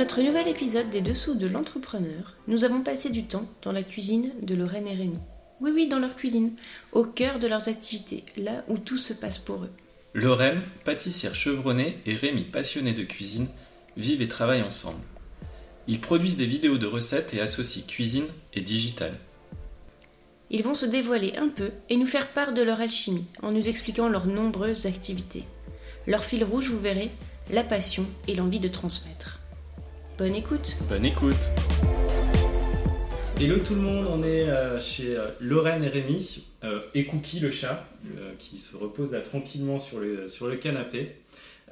notre 0.00 0.22
nouvel 0.22 0.48
épisode 0.48 0.88
des 0.88 1.02
Dessous 1.02 1.34
de 1.34 1.46
l'entrepreneur, 1.46 2.34
nous 2.48 2.64
avons 2.64 2.80
passé 2.80 3.10
du 3.10 3.24
temps 3.24 3.46
dans 3.60 3.70
la 3.70 3.82
cuisine 3.82 4.32
de 4.40 4.54
Lorraine 4.54 4.86
et 4.86 4.94
Rémi. 4.94 5.18
Oui, 5.60 5.72
oui, 5.74 5.88
dans 5.88 5.98
leur 5.98 6.16
cuisine, 6.16 6.52
au 6.92 7.04
cœur 7.04 7.38
de 7.38 7.46
leurs 7.46 7.68
activités, 7.68 8.24
là 8.38 8.64
où 8.68 8.78
tout 8.78 8.96
se 8.96 9.12
passe 9.12 9.38
pour 9.38 9.56
eux. 9.56 9.70
Lorraine, 10.14 10.62
pâtissière 10.86 11.34
chevronnée, 11.34 11.98
et 12.06 12.16
Rémi, 12.16 12.44
passionné 12.44 12.94
de 12.94 13.02
cuisine, 13.02 13.48
vivent 13.98 14.22
et 14.22 14.28
travaillent 14.28 14.62
ensemble. 14.62 15.02
Ils 15.86 16.00
produisent 16.00 16.38
des 16.38 16.46
vidéos 16.46 16.78
de 16.78 16.86
recettes 16.86 17.34
et 17.34 17.42
associent 17.42 17.86
cuisine 17.86 18.28
et 18.54 18.62
digital. 18.62 19.12
Ils 20.48 20.62
vont 20.62 20.72
se 20.74 20.86
dévoiler 20.86 21.36
un 21.36 21.48
peu 21.48 21.72
et 21.90 21.98
nous 21.98 22.06
faire 22.06 22.28
part 22.28 22.54
de 22.54 22.62
leur 22.62 22.80
alchimie 22.80 23.26
en 23.42 23.50
nous 23.50 23.68
expliquant 23.68 24.08
leurs 24.08 24.26
nombreuses 24.26 24.86
activités. 24.86 25.44
Leur 26.06 26.24
fil 26.24 26.42
rouge, 26.42 26.70
vous 26.70 26.80
verrez, 26.80 27.10
la 27.50 27.64
passion 27.64 28.06
et 28.28 28.34
l'envie 28.34 28.60
de 28.60 28.68
transmettre. 28.68 29.39
Bonne 30.20 30.34
écoute 30.34 30.76
Bonne 30.86 31.06
écoute 31.06 31.50
Hello 33.40 33.58
tout 33.58 33.74
le 33.74 33.80
monde, 33.80 34.06
on 34.12 34.22
est 34.22 34.50
euh, 34.50 34.78
chez 34.78 35.16
euh, 35.16 35.28
Lorraine 35.40 35.82
et 35.82 35.88
Rémi 35.88 36.44
euh, 36.62 36.80
et 36.92 37.06
Cookie 37.06 37.40
le 37.40 37.50
chat 37.50 37.86
qui 38.38 38.58
se 38.58 38.76
repose 38.76 39.12
là 39.12 39.22
tranquillement 39.22 39.78
sur 39.78 39.98
le, 39.98 40.28
sur 40.28 40.46
le 40.46 40.56
canapé. 40.56 41.16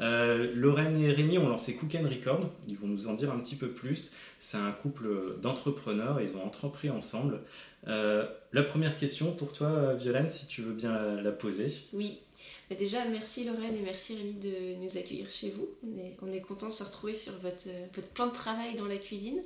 Euh, 0.00 0.50
Lorraine 0.54 0.98
et 0.98 1.12
Rémi 1.12 1.36
ont 1.36 1.50
lancé 1.50 1.74
Cook 1.74 1.94
and 1.94 2.08
Record, 2.08 2.48
ils 2.66 2.76
vont 2.78 2.86
nous 2.86 3.06
en 3.08 3.12
dire 3.12 3.30
un 3.30 3.38
petit 3.38 3.56
peu 3.56 3.68
plus. 3.68 4.14
C'est 4.38 4.56
un 4.56 4.72
couple 4.72 5.08
d'entrepreneurs, 5.42 6.22
ils 6.22 6.34
ont 6.34 6.42
entrepris 6.42 6.88
ensemble. 6.88 7.40
Euh, 7.86 8.24
la 8.54 8.62
première 8.62 8.96
question 8.96 9.30
pour 9.32 9.52
toi, 9.52 9.92
Violaine, 9.92 10.30
si 10.30 10.46
tu 10.46 10.62
veux 10.62 10.72
bien 10.72 10.92
la, 10.92 11.20
la 11.20 11.32
poser. 11.32 11.70
Oui. 11.92 12.20
Bah 12.68 12.76
déjà, 12.76 13.04
merci 13.06 13.44
Lorraine 13.44 13.74
et 13.74 13.80
merci 13.80 14.14
Rémi 14.14 14.34
de 14.34 14.74
nous 14.74 14.98
accueillir 14.98 15.30
chez 15.30 15.50
vous. 15.50 15.68
On 15.82 15.98
est, 15.98 16.16
on 16.20 16.30
est 16.30 16.40
content 16.42 16.66
de 16.66 16.72
se 16.72 16.84
retrouver 16.84 17.14
sur 17.14 17.32
votre, 17.38 17.68
euh, 17.68 17.86
votre 17.94 18.08
plan 18.08 18.26
de 18.26 18.32
travail 18.32 18.74
dans 18.74 18.84
la 18.84 18.98
cuisine. 18.98 19.42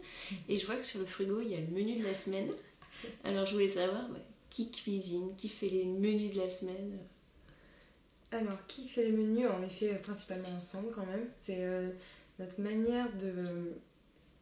Et 0.49 0.59
je 0.59 0.67
vois 0.67 0.77
que 0.77 0.85
sur 0.85 0.99
le 0.99 1.07
frigo, 1.07 1.41
il 1.41 1.51
y 1.53 1.55
a 1.55 1.61
le 1.61 1.69
menu 1.69 1.97
de 1.97 2.05
la 2.05 2.15
semaine. 2.15 2.51
Alors 3.23 3.47
je 3.47 3.53
voulais 3.53 3.69
savoir 3.69 4.09
bah, 4.09 4.19
qui 4.51 4.71
cuisine, 4.71 5.35
qui 5.37 5.49
fait 5.49 5.69
les 5.69 5.85
menus 5.85 6.33
de 6.33 6.41
la 6.41 6.51
semaine? 6.51 6.99
Alors, 8.33 8.67
qui 8.67 8.89
fait 8.89 9.05
les 9.05 9.13
menus? 9.13 9.47
On 9.55 9.61
les 9.61 9.69
fait 9.69 9.93
euh, 9.93 9.99
principalement 9.99 10.49
ensemble 10.57 10.91
quand 10.95 11.07
même. 11.07 11.27
C'est 11.39 11.59
euh, 11.61 11.91
notre 12.39 12.61
manière 12.61 13.09
de 13.17 13.73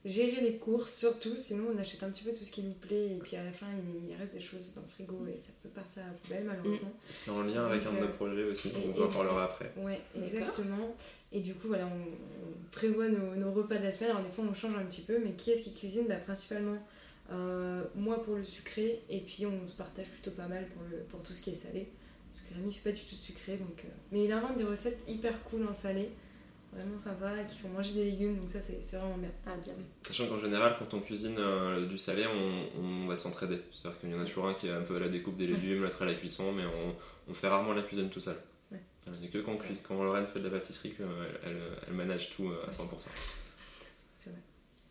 gérer 0.04 0.40
les 0.40 0.56
courses 0.56 0.94
surtout. 0.96 1.36
Sinon, 1.36 1.64
on 1.74 1.78
achète 1.78 2.02
un 2.02 2.10
petit 2.10 2.24
peu 2.24 2.32
tout 2.32 2.44
ce 2.44 2.52
qui 2.52 2.62
nous 2.62 2.72
plaît 2.72 3.16
et 3.16 3.18
puis 3.18 3.36
à 3.36 3.44
la 3.44 3.52
fin, 3.52 3.66
il, 3.70 4.10
il 4.10 4.16
reste 4.16 4.32
des 4.34 4.40
choses 4.40 4.72
dans 4.74 4.80
le 4.82 4.88
frigo 4.88 5.26
et 5.26 5.38
ça 5.38 5.50
peut 5.62 5.68
partir 5.68 6.02
à 6.02 6.06
la 6.06 6.12
poubelle 6.12 6.44
malheureusement. 6.44 6.92
C'est 7.10 7.30
en 7.30 7.42
lien 7.42 7.64
avec 7.64 7.84
Donc, 7.84 7.92
un 7.92 7.96
de 7.96 8.00
nos 8.00 8.06
euh, 8.06 8.12
projets 8.14 8.44
aussi, 8.44 8.68
et- 8.68 8.72
on 8.98 9.02
en 9.04 9.08
parlera 9.08 9.44
après. 9.44 9.72
Ouais, 9.76 10.00
exactement. 10.16 10.94
Et 11.32 11.40
du 11.40 11.54
coup, 11.54 11.68
voilà, 11.68 11.86
on, 11.86 11.90
on 11.90 12.52
prévoit 12.72 13.08
nos, 13.08 13.34
nos 13.36 13.52
repas 13.52 13.76
de 13.78 13.84
la 13.84 13.92
semaine. 13.92 14.10
Alors, 14.10 14.22
des 14.24 14.30
fois, 14.30 14.44
on 14.50 14.54
change 14.54 14.74
un 14.76 14.84
petit 14.84 15.02
peu, 15.02 15.18
mais 15.22 15.32
qui 15.32 15.50
est-ce 15.52 15.62
qui 15.64 15.74
cuisine? 15.74 16.06
Bah, 16.08 16.16
Principalement 16.16 16.78
euh, 17.32 17.84
moi 17.94 18.22
pour 18.24 18.34
le 18.36 18.44
sucré 18.44 19.02
et 19.08 19.20
puis 19.20 19.46
on 19.46 19.64
se 19.64 19.76
partage 19.76 20.08
plutôt 20.08 20.32
pas 20.32 20.48
mal 20.48 20.66
pour, 20.70 20.82
le, 20.90 20.96
pour 21.04 21.22
tout 21.22 21.32
ce 21.32 21.40
qui 21.42 21.50
est 21.50 21.54
salé. 21.54 21.88
Parce 22.32 22.44
que 22.44 22.54
Rémi 22.54 22.72
fait 22.72 22.90
pas 22.90 22.96
du 22.96 23.02
tout 23.04 23.14
de 23.14 23.20
sucré, 23.20 23.56
donc. 23.56 23.84
euh, 23.84 23.88
Mais 24.12 24.24
il 24.24 24.32
invente 24.32 24.56
des 24.56 24.64
recettes 24.64 24.98
hyper 25.06 25.40
cool 25.44 25.66
en 25.68 25.74
salé, 25.74 26.10
vraiment 26.72 26.98
sympa, 26.98 27.42
qui 27.44 27.58
font 27.58 27.68
manger 27.68 27.92
des 27.94 28.04
légumes, 28.04 28.38
donc 28.38 28.48
ça 28.48 28.60
c'est 28.66 28.80
c'est 28.82 28.96
vraiment 28.96 29.18
bien. 29.18 29.30
Ah 29.46 29.56
bien. 29.56 29.74
Sachant 30.02 30.26
qu'en 30.28 30.38
général, 30.38 30.76
quand 30.78 30.94
on 30.94 31.00
cuisine 31.00 31.36
euh, 31.38 31.86
du 31.86 31.98
salé, 31.98 32.24
on, 32.26 32.80
on 32.80 33.06
va 33.06 33.16
s'entraider. 33.16 33.58
C'est-à-dire 33.72 33.98
qu'il 34.00 34.10
y 34.10 34.14
en 34.14 34.20
a 34.20 34.24
toujours 34.24 34.46
un 34.48 34.54
qui 34.54 34.68
est 34.68 34.72
un 34.72 34.82
peu 34.82 34.96
à 34.96 35.00
la 35.00 35.08
découpe 35.08 35.36
des 35.36 35.46
légumes, 35.46 35.82
l'autre 35.82 36.02
à 36.02 36.06
la 36.06 36.14
cuisson, 36.14 36.52
mais 36.52 36.64
on, 36.64 36.94
on 37.30 37.34
fait 37.34 37.48
rarement 37.48 37.72
la 37.74 37.82
cuisine 37.82 38.08
tout 38.10 38.20
seul. 38.20 38.36
Ouais. 38.70 38.78
Voilà, 39.04 39.18
Il 39.18 39.22
n'y 39.22 39.28
a 39.28 39.30
que 39.32 39.38
quand, 39.44 39.58
quand 39.88 40.02
Lorraine 40.02 40.26
fait 40.26 40.41
de 40.41 40.48
la 40.48 40.58
pâtisserie 40.58 40.92
qu'elle 40.94 41.06
elle, 41.44 41.56
elle 41.88 41.94
manage 41.94 42.30
tout 42.36 42.48
euh, 42.50 42.64
à 42.66 42.70
100%. 42.70 43.08
C'est 44.16 44.31
vrai, 44.31 44.38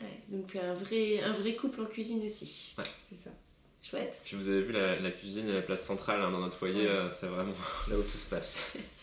Ouais, 0.02 0.20
donc 0.30 0.56
un 0.56 0.74
vrai, 0.74 1.22
un 1.22 1.34
vrai 1.34 1.56
couple 1.56 1.82
en 1.82 1.86
cuisine 1.86 2.24
aussi. 2.26 2.76
c'est 3.10 3.16
ça. 3.16 3.30
Chouette. 3.82 4.20
Puis 4.26 4.36
vous 4.36 4.50
avez 4.50 4.62
vu 4.62 4.74
la, 4.74 5.00
la 5.00 5.12
cuisine 5.12 5.48
et 5.48 5.54
la 5.54 5.62
place 5.62 5.86
centrale 5.86 6.22
hein, 6.22 6.32
dans 6.32 6.40
notre 6.40 6.58
foyer, 6.58 6.84
Ouais. 6.86 6.90
euh, 6.92 7.12
c'est 7.14 7.28
vraiment 7.28 7.54
là 7.90 7.96
où 7.98 8.02
tout 8.04 8.18
se 8.18 8.30
passe. 8.30 8.74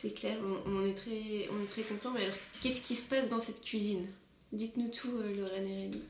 C'est 0.00 0.14
clair, 0.14 0.38
on, 0.42 0.70
on 0.70 0.86
est 0.86 0.94
très, 0.94 1.48
on 1.52 1.62
est 1.62 1.66
très 1.66 1.82
contents. 1.82 2.12
Mais 2.14 2.22
alors, 2.22 2.34
qu'est-ce 2.62 2.80
qui 2.80 2.94
se 2.94 3.06
passe 3.06 3.28
dans 3.28 3.38
cette 3.38 3.60
cuisine? 3.60 4.06
Dites-nous 4.50 4.88
tout, 4.88 5.10
euh, 5.18 5.36
Lorraine 5.36 5.66
et 5.66 5.76
Rémi. 5.82 6.02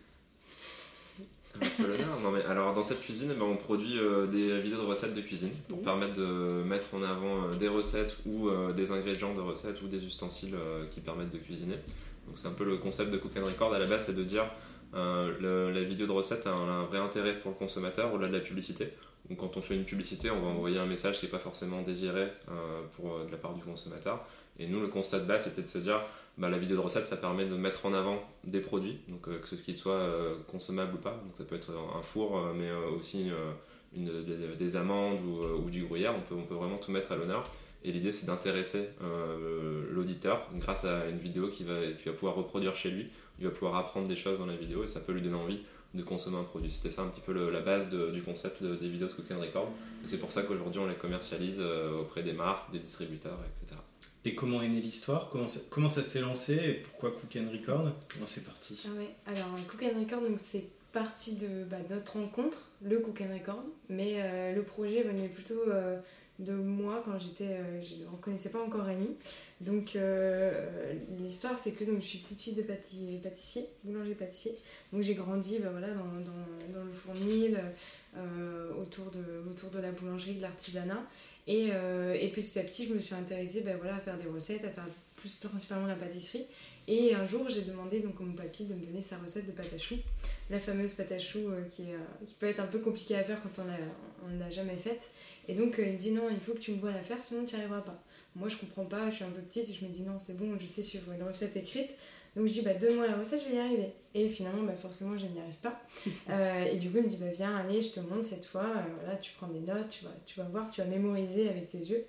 Non, 2.22 2.30
mais 2.30 2.44
alors 2.44 2.72
dans 2.72 2.84
cette 2.84 3.00
cuisine, 3.00 3.34
ben, 3.36 3.44
on 3.44 3.56
produit 3.56 3.98
euh, 3.98 4.26
des 4.26 4.60
vidéos 4.60 4.78
de 4.82 4.86
recettes 4.86 5.14
de 5.14 5.20
cuisine 5.20 5.50
pour 5.68 5.82
permettre 5.82 6.14
de 6.14 6.62
mettre 6.62 6.94
en 6.94 7.02
avant 7.02 7.42
euh, 7.46 7.50
des 7.58 7.66
recettes 7.66 8.16
ou 8.24 8.48
euh, 8.48 8.72
des 8.72 8.92
ingrédients 8.92 9.34
de 9.34 9.40
recettes 9.40 9.82
ou 9.82 9.88
des 9.88 10.04
ustensiles 10.04 10.54
qui 10.92 11.00
permettent 11.00 11.32
de 11.32 11.38
cuisiner. 11.38 11.74
Donc 12.28 12.38
c'est 12.38 12.46
un 12.46 12.52
peu 12.52 12.64
le 12.64 12.76
concept 12.76 13.10
de 13.10 13.18
Cook 13.18 13.32
and 13.36 13.44
Record 13.44 13.74
à 13.74 13.80
la 13.80 13.86
base, 13.86 14.06
c'est 14.06 14.14
de 14.14 14.22
dire 14.22 14.44
le- 14.92 15.72
la 15.72 15.82
vidéo 15.82 16.06
de 16.06 16.12
recette 16.12 16.46
a 16.46 16.52
un, 16.52 16.82
un 16.82 16.84
vrai 16.84 16.98
intérêt 16.98 17.36
pour 17.40 17.50
le 17.50 17.56
consommateur 17.56 18.14
au-delà 18.14 18.28
de 18.28 18.34
la 18.34 18.40
publicité. 18.40 18.92
Donc 19.30 19.38
quand 19.38 19.56
on 19.56 19.62
fait 19.62 19.76
une 19.76 19.84
publicité, 19.84 20.28
on 20.30 20.40
va 20.40 20.48
envoyer 20.48 20.78
un 20.78 20.86
message 20.86 21.20
qui 21.20 21.26
n'est 21.26 21.30
pas 21.30 21.38
forcément 21.38 21.82
désiré 21.82 22.22
euh, 22.48 22.82
euh, 23.04 23.26
de 23.26 23.30
la 23.30 23.38
part 23.38 23.54
du 23.54 23.62
consommateur. 23.62 24.26
Et 24.58 24.66
nous, 24.66 24.80
le 24.80 24.88
constat 24.88 25.20
de 25.20 25.24
base, 25.24 25.44
c'était 25.44 25.62
de 25.62 25.68
se 25.68 25.78
dire 25.78 26.02
bah, 26.36 26.50
la 26.50 26.58
vidéo 26.58 26.76
de 26.76 26.82
recette, 26.82 27.04
ça 27.06 27.16
permet 27.16 27.46
de 27.46 27.54
mettre 27.54 27.86
en 27.86 27.92
avant 27.92 28.20
des 28.42 28.60
produits, 28.60 28.98
euh, 29.08 29.38
que 29.38 29.46
ce 29.46 29.54
qu'ils 29.54 29.76
soient 29.76 30.04
consommables 30.50 30.94
ou 30.94 30.98
pas. 30.98 31.12
Donc 31.24 31.36
ça 31.36 31.44
peut 31.44 31.54
être 31.54 31.70
un 31.96 32.02
four, 32.02 32.42
mais 32.56 32.70
aussi 32.98 33.30
des, 33.94 34.56
des 34.58 34.76
amandes 34.76 35.20
ou, 35.24 35.70
du 35.70 35.84
gruyère. 35.84 36.12
On 36.16 36.42
peut, 36.42 36.54
vraiment 36.54 36.78
tout 36.78 36.90
mettre 36.90 37.12
à 37.12 37.16
l'honneur. 37.16 37.48
Et 37.84 37.92
l'idée, 37.92 38.10
c'est 38.10 38.26
d'intéresser 38.26 38.90
l'auditeur 39.92 40.48
grâce 40.56 40.84
à 40.84 41.06
une 41.06 41.18
vidéo 41.18 41.48
qui 41.48 41.62
va, 41.62 41.92
qui 41.92 42.08
va 42.08 42.12
pouvoir 42.12 42.34
reproduire 42.34 42.74
chez 42.74 42.90
lui. 42.90 43.08
Il 43.38 43.46
va 43.46 43.52
pouvoir 43.52 43.76
apprendre 43.76 44.08
des 44.08 44.16
choses 44.16 44.38
dans 44.38 44.46
la 44.46 44.56
vidéo 44.56 44.82
et 44.82 44.86
ça 44.86 45.00
peut 45.00 45.12
lui 45.12 45.22
donner 45.22 45.36
envie 45.36 45.60
de 45.94 46.02
consommer 46.02 46.36
un 46.38 46.44
produit. 46.44 46.70
C'était 46.70 46.90
ça 46.90 47.02
un 47.02 47.08
petit 47.08 47.20
peu 47.20 47.32
le- 47.32 47.50
la 47.50 47.60
base 47.60 47.90
de- 47.90 48.10
du 48.10 48.22
concept 48.22 48.62
de- 48.62 48.76
des 48.76 48.88
vidéos 48.88 49.08
de 49.08 49.12
Cook 49.12 49.30
and 49.30 49.40
Record. 49.40 49.68
Et 50.04 50.06
c'est 50.08 50.18
pour 50.18 50.30
ça 50.32 50.42
qu'aujourd'hui, 50.42 50.80
on 50.80 50.86
les 50.86 50.94
commercialise 50.94 51.58
euh, 51.60 52.00
auprès 52.00 52.22
des 52.22 52.32
marques, 52.32 52.70
des 52.72 52.78
distributeurs, 52.78 53.38
etc. 53.56 53.78
Et 54.24 54.34
comment 54.34 54.62
est 54.62 54.68
née 54.68 54.80
l'histoire? 54.80 55.30
Comment 55.30 55.48
ça, 55.48 55.60
comment 55.70 55.88
ça 55.88 56.02
s'est 56.02 56.20
lancé? 56.20 56.54
Et 56.54 56.72
pourquoi 56.74 57.10
Cook 57.10 57.36
and 57.36 57.50
Record? 57.52 57.90
Comment 58.12 58.26
c'est 58.26 58.44
parti? 58.44 58.80
Ah 58.86 58.90
ouais. 58.98 59.10
Alors, 59.26 59.48
Cook 59.68 59.82
and 59.82 59.98
Record, 59.98 60.20
donc 60.22 60.38
c'est 60.40 60.68
parti 60.92 61.34
de 61.36 61.64
bah, 61.64 61.76
notre 61.88 62.14
rencontre, 62.18 62.68
le 62.82 62.98
Cook 62.98 63.22
and 63.22 63.32
Record, 63.32 63.62
mais 63.88 64.14
euh, 64.18 64.54
le 64.54 64.62
projet 64.62 65.02
venait 65.02 65.28
plutôt 65.28 65.62
euh, 65.68 65.98
de 66.40 66.52
moi 66.54 67.02
quand 67.04 67.18
j'étais, 67.18 67.44
euh, 67.44 67.82
je 67.82 68.02
ne 68.02 68.08
reconnaissais 68.08 68.50
pas 68.50 68.62
encore 68.62 68.84
Rémi. 68.84 69.16
Donc 69.60 69.94
euh, 69.96 70.92
l'histoire, 71.18 71.58
c'est 71.58 71.72
que 71.72 71.84
donc, 71.84 72.00
je 72.00 72.06
suis 72.06 72.18
petite 72.18 72.40
fille 72.40 72.54
de 72.54 72.62
pâti- 72.62 73.20
pâtissier, 73.22 73.66
boulanger-pâtissier. 73.84 74.56
Donc 74.92 75.02
j'ai 75.02 75.14
grandi 75.14 75.58
bah, 75.58 75.68
voilà, 75.70 75.88
dans, 75.88 76.04
dans, 76.74 76.84
le 76.84 76.92
fournil, 76.92 77.60
euh, 78.16 78.72
autour, 78.80 79.10
de, 79.10 79.48
autour 79.50 79.70
de 79.70 79.78
la 79.78 79.92
boulangerie, 79.92 80.34
de 80.34 80.42
l'artisanat. 80.42 81.02
Et, 81.46 81.68
et 81.68 82.28
petit 82.28 82.58
à 82.60 82.62
petit, 82.62 82.86
je 82.86 82.94
me 82.94 83.00
suis 83.00 83.14
intéressée 83.14 83.62
bah, 83.62 83.72
voilà, 83.76 83.96
à 83.96 84.00
faire 84.00 84.16
des 84.18 84.28
recettes, 84.28 84.64
à 84.64 84.68
faire 84.68 84.86
plus 85.16 85.34
principalement 85.34 85.86
la 85.86 85.96
pâtisserie. 85.96 86.44
Et 86.86 87.14
un 87.14 87.26
jour, 87.26 87.48
j'ai 87.48 87.62
demandé 87.62 88.00
donc 88.00 88.14
à 88.20 88.24
mon 88.24 88.32
papy 88.32 88.64
de 88.64 88.74
me 88.74 88.84
donner 88.84 89.02
sa 89.02 89.18
recette 89.18 89.46
de 89.46 89.52
pâte 89.52 89.72
à 89.74 89.78
choux, 89.78 89.96
la 90.50 90.58
fameuse 90.58 90.94
pâte 90.94 91.12
à 91.12 91.18
choux 91.18 91.48
euh, 91.48 91.62
qui, 91.70 91.84
euh, 91.92 91.98
qui 92.26 92.34
peut 92.34 92.46
être 92.46 92.60
un 92.60 92.66
peu 92.66 92.80
compliquée 92.80 93.16
à 93.16 93.22
faire 93.22 93.40
quand 93.42 93.62
on 94.24 94.28
ne 94.28 94.38
l'a 94.38 94.50
jamais 94.50 94.76
faite. 94.76 95.10
Et 95.48 95.54
donc, 95.54 95.78
euh, 95.78 95.86
il 95.86 95.92
me 95.94 95.98
dit 95.98 96.10
non, 96.10 96.28
il 96.30 96.40
faut 96.40 96.52
que 96.52 96.58
tu 96.58 96.72
me 96.72 96.80
vois 96.80 96.92
la 96.92 97.02
faire, 97.02 97.20
sinon 97.20 97.44
tu 97.44 97.54
n'y 97.54 97.60
arriveras 97.60 97.82
pas. 97.82 98.02
Moi, 98.36 98.48
je 98.48 98.56
comprends 98.56 98.84
pas, 98.84 99.10
je 99.10 99.16
suis 99.16 99.24
un 99.24 99.30
peu 99.30 99.40
petite, 99.40 99.68
et 99.68 99.72
je 99.72 99.84
me 99.84 99.90
dis 99.90 100.02
non, 100.02 100.18
c'est 100.18 100.36
bon, 100.36 100.56
je 100.58 100.66
sais 100.66 100.82
suivre 100.82 101.12
une 101.12 101.22
recette 101.22 101.56
écrite. 101.56 101.96
Donc, 102.36 102.46
je 102.46 102.52
dis 102.52 102.62
bah, 102.62 102.74
donne-moi 102.74 103.06
la 103.06 103.16
recette, 103.16 103.42
je 103.42 103.48
vais 103.48 103.56
y 103.56 103.58
arriver. 103.58 103.92
Et 104.14 104.28
finalement, 104.28 104.62
bah, 104.62 104.74
forcément, 104.80 105.16
je 105.16 105.26
n'y 105.26 105.40
arrive 105.40 105.60
pas. 105.62 105.80
Euh, 106.28 106.64
et 106.64 106.76
du 106.76 106.90
coup, 106.90 106.98
il 106.98 107.04
me 107.04 107.08
dit 107.08 107.16
bah, 107.16 107.30
viens, 107.32 107.56
allez, 107.56 107.82
je 107.82 107.90
te 107.90 108.00
montre 108.00 108.26
cette 108.26 108.44
fois. 108.44 108.62
Euh, 108.62 108.82
voilà, 109.00 109.16
tu 109.16 109.32
prends 109.36 109.48
des 109.48 109.60
notes, 109.60 109.88
tu 109.88 110.04
vas, 110.04 110.14
tu 110.24 110.38
vas 110.38 110.46
voir, 110.46 110.68
tu 110.68 110.80
vas 110.80 110.86
mémoriser 110.86 111.48
avec 111.48 111.68
tes 111.68 111.78
yeux. 111.78 112.04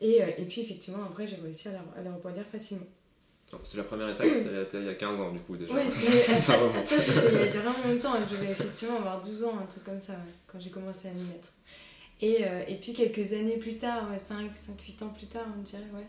Et, 0.00 0.22
euh, 0.22 0.26
et 0.38 0.44
puis, 0.44 0.60
effectivement, 0.60 1.02
après, 1.04 1.26
j'ai 1.26 1.36
réussi 1.36 1.68
à 1.68 1.72
la, 1.72 1.84
à 1.96 2.02
la 2.02 2.12
reproduire 2.12 2.46
facilement. 2.46 2.86
C'est 3.62 3.76
la 3.76 3.84
première 3.84 4.08
étape, 4.08 4.26
c'était 4.34 4.78
il 4.78 4.86
y 4.86 4.88
a 4.88 4.94
15 4.94 5.20
ans 5.20 5.32
du 5.32 5.38
coup 5.40 5.56
déjà. 5.56 5.72
Ouais, 5.72 5.88
ça, 5.88 6.18
ça 6.18 6.38
ça, 6.38 7.00
c'était 7.00 7.46
il 7.48 7.54
y 7.54 7.58
a 7.58 7.60
vraiment 7.60 7.88
longtemps. 7.88 8.14
Je 8.28 8.34
devais 8.34 8.50
effectivement 8.50 8.96
avoir 8.96 9.20
12 9.20 9.44
ans, 9.44 9.58
un 9.62 9.66
truc 9.66 9.84
comme 9.84 10.00
ça, 10.00 10.14
quand 10.46 10.58
j'ai 10.58 10.70
commencé 10.70 11.08
à 11.08 11.12
m'y 11.12 11.24
mettre. 11.24 11.48
Et, 12.20 12.44
euh, 12.46 12.64
et 12.66 12.76
puis 12.76 12.92
quelques 12.94 13.34
années 13.34 13.58
plus 13.58 13.76
tard, 13.76 14.08
5, 14.16 14.50
5, 14.54 14.80
8 14.80 15.02
ans 15.02 15.08
plus 15.10 15.26
tard, 15.26 15.46
on 15.56 15.62
dirait, 15.62 15.82
ouais, 15.94 16.06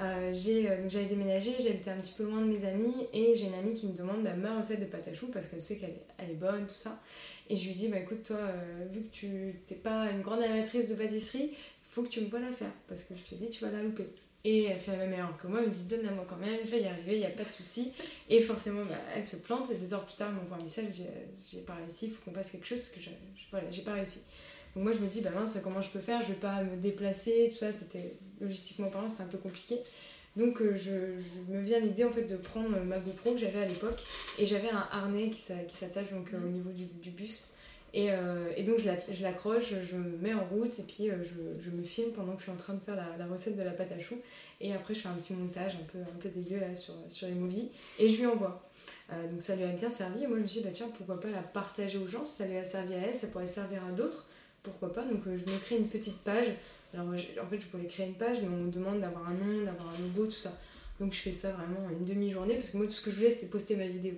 euh, 0.00 0.30
j'ai, 0.32 0.68
euh, 0.68 0.88
j'avais 0.88 1.06
déménagé, 1.06 1.52
j'habitais 1.58 1.90
un 1.90 1.96
petit 1.96 2.12
peu 2.12 2.24
loin 2.24 2.42
de 2.42 2.46
mes 2.46 2.64
amis, 2.66 2.94
et 3.14 3.34
j'ai 3.34 3.46
une 3.46 3.54
amie 3.54 3.72
qui 3.72 3.86
me 3.86 3.96
demande 3.96 4.22
bah, 4.22 4.34
ma 4.34 4.58
recette 4.58 4.80
de 4.80 4.84
pâte 4.84 5.08
à 5.08 5.14
choux 5.14 5.28
parce 5.32 5.48
qu'elle 5.48 5.62
sait 5.62 5.78
qu'elle 5.78 5.94
est, 6.18 6.30
est 6.30 6.34
bonne, 6.34 6.66
tout 6.66 6.74
ça. 6.74 7.00
Et 7.48 7.56
je 7.56 7.66
lui 7.66 7.74
dis, 7.74 7.88
bah 7.88 7.98
écoute, 7.98 8.22
toi, 8.24 8.36
euh, 8.36 8.86
vu 8.92 9.02
que 9.02 9.12
tu 9.12 9.26
n'es 9.70 9.76
pas 9.76 10.10
une 10.10 10.20
grande 10.20 10.42
amatrice 10.42 10.88
de 10.88 10.94
pâtisserie, 10.94 11.52
faut 11.90 12.02
que 12.02 12.08
tu 12.08 12.20
me 12.20 12.28
vois 12.28 12.40
la 12.40 12.52
faire 12.52 12.72
parce 12.88 13.04
que 13.04 13.14
je 13.16 13.22
te 13.22 13.34
dis, 13.36 13.48
tu 13.48 13.64
vas 13.64 13.70
la 13.70 13.82
louper. 13.82 14.06
Et 14.48 14.66
elle 14.66 14.78
fait 14.78 14.92
la 14.92 14.98
même 14.98 15.12
erreur 15.12 15.36
que 15.36 15.48
moi, 15.48 15.58
elle 15.60 15.66
me 15.66 15.72
dit 15.72 15.86
donne-la 15.86 16.12
moi 16.12 16.24
quand 16.28 16.36
même, 16.36 16.60
je 16.64 16.70
vais 16.70 16.80
y 16.80 16.86
arriver, 16.86 17.14
il 17.14 17.18
n'y 17.18 17.26
a 17.26 17.30
pas 17.30 17.42
de 17.42 17.50
souci. 17.50 17.92
Et 18.30 18.40
forcément, 18.40 18.84
bah, 18.84 18.94
elle 19.12 19.26
se 19.26 19.38
plante, 19.38 19.72
et 19.72 19.74
deux 19.74 19.92
heures 19.92 20.06
plus 20.06 20.14
tard, 20.14 20.28
elle 20.28 20.36
m'envoie 20.36 20.56
un 20.56 20.62
message, 20.62 21.00
euh, 21.00 21.24
j'ai 21.50 21.62
pas 21.62 21.74
réussi, 21.74 22.06
il 22.06 22.12
faut 22.12 22.22
qu'on 22.24 22.30
passe 22.30 22.52
quelque 22.52 22.64
chose 22.64 22.78
parce 22.78 22.90
que 22.90 23.00
j'ai 23.00 23.82
pas 23.82 23.94
réussi. 23.94 24.22
Donc 24.76 24.84
moi, 24.84 24.92
je 24.92 24.98
me 24.98 25.08
dis, 25.08 25.20
bah 25.20 25.30
mince, 25.34 25.58
comment 25.64 25.82
je 25.82 25.90
peux 25.90 25.98
faire 25.98 26.22
Je 26.22 26.28
vais 26.28 26.34
pas 26.34 26.62
me 26.62 26.76
déplacer, 26.76 27.50
tout 27.52 27.58
ça, 27.58 27.72
c'était 27.72 28.14
logistiquement 28.40 28.88
parlant, 28.88 29.08
c'était 29.08 29.24
un 29.24 29.26
peu 29.26 29.38
compliqué. 29.38 29.80
Donc 30.36 30.62
je, 30.62 30.76
je, 30.76 31.52
me 31.52 31.62
viens 31.62 31.80
l'idée 31.80 32.04
en 32.04 32.12
fait 32.12 32.24
de 32.24 32.36
prendre 32.36 32.78
ma 32.84 32.98
GoPro 32.98 33.32
que 33.32 33.38
j'avais 33.38 33.62
à 33.62 33.66
l'époque 33.66 34.00
et 34.38 34.46
j'avais 34.46 34.70
un 34.70 34.86
harnais 34.92 35.30
qui 35.30 35.40
s'attache 35.40 36.10
donc 36.12 36.30
au 36.34 36.46
niveau 36.46 36.70
du, 36.70 36.84
du 36.84 37.10
buste 37.10 37.55
et, 37.94 38.10
euh, 38.10 38.52
et, 38.56 38.62
donc 38.62 38.78
je 38.78 39.22
l'accroche, 39.22 39.72
je, 39.82 39.96
me 39.96 40.18
mets 40.18 40.34
en 40.34 40.44
route 40.44 40.78
et 40.78 40.82
puis 40.82 41.10
euh, 41.10 41.24
je, 41.24 41.64
je, 41.64 41.70
me 41.70 41.82
filme 41.82 42.12
pendant 42.12 42.32
que 42.32 42.38
je 42.38 42.44
suis 42.44 42.52
en 42.52 42.56
train 42.56 42.74
de 42.74 42.80
faire 42.80 42.96
la, 42.96 43.26
recette 43.26 43.56
de 43.56 43.62
la 43.62 43.70
pâte 43.70 43.92
à 43.92 43.98
choux. 43.98 44.18
Et 44.60 44.74
après 44.74 44.94
je 44.94 45.00
fais 45.00 45.08
un 45.08 45.14
petit 45.14 45.32
montage 45.32 45.76
un 45.76 45.84
peu, 45.90 45.98
un 45.98 46.18
peu 46.20 46.28
dégueu 46.28 46.58
là, 46.60 46.74
sur, 46.74 46.94
sur 47.08 47.28
les 47.28 47.34
movies 47.34 47.68
et 47.98 48.08
je 48.08 48.18
lui 48.18 48.26
envoie. 48.26 48.68
Euh, 49.12 49.30
donc 49.30 49.40
ça 49.40 49.56
lui 49.56 49.64
a 49.64 49.68
bien 49.68 49.90
servi 49.90 50.24
et 50.24 50.26
moi 50.26 50.36
je 50.36 50.42
me 50.42 50.46
suis 50.46 50.60
dit 50.60 50.66
bah 50.66 50.72
tiens 50.74 50.88
pourquoi 50.96 51.20
pas 51.20 51.30
la 51.30 51.42
partager 51.42 51.98
aux 51.98 52.08
gens, 52.08 52.24
si 52.24 52.36
ça 52.36 52.46
lui 52.46 52.56
a 52.56 52.64
servi 52.64 52.94
à 52.94 52.98
elle, 52.98 53.14
ça 53.14 53.28
pourrait 53.28 53.46
servir 53.46 53.84
à 53.84 53.92
d'autres, 53.92 54.28
pourquoi 54.62 54.92
pas? 54.92 55.04
Donc 55.04 55.22
je 55.24 55.30
me 55.52 55.58
crée 55.58 55.76
une 55.76 55.88
petite 55.88 56.18
page. 56.18 56.48
Alors 56.92 57.06
en 57.08 57.46
fait 57.48 57.60
je 57.60 57.66
voulais 57.72 57.86
créer 57.86 58.06
une 58.06 58.14
page 58.14 58.42
mais 58.42 58.48
on 58.48 58.64
me 58.64 58.70
demande 58.70 59.00
d'avoir 59.00 59.28
un 59.28 59.34
nom, 59.34 59.64
d'avoir 59.64 59.88
un 59.94 60.02
logo, 60.02 60.26
tout 60.26 60.32
ça. 60.32 60.52
Donc 60.98 61.12
je 61.12 61.18
fais 61.18 61.32
ça 61.32 61.50
vraiment 61.50 61.90
une 61.90 62.06
demi-journée 62.06 62.54
parce 62.54 62.70
que 62.70 62.78
moi 62.78 62.86
tout 62.86 62.92
ce 62.92 63.02
que 63.02 63.10
je 63.10 63.16
voulais 63.16 63.30
c'était 63.30 63.46
poster 63.46 63.76
ma 63.76 63.86
vidéo. 63.86 64.14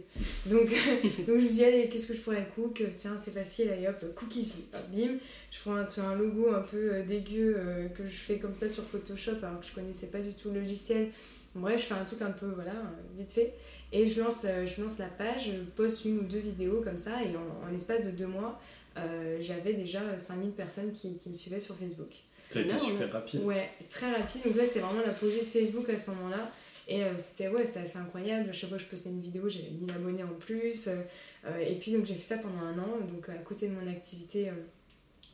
Donc, 0.46 0.68
donc 1.26 1.26
je 1.26 1.32
me 1.32 1.48
dis 1.48 1.64
allez 1.64 1.88
qu'est-ce 1.88 2.06
que 2.06 2.14
je 2.14 2.20
pourrais 2.20 2.48
cook? 2.54 2.82
Tiens 2.96 3.16
c'est 3.20 3.32
facile, 3.32 3.70
allez 3.70 3.88
hop, 3.88 4.14
cook 4.14 4.36
ici. 4.36 4.66
bim, 4.92 5.18
je 5.50 5.58
prends 5.60 5.74
un, 5.74 6.14
logo 6.14 6.52
un 6.52 6.60
peu 6.60 6.94
euh, 6.94 7.02
dégueu 7.04 7.56
euh, 7.58 7.88
que 7.88 8.06
je 8.06 8.16
fais 8.16 8.38
comme 8.38 8.54
ça 8.54 8.70
sur 8.70 8.84
Photoshop 8.84 9.38
alors 9.42 9.60
que 9.60 9.66
je 9.66 9.74
connaissais 9.74 10.06
pas 10.06 10.20
du 10.20 10.34
tout 10.34 10.50
le 10.50 10.60
logiciel. 10.60 11.08
bref 11.54 11.80
je 11.80 11.86
fais 11.86 11.94
un 11.94 12.04
truc 12.04 12.22
un 12.22 12.30
peu 12.30 12.46
voilà 12.46 12.74
vite 13.16 13.32
fait 13.32 13.54
et 13.90 14.06
je 14.06 14.20
lance, 14.20 14.42
la, 14.42 14.66
je 14.66 14.80
lance 14.80 14.98
la 14.98 15.06
page, 15.06 15.46
je 15.46 15.60
poste 15.74 16.04
une 16.04 16.18
ou 16.18 16.22
deux 16.22 16.38
vidéos 16.38 16.82
comme 16.82 16.98
ça 16.98 17.22
et 17.22 17.36
en, 17.36 17.70
l'espace 17.72 18.04
de 18.04 18.10
deux 18.10 18.26
mois 18.26 18.60
euh, 18.98 19.38
j'avais 19.40 19.74
déjà 19.74 20.16
5000 20.16 20.50
personnes 20.50 20.92
qui, 20.92 21.16
qui, 21.18 21.30
me 21.30 21.34
suivaient 21.34 21.60
sur 21.60 21.76
Facebook. 21.76 22.14
Ça 22.40 22.58
a 22.58 22.62
été 22.62 22.76
super 22.76 23.12
rapide. 23.12 23.42
Ouais, 23.44 23.70
très 23.90 24.10
rapide. 24.10 24.42
Donc 24.44 24.56
là, 24.56 24.64
c'était 24.64 24.80
vraiment 24.80 25.02
l'apogée 25.06 25.40
de 25.40 25.46
Facebook 25.46 25.88
à 25.88 25.96
ce 25.96 26.10
moment-là. 26.10 26.50
Et 26.88 27.04
euh, 27.04 27.18
c'était 27.18 27.48
ouais, 27.48 27.62
assez 27.62 27.98
incroyable. 27.98 28.52
Chaque 28.52 28.70
fois 28.70 28.78
que 28.78 28.84
je 28.84 28.88
postais 28.88 29.10
une 29.10 29.20
vidéo, 29.20 29.48
j'avais 29.48 29.70
1000 29.70 29.90
abonnés 29.92 30.22
en 30.24 30.34
plus. 30.40 30.88
Euh, 30.88 31.58
et 31.60 31.74
puis 31.74 31.92
donc 31.92 32.06
j'ai 32.06 32.14
fait 32.14 32.22
ça 32.22 32.38
pendant 32.38 32.60
un 32.60 32.78
an, 32.78 32.98
donc 33.12 33.28
à 33.28 33.34
côté 33.34 33.68
de 33.68 33.74
mon 33.74 33.86
activité. 33.88 34.50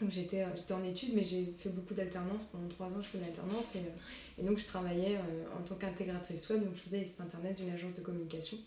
donc 0.00 0.10
j'étais 0.10 0.44
en 0.44 0.84
études, 0.84 1.14
mais 1.14 1.22
j'ai 1.22 1.54
fait 1.58 1.68
beaucoup 1.68 1.94
d'alternance. 1.94 2.46
Pendant 2.46 2.68
trois 2.68 2.88
ans, 2.88 3.00
je 3.00 3.06
fais 3.06 3.18
l'alternance. 3.18 3.76
Et, 3.76 4.42
donc 4.42 4.58
je 4.58 4.66
travaillais 4.66 5.16
en 5.56 5.62
tant 5.62 5.76
qu'intégratrice 5.76 6.48
web. 6.50 6.64
Donc 6.64 6.74
je 6.74 6.80
faisais 6.80 6.98
les 6.98 7.06
sites 7.06 7.20
internet 7.20 7.56
d'une 7.56 7.70
agence 7.70 7.94
de 7.94 8.00
communication. 8.00 8.58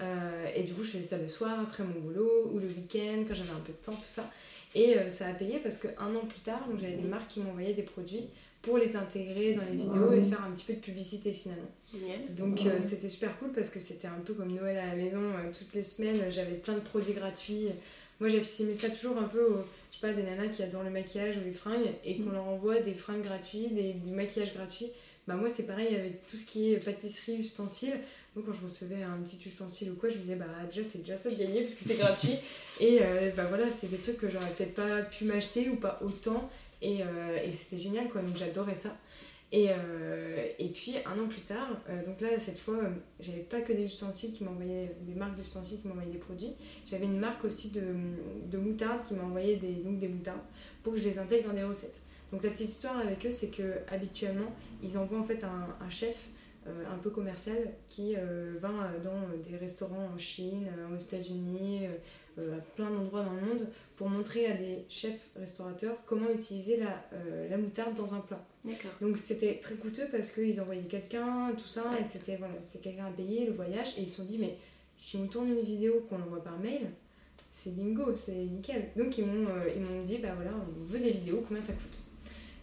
et 0.00 0.62
du 0.62 0.72
coup, 0.72 0.82
je 0.82 0.92
faisais 0.92 1.02
ça 1.02 1.18
le 1.18 1.28
soir 1.28 1.60
après 1.60 1.84
mon 1.84 2.00
boulot 2.00 2.50
ou 2.52 2.58
le 2.58 2.68
week-end 2.68 3.24
quand 3.28 3.34
j'avais 3.34 3.50
un 3.50 3.64
peu 3.64 3.72
de 3.72 3.84
temps, 3.84 3.92
tout 3.92 4.08
ça. 4.08 4.30
Et 4.74 4.96
ça 5.08 5.28
a 5.28 5.34
payé 5.34 5.58
parce 5.58 5.76
qu'un 5.76 6.14
an 6.16 6.26
plus 6.26 6.40
tard, 6.40 6.66
j'avais 6.80 6.96
des 6.96 7.08
marques 7.08 7.28
qui 7.28 7.40
m'envoyaient 7.40 7.74
des 7.74 7.82
produits 7.82 8.28
pour 8.64 8.78
les 8.78 8.96
intégrer 8.96 9.54
dans 9.54 9.62
les 9.62 9.76
vidéos 9.76 10.12
et 10.12 10.20
faire 10.22 10.42
un 10.42 10.52
petit 10.52 10.64
peu 10.64 10.72
de 10.72 10.80
publicité 10.80 11.32
finalement. 11.32 11.70
Donc 12.30 12.64
euh, 12.64 12.80
c'était 12.80 13.08
super 13.08 13.38
cool 13.38 13.52
parce 13.52 13.70
que 13.70 13.78
c'était 13.78 14.08
un 14.08 14.20
peu 14.24 14.32
comme 14.34 14.52
Noël 14.52 14.78
à 14.78 14.86
la 14.86 14.96
maison. 14.96 15.20
Euh, 15.20 15.50
toutes 15.56 15.74
les 15.74 15.82
semaines, 15.82 16.18
j'avais 16.30 16.54
plein 16.54 16.74
de 16.74 16.80
produits 16.80 17.12
gratuits. 17.12 17.68
Moi, 18.20 18.28
j'ai 18.28 18.42
j'aime 18.42 18.74
ça 18.74 18.88
toujours 18.90 19.18
un 19.18 19.28
peu 19.28 19.56
je 19.90 20.00
sais 20.00 20.06
pas, 20.06 20.12
des 20.12 20.22
nanas 20.22 20.48
qui 20.48 20.62
adorent 20.62 20.82
le 20.82 20.90
maquillage 20.90 21.36
ou 21.36 21.40
les 21.44 21.52
fringues 21.52 21.92
et 22.04 22.16
qu'on 22.16 22.30
leur 22.30 22.44
envoie 22.44 22.80
des 22.80 22.94
fringues 22.94 23.22
gratuits, 23.22 23.68
des, 23.68 23.92
du 23.92 24.12
maquillage 24.12 24.54
gratuit. 24.54 24.90
Bah 25.28 25.34
moi, 25.34 25.48
c'est 25.48 25.66
pareil 25.66 25.94
avec 25.94 26.26
tout 26.26 26.36
ce 26.36 26.44
qui 26.44 26.72
est 26.72 26.76
pâtisserie, 26.76 27.36
ustensiles. 27.36 27.98
Moi, 28.34 28.44
quand 28.44 28.52
je 28.52 28.64
recevais 28.64 29.02
un 29.02 29.18
petit 29.22 29.40
ustensile 29.46 29.92
ou 29.92 29.94
quoi, 29.94 30.08
je 30.08 30.16
me 30.16 30.20
disais, 30.20 30.34
bah 30.34 30.46
déjà, 30.68 30.82
c'est 30.82 30.98
déjà 30.98 31.16
ça 31.16 31.30
de 31.30 31.36
gagner 31.36 31.62
parce 31.62 31.74
que 31.74 31.84
c'est 31.84 31.96
gratuit. 31.96 32.36
et 32.80 32.98
euh, 33.00 33.30
bah 33.36 33.44
voilà, 33.48 33.70
c'est 33.70 33.88
des 33.88 33.96
trucs 33.96 34.18
que 34.18 34.28
j'aurais 34.28 34.50
peut-être 34.50 34.74
pas 34.74 35.02
pu 35.02 35.24
m'acheter 35.24 35.68
ou 35.68 35.76
pas 35.76 36.00
autant. 36.04 36.50
Euh, 36.84 37.38
et, 37.44 37.52
c'était 37.52 37.78
génial, 37.78 38.08
quoi. 38.08 38.22
Donc 38.22 38.36
j'adorais 38.36 38.74
ça. 38.74 38.96
Et, 39.52 39.68
euh, 39.70 40.48
et, 40.58 40.68
puis 40.68 40.96
un 41.06 41.22
an 41.22 41.28
plus 41.28 41.42
tard, 41.42 41.68
euh, 41.88 42.04
donc 42.04 42.20
là 42.20 42.40
cette 42.40 42.58
fois, 42.58 42.80
j'avais 43.20 43.42
pas 43.42 43.60
que 43.60 43.72
des 43.72 43.84
ustensiles 43.84 44.32
qui 44.32 44.42
m'envoyaient, 44.42 44.96
des 45.02 45.14
marques 45.14 45.36
d'ustensiles 45.36 45.80
qui 45.80 45.86
m'envoyaient 45.86 46.10
des 46.10 46.18
produits, 46.18 46.56
j'avais 46.86 47.04
une 47.04 47.20
marque 47.20 47.44
aussi 47.44 47.70
de, 47.70 47.82
de 48.50 48.58
moutarde 48.58 49.04
qui 49.04 49.14
m'envoyait 49.14 49.56
des, 49.56 49.74
des 49.74 50.08
moutardes 50.08 50.40
pour 50.82 50.94
que 50.94 50.98
je 50.98 51.04
les 51.04 51.20
intègre 51.20 51.48
dans 51.48 51.54
des 51.54 51.62
recettes. 51.62 52.00
Donc 52.32 52.42
la 52.42 52.50
petite 52.50 52.68
histoire 52.68 52.98
avec 52.98 53.24
eux, 53.24 53.30
c'est 53.30 53.50
que 53.50 53.74
habituellement, 53.92 54.52
ils 54.82 54.98
envoient 54.98 55.20
en 55.20 55.24
fait 55.24 55.44
un, 55.44 55.68
un 55.80 55.90
chef 55.90 56.30
un 56.66 56.96
peu 56.96 57.10
commercial 57.10 57.58
qui 57.86 58.16
va 58.60 58.70
dans 59.04 59.28
des 59.48 59.56
restaurants 59.58 60.08
en 60.14 60.18
Chine, 60.18 60.66
aux 60.92 60.98
États-Unis, 60.98 61.82
à 62.38 62.60
plein 62.74 62.90
d'endroits 62.90 63.22
dans 63.22 63.34
le 63.34 63.42
monde 63.42 63.68
pour 63.96 64.08
montrer 64.08 64.46
à 64.46 64.54
des 64.54 64.84
chefs 64.88 65.30
restaurateurs 65.36 65.96
comment 66.06 66.30
utiliser 66.30 66.78
la, 66.78 67.04
euh, 67.12 67.48
la 67.48 67.56
moutarde 67.56 67.94
dans 67.94 68.14
un 68.14 68.20
plat. 68.20 68.44
D'accord. 68.64 68.90
Donc 69.00 69.18
c'était 69.18 69.58
très 69.60 69.76
coûteux 69.76 70.08
parce 70.10 70.32
qu'ils 70.32 70.60
envoyaient 70.60 70.82
quelqu'un, 70.82 71.52
tout 71.56 71.68
ça, 71.68 71.84
et 72.00 72.04
c'était 72.04 72.36
voilà, 72.36 72.54
c'est 72.60 72.80
quelqu'un 72.80 73.06
à 73.06 73.10
payer 73.10 73.46
le 73.46 73.52
voyage, 73.52 73.94
et 73.98 74.02
ils 74.02 74.10
se 74.10 74.16
sont 74.16 74.24
dit, 74.24 74.38
mais 74.38 74.56
si 74.96 75.16
on 75.16 75.26
tourne 75.26 75.48
une 75.48 75.62
vidéo 75.62 76.06
qu'on 76.08 76.20
envoie 76.20 76.42
par 76.42 76.58
mail, 76.58 76.90
c'est 77.50 77.76
bingo, 77.76 78.16
c'est 78.16 78.32
nickel. 78.32 78.90
Donc 78.96 79.16
ils 79.18 79.26
m'ont, 79.26 79.48
euh, 79.48 79.70
ils 79.74 79.82
m'ont 79.82 80.02
dit, 80.02 80.18
bah 80.18 80.32
voilà, 80.34 80.50
on 80.52 80.84
veut 80.84 80.98
des 80.98 81.10
vidéos, 81.10 81.44
combien 81.46 81.60
ça 81.60 81.74
coûte? 81.74 82.00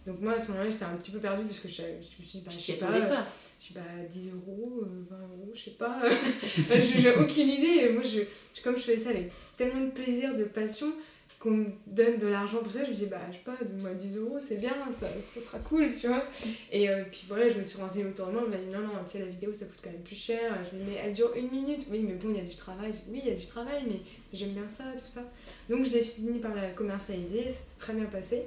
Donc 0.05 0.19
moi 0.19 0.33
à 0.33 0.39
ce 0.39 0.51
moment-là, 0.51 0.69
j'étais 0.69 0.83
un 0.83 0.95
petit 0.95 1.11
peu 1.11 1.19
perdue 1.19 1.43
parce 1.43 1.59
que 1.59 1.67
je, 1.67 1.75
je 1.75 2.21
me 2.21 2.27
suis 2.27 2.39
dit, 2.39 2.43
bah, 2.45 2.51
je 2.53 2.59
sais 2.59 2.73
pas. 2.73 2.87
pas. 2.87 3.27
Je 3.59 3.67
sais 3.67 3.73
pas, 3.75 4.03
10 4.09 4.31
euros, 4.31 4.83
20 5.07 5.15
euh, 5.15 5.19
euros, 5.21 5.51
je 5.53 5.59
sais 5.61 5.71
pas. 5.71 6.01
j'ai 6.57 7.13
aucune 7.13 7.47
idée. 7.47 7.89
Moi, 7.93 8.01
je, 8.01 8.21
comme 8.63 8.75
je 8.75 8.81
fais 8.81 8.95
ça 8.95 9.09
avec 9.09 9.31
tellement 9.55 9.81
de 9.81 9.91
plaisir, 9.91 10.35
de 10.35 10.45
passion, 10.45 10.91
qu'on 11.41 11.51
me 11.51 11.65
donne 11.87 12.19
de 12.19 12.27
l'argent 12.27 12.59
pour 12.59 12.71
ça, 12.71 12.83
je 12.85 12.91
me 12.91 12.95
dis, 12.95 13.07
bah, 13.07 13.17
je 13.31 13.37
sais 13.37 13.43
pas, 13.43 13.55
donne-moi 13.59 13.95
10 13.95 14.17
euros, 14.17 14.39
c'est 14.39 14.57
bien, 14.57 14.75
ça, 14.91 15.07
ça, 15.19 15.41
sera 15.41 15.57
cool, 15.57 15.91
tu 15.91 16.07
vois. 16.07 16.23
Et 16.71 16.87
euh, 16.87 17.03
puis 17.09 17.25
voilà, 17.27 17.49
je 17.49 17.57
me 17.57 17.63
suis 17.63 17.81
renseignée 17.81 18.05
autour 18.05 18.27
de 18.27 18.33
moi, 18.33 18.43
je 18.45 18.51
m'a 18.51 18.57
dit, 18.57 18.69
non, 18.69 18.81
non, 18.81 19.03
tu 19.05 19.13
sais, 19.13 19.19
la 19.19 19.25
vidéo, 19.25 19.51
ça 19.51 19.65
coûte 19.65 19.79
quand 19.83 19.89
même 19.89 20.03
plus 20.03 20.15
cher. 20.15 20.55
Je 20.63 20.77
me 20.77 20.83
dis, 20.83 20.91
mais 20.91 20.97
elle 21.03 21.13
dure 21.13 21.33
une 21.35 21.49
minute. 21.49 21.87
Oui, 21.89 22.05
mais 22.07 22.13
bon, 22.13 22.29
il 22.29 22.37
y 22.37 22.39
a 22.39 22.43
du 22.43 22.55
travail. 22.55 22.93
Oui, 23.09 23.21
il 23.23 23.29
y 23.29 23.31
a 23.31 23.35
du 23.35 23.47
travail, 23.47 23.83
mais 23.87 24.01
j'aime 24.31 24.51
bien 24.51 24.69
ça, 24.69 24.83
tout 24.95 25.07
ça. 25.07 25.23
Donc, 25.67 25.83
je 25.83 25.93
l'ai 25.93 26.03
fini 26.03 26.37
par 26.37 26.53
la 26.53 26.69
commercialiser, 26.69 27.49
c'était 27.49 27.79
très 27.79 27.93
bien 27.93 28.05
passé. 28.05 28.43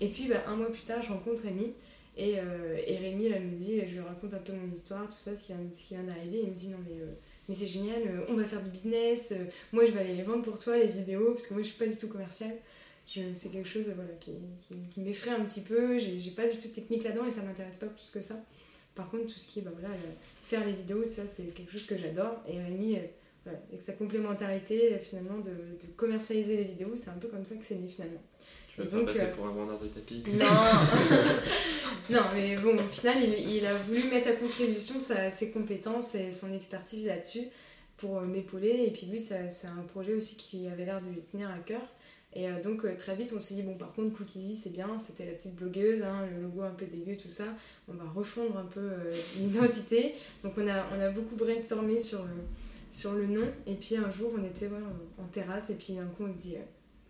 Et 0.00 0.08
puis, 0.08 0.26
bah, 0.26 0.42
un 0.48 0.56
mois 0.56 0.72
plus 0.72 0.82
tard, 0.82 1.00
je 1.00 1.10
rencontre 1.10 1.44
Rémi. 1.44 1.74
Et, 2.16 2.40
euh, 2.40 2.76
et 2.84 2.96
Rémi, 2.96 3.26
elle 3.26 3.44
me 3.44 3.56
dit, 3.56 3.80
je 3.88 3.94
lui 3.94 4.00
raconte 4.00 4.34
un 4.34 4.38
peu 4.38 4.52
mon 4.52 4.72
histoire, 4.74 5.08
tout 5.08 5.18
ça, 5.18 5.36
ce 5.36 5.46
qui 5.46 5.94
vient 5.94 6.02
d'arriver. 6.02 6.40
Il 6.42 6.50
me 6.50 6.56
dit, 6.56 6.70
non, 6.70 6.78
mais. 6.88 7.02
Euh, 7.02 7.14
mais 7.48 7.54
c'est 7.54 7.66
génial, 7.66 8.02
euh, 8.06 8.24
on 8.28 8.34
va 8.34 8.44
faire 8.44 8.62
du 8.62 8.70
business, 8.70 9.32
euh, 9.32 9.44
moi 9.72 9.84
je 9.84 9.92
vais 9.92 10.00
aller 10.00 10.14
les 10.14 10.22
vendre 10.22 10.42
pour 10.42 10.58
toi, 10.58 10.76
les 10.76 10.88
vidéos, 10.88 11.32
parce 11.32 11.46
que 11.46 11.54
moi 11.54 11.62
je 11.62 11.68
suis 11.68 11.78
pas 11.78 11.86
du 11.86 11.96
tout 11.96 12.08
commercial. 12.08 12.52
C'est 13.04 13.50
quelque 13.50 13.68
chose 13.68 13.86
voilà, 13.94 14.12
qui, 14.20 14.32
m'effraie 15.00 15.32
un 15.32 15.44
petit 15.44 15.60
peu, 15.60 15.98
j'ai 15.98 16.30
pas 16.30 16.46
du 16.46 16.56
tout 16.58 16.68
de 16.68 16.72
technique 16.72 17.02
là-dedans 17.02 17.26
et 17.26 17.32
ça 17.32 17.42
m'intéresse 17.42 17.76
pas 17.76 17.88
plus 17.88 18.10
que 18.10 18.22
ça. 18.22 18.36
Par 18.94 19.10
contre, 19.10 19.26
tout 19.26 19.38
ce 19.38 19.48
qui 19.48 19.58
est 19.58 19.62
bah, 19.62 19.72
voilà, 19.78 19.94
faire 20.44 20.64
les 20.64 20.72
vidéos, 20.72 21.04
ça 21.04 21.26
c'est 21.26 21.52
quelque 21.52 21.72
chose 21.72 21.84
que 21.84 21.98
j'adore. 21.98 22.42
Et 22.46 22.62
Rémi, 22.62 22.96
euh, 22.96 23.52
avec 23.70 23.82
sa 23.82 23.92
complémentarité 23.94 24.98
finalement 25.00 25.38
de 25.40 25.52
commercialiser 25.96 26.56
les 26.56 26.64
vidéos, 26.64 26.92
c'est 26.96 27.10
un 27.10 27.18
peu 27.18 27.28
comme 27.28 27.44
ça 27.44 27.56
que 27.56 27.64
c'est 27.64 27.74
né 27.74 27.88
finalement. 27.88 28.22
Tu 28.74 28.80
vas 28.80 28.86
te 28.86 29.04
passer 29.04 29.32
pour 29.36 29.46
un 29.46 29.50
vendeur 29.50 29.78
de 29.78 29.86
tapis 29.86 30.22
Non 30.32 30.46
Non, 32.10 32.22
mais 32.34 32.56
bon, 32.56 32.74
au 32.74 32.88
final, 32.88 33.22
il, 33.22 33.56
il, 33.56 33.66
a 33.66 33.74
voulu 33.74 34.04
mettre 34.04 34.28
à 34.28 34.32
contribution 34.32 34.98
sa, 34.98 35.30
ses 35.30 35.50
compétences 35.50 36.14
et 36.14 36.32
son 36.32 36.52
expertise 36.54 37.06
là-dessus 37.06 37.48
pour 37.98 38.18
euh, 38.18 38.24
m'épauler. 38.24 38.84
Et 38.86 38.90
puis 38.90 39.06
lui, 39.06 39.20
c'est 39.20 39.66
un 39.66 39.82
projet 39.88 40.14
aussi 40.14 40.36
qui 40.36 40.66
avait 40.66 40.84
l'air 40.84 41.00
de 41.00 41.06
lui 41.06 41.20
tenir 41.30 41.50
à 41.50 41.58
cœur. 41.58 41.82
Et 42.34 42.48
euh, 42.48 42.62
donc 42.62 42.84
euh, 42.84 42.96
très 42.96 43.14
vite, 43.14 43.34
on 43.36 43.40
s'est 43.40 43.54
dit, 43.54 43.62
bon, 43.62 43.74
par 43.74 43.92
contre, 43.92 44.16
Cookiesy, 44.16 44.56
c'est 44.56 44.70
bien, 44.70 44.98
c'était 44.98 45.26
la 45.26 45.32
petite 45.32 45.54
blogueuse, 45.54 46.02
hein, 46.02 46.26
le 46.34 46.42
logo 46.42 46.62
un 46.62 46.70
peu 46.70 46.86
dégueu, 46.86 47.16
tout 47.16 47.28
ça. 47.28 47.44
On 47.88 47.92
va 47.92 48.10
refondre 48.10 48.56
un 48.56 48.64
peu 48.64 48.90
l'identité. 49.36 50.14
Donc 50.42 50.54
on 50.56 50.66
a, 50.66 50.86
on 50.96 51.00
a 51.00 51.10
beaucoup 51.10 51.36
brainstormé 51.36 52.00
sur 52.00 52.22
le, 52.22 52.40
sur 52.90 53.12
le 53.12 53.26
nom. 53.26 53.46
Et 53.66 53.74
puis 53.74 53.96
un 53.96 54.10
jour, 54.10 54.32
on 54.36 54.42
était 54.44 54.70
en 55.18 55.26
terrasse, 55.26 55.68
et 55.68 55.76
puis 55.76 55.98
un 55.98 56.06
coup, 56.06 56.24
on 56.24 56.32
se 56.32 56.38
dit, 56.38 56.56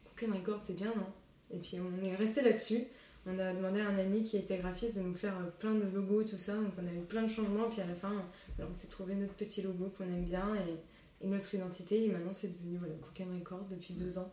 Cookie 0.04 0.30
Record, 0.30 0.58
c'est 0.60 0.76
bien, 0.76 0.92
non? 0.96 1.06
Et 1.52 1.58
puis 1.58 1.78
on 1.80 2.04
est 2.04 2.16
resté 2.16 2.42
là-dessus. 2.42 2.84
On 3.24 3.38
a 3.38 3.52
demandé 3.52 3.80
à 3.80 3.88
un 3.88 3.98
ami 3.98 4.22
qui 4.22 4.36
était 4.36 4.58
graphiste 4.58 4.96
de 4.96 5.02
nous 5.02 5.14
faire 5.14 5.34
euh, 5.36 5.50
plein 5.60 5.74
de 5.74 5.84
logos, 5.94 6.24
tout 6.24 6.38
ça. 6.38 6.54
Donc 6.54 6.72
on 6.76 6.86
a 6.86 6.92
eu 6.92 7.04
plein 7.04 7.22
de 7.22 7.30
changements. 7.30 7.68
Puis 7.70 7.80
à 7.80 7.86
la 7.86 7.94
fin, 7.94 8.12
on 8.58 8.72
s'est 8.72 8.88
trouvé 8.88 9.14
notre 9.14 9.34
petit 9.34 9.62
logo 9.62 9.92
qu'on 9.96 10.04
aime 10.04 10.24
bien 10.24 10.48
et, 10.56 11.26
notre 11.26 11.54
identité. 11.54 12.04
Et 12.04 12.08
maintenant, 12.08 12.32
c'est 12.32 12.58
devenu 12.58 12.78
voilà, 12.78 12.94
Cook 12.94 13.26
Record 13.32 13.66
depuis 13.70 13.94
deux 13.94 14.18
ans. 14.18 14.32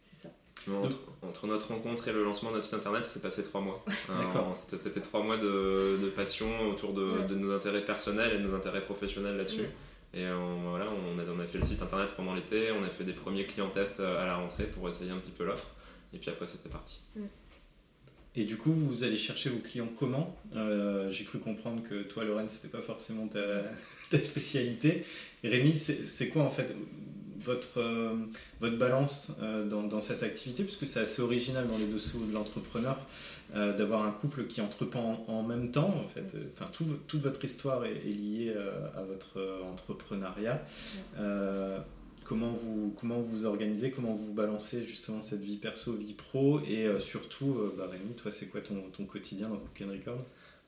C'est 0.00 0.14
ça. 0.14 0.28
Entre, 1.22 1.46
notre 1.46 1.68
rencontre 1.68 2.08
et 2.08 2.12
le 2.12 2.22
lancement 2.22 2.50
de 2.50 2.56
notre 2.56 2.66
site 2.66 2.78
internet, 2.78 3.06
c'est 3.06 3.22
passé 3.22 3.42
trois 3.42 3.60
mois. 3.60 3.84
C'était 4.54 5.00
trois 5.00 5.22
mois 5.22 5.36
de, 5.36 6.12
passion 6.14 6.48
autour 6.70 6.92
de, 6.92 7.34
nos 7.34 7.52
intérêts 7.52 7.84
personnels 7.84 8.34
et 8.34 8.38
de 8.38 8.48
nos 8.48 8.54
intérêts 8.54 8.82
professionnels 8.82 9.36
là-dessus. 9.36 9.66
Et 10.14 10.26
on, 10.28 10.70
voilà, 10.70 10.86
on 10.86 11.18
a, 11.18 11.22
on 11.24 11.40
a 11.40 11.46
fait 11.46 11.58
le 11.58 11.64
site 11.64 11.82
internet 11.82 12.10
pendant 12.16 12.34
l'été, 12.34 12.70
on 12.72 12.84
a 12.84 12.88
fait 12.88 13.04
des 13.04 13.12
premiers 13.12 13.46
clients 13.46 13.70
tests 13.70 14.00
à 14.00 14.24
la 14.24 14.36
rentrée 14.36 14.64
pour 14.64 14.88
essayer 14.88 15.10
un 15.10 15.18
petit 15.18 15.30
peu 15.30 15.44
l'offre. 15.44 15.68
Et 16.12 16.18
puis 16.18 16.30
après, 16.30 16.46
c'était 16.46 16.68
parti. 16.68 17.02
Mm. 17.16 17.24
Et 18.36 18.44
du 18.44 18.56
coup, 18.56 18.72
vous 18.72 19.02
allez 19.02 19.16
chercher 19.16 19.50
vos 19.50 19.58
clients 19.58 19.88
comment 19.98 20.36
euh, 20.54 21.10
J'ai 21.10 21.24
cru 21.24 21.38
comprendre 21.38 21.82
que 21.82 22.02
toi, 22.02 22.24
Lorraine, 22.24 22.48
c'était 22.48 22.68
pas 22.68 22.82
forcément 22.82 23.26
ta, 23.26 23.64
ta 24.10 24.22
spécialité. 24.22 25.04
Et 25.42 25.48
Rémi, 25.48 25.74
c'est 25.74 26.28
quoi 26.28 26.42
en 26.42 26.50
fait 26.50 26.72
votre, 27.40 27.78
euh, 27.78 28.14
votre 28.60 28.76
balance 28.76 29.32
euh, 29.42 29.66
dans, 29.66 29.82
dans, 29.82 30.00
cette 30.00 30.22
activité, 30.22 30.62
puisque 30.62 30.86
c'est 30.86 31.00
assez 31.00 31.22
original 31.22 31.66
dans 31.66 31.78
les 31.78 31.86
dessous 31.86 32.24
de 32.24 32.32
l'entrepreneur 32.32 32.96
d'avoir 33.54 34.04
un 34.04 34.10
couple 34.10 34.44
qui 34.44 34.60
entreprend 34.60 35.24
en, 35.26 35.42
même 35.42 35.70
temps. 35.70 36.02
En 36.04 36.06
fait. 36.06 36.36
Enfin, 36.52 36.70
tout, 36.70 36.84
toute 37.06 37.22
votre 37.22 37.42
histoire 37.42 37.86
est, 37.86 37.94
liée 38.04 38.54
à 38.94 39.02
votre 39.04 39.40
entrepreneuriat. 39.72 40.62
Comment 42.28 42.52
vous, 42.52 42.94
comment 42.98 43.20
vous 43.20 43.46
organisez, 43.46 43.90
comment 43.90 44.14
vous 44.14 44.34
balancez 44.34 44.84
justement 44.84 45.22
cette 45.22 45.40
vie 45.40 45.56
perso, 45.56 45.92
vie 45.94 46.14
pro, 46.14 46.60
et 46.60 46.86
surtout, 46.98 47.58
bah, 47.76 47.88
Rémi, 47.90 48.14
toi, 48.14 48.30
c'est 48.30 48.46
quoi 48.46 48.60
ton, 48.60 48.82
ton 48.96 49.04
quotidien 49.06 49.48
dans 49.48 49.56
Cook 49.56 49.82
Record? 49.90 50.24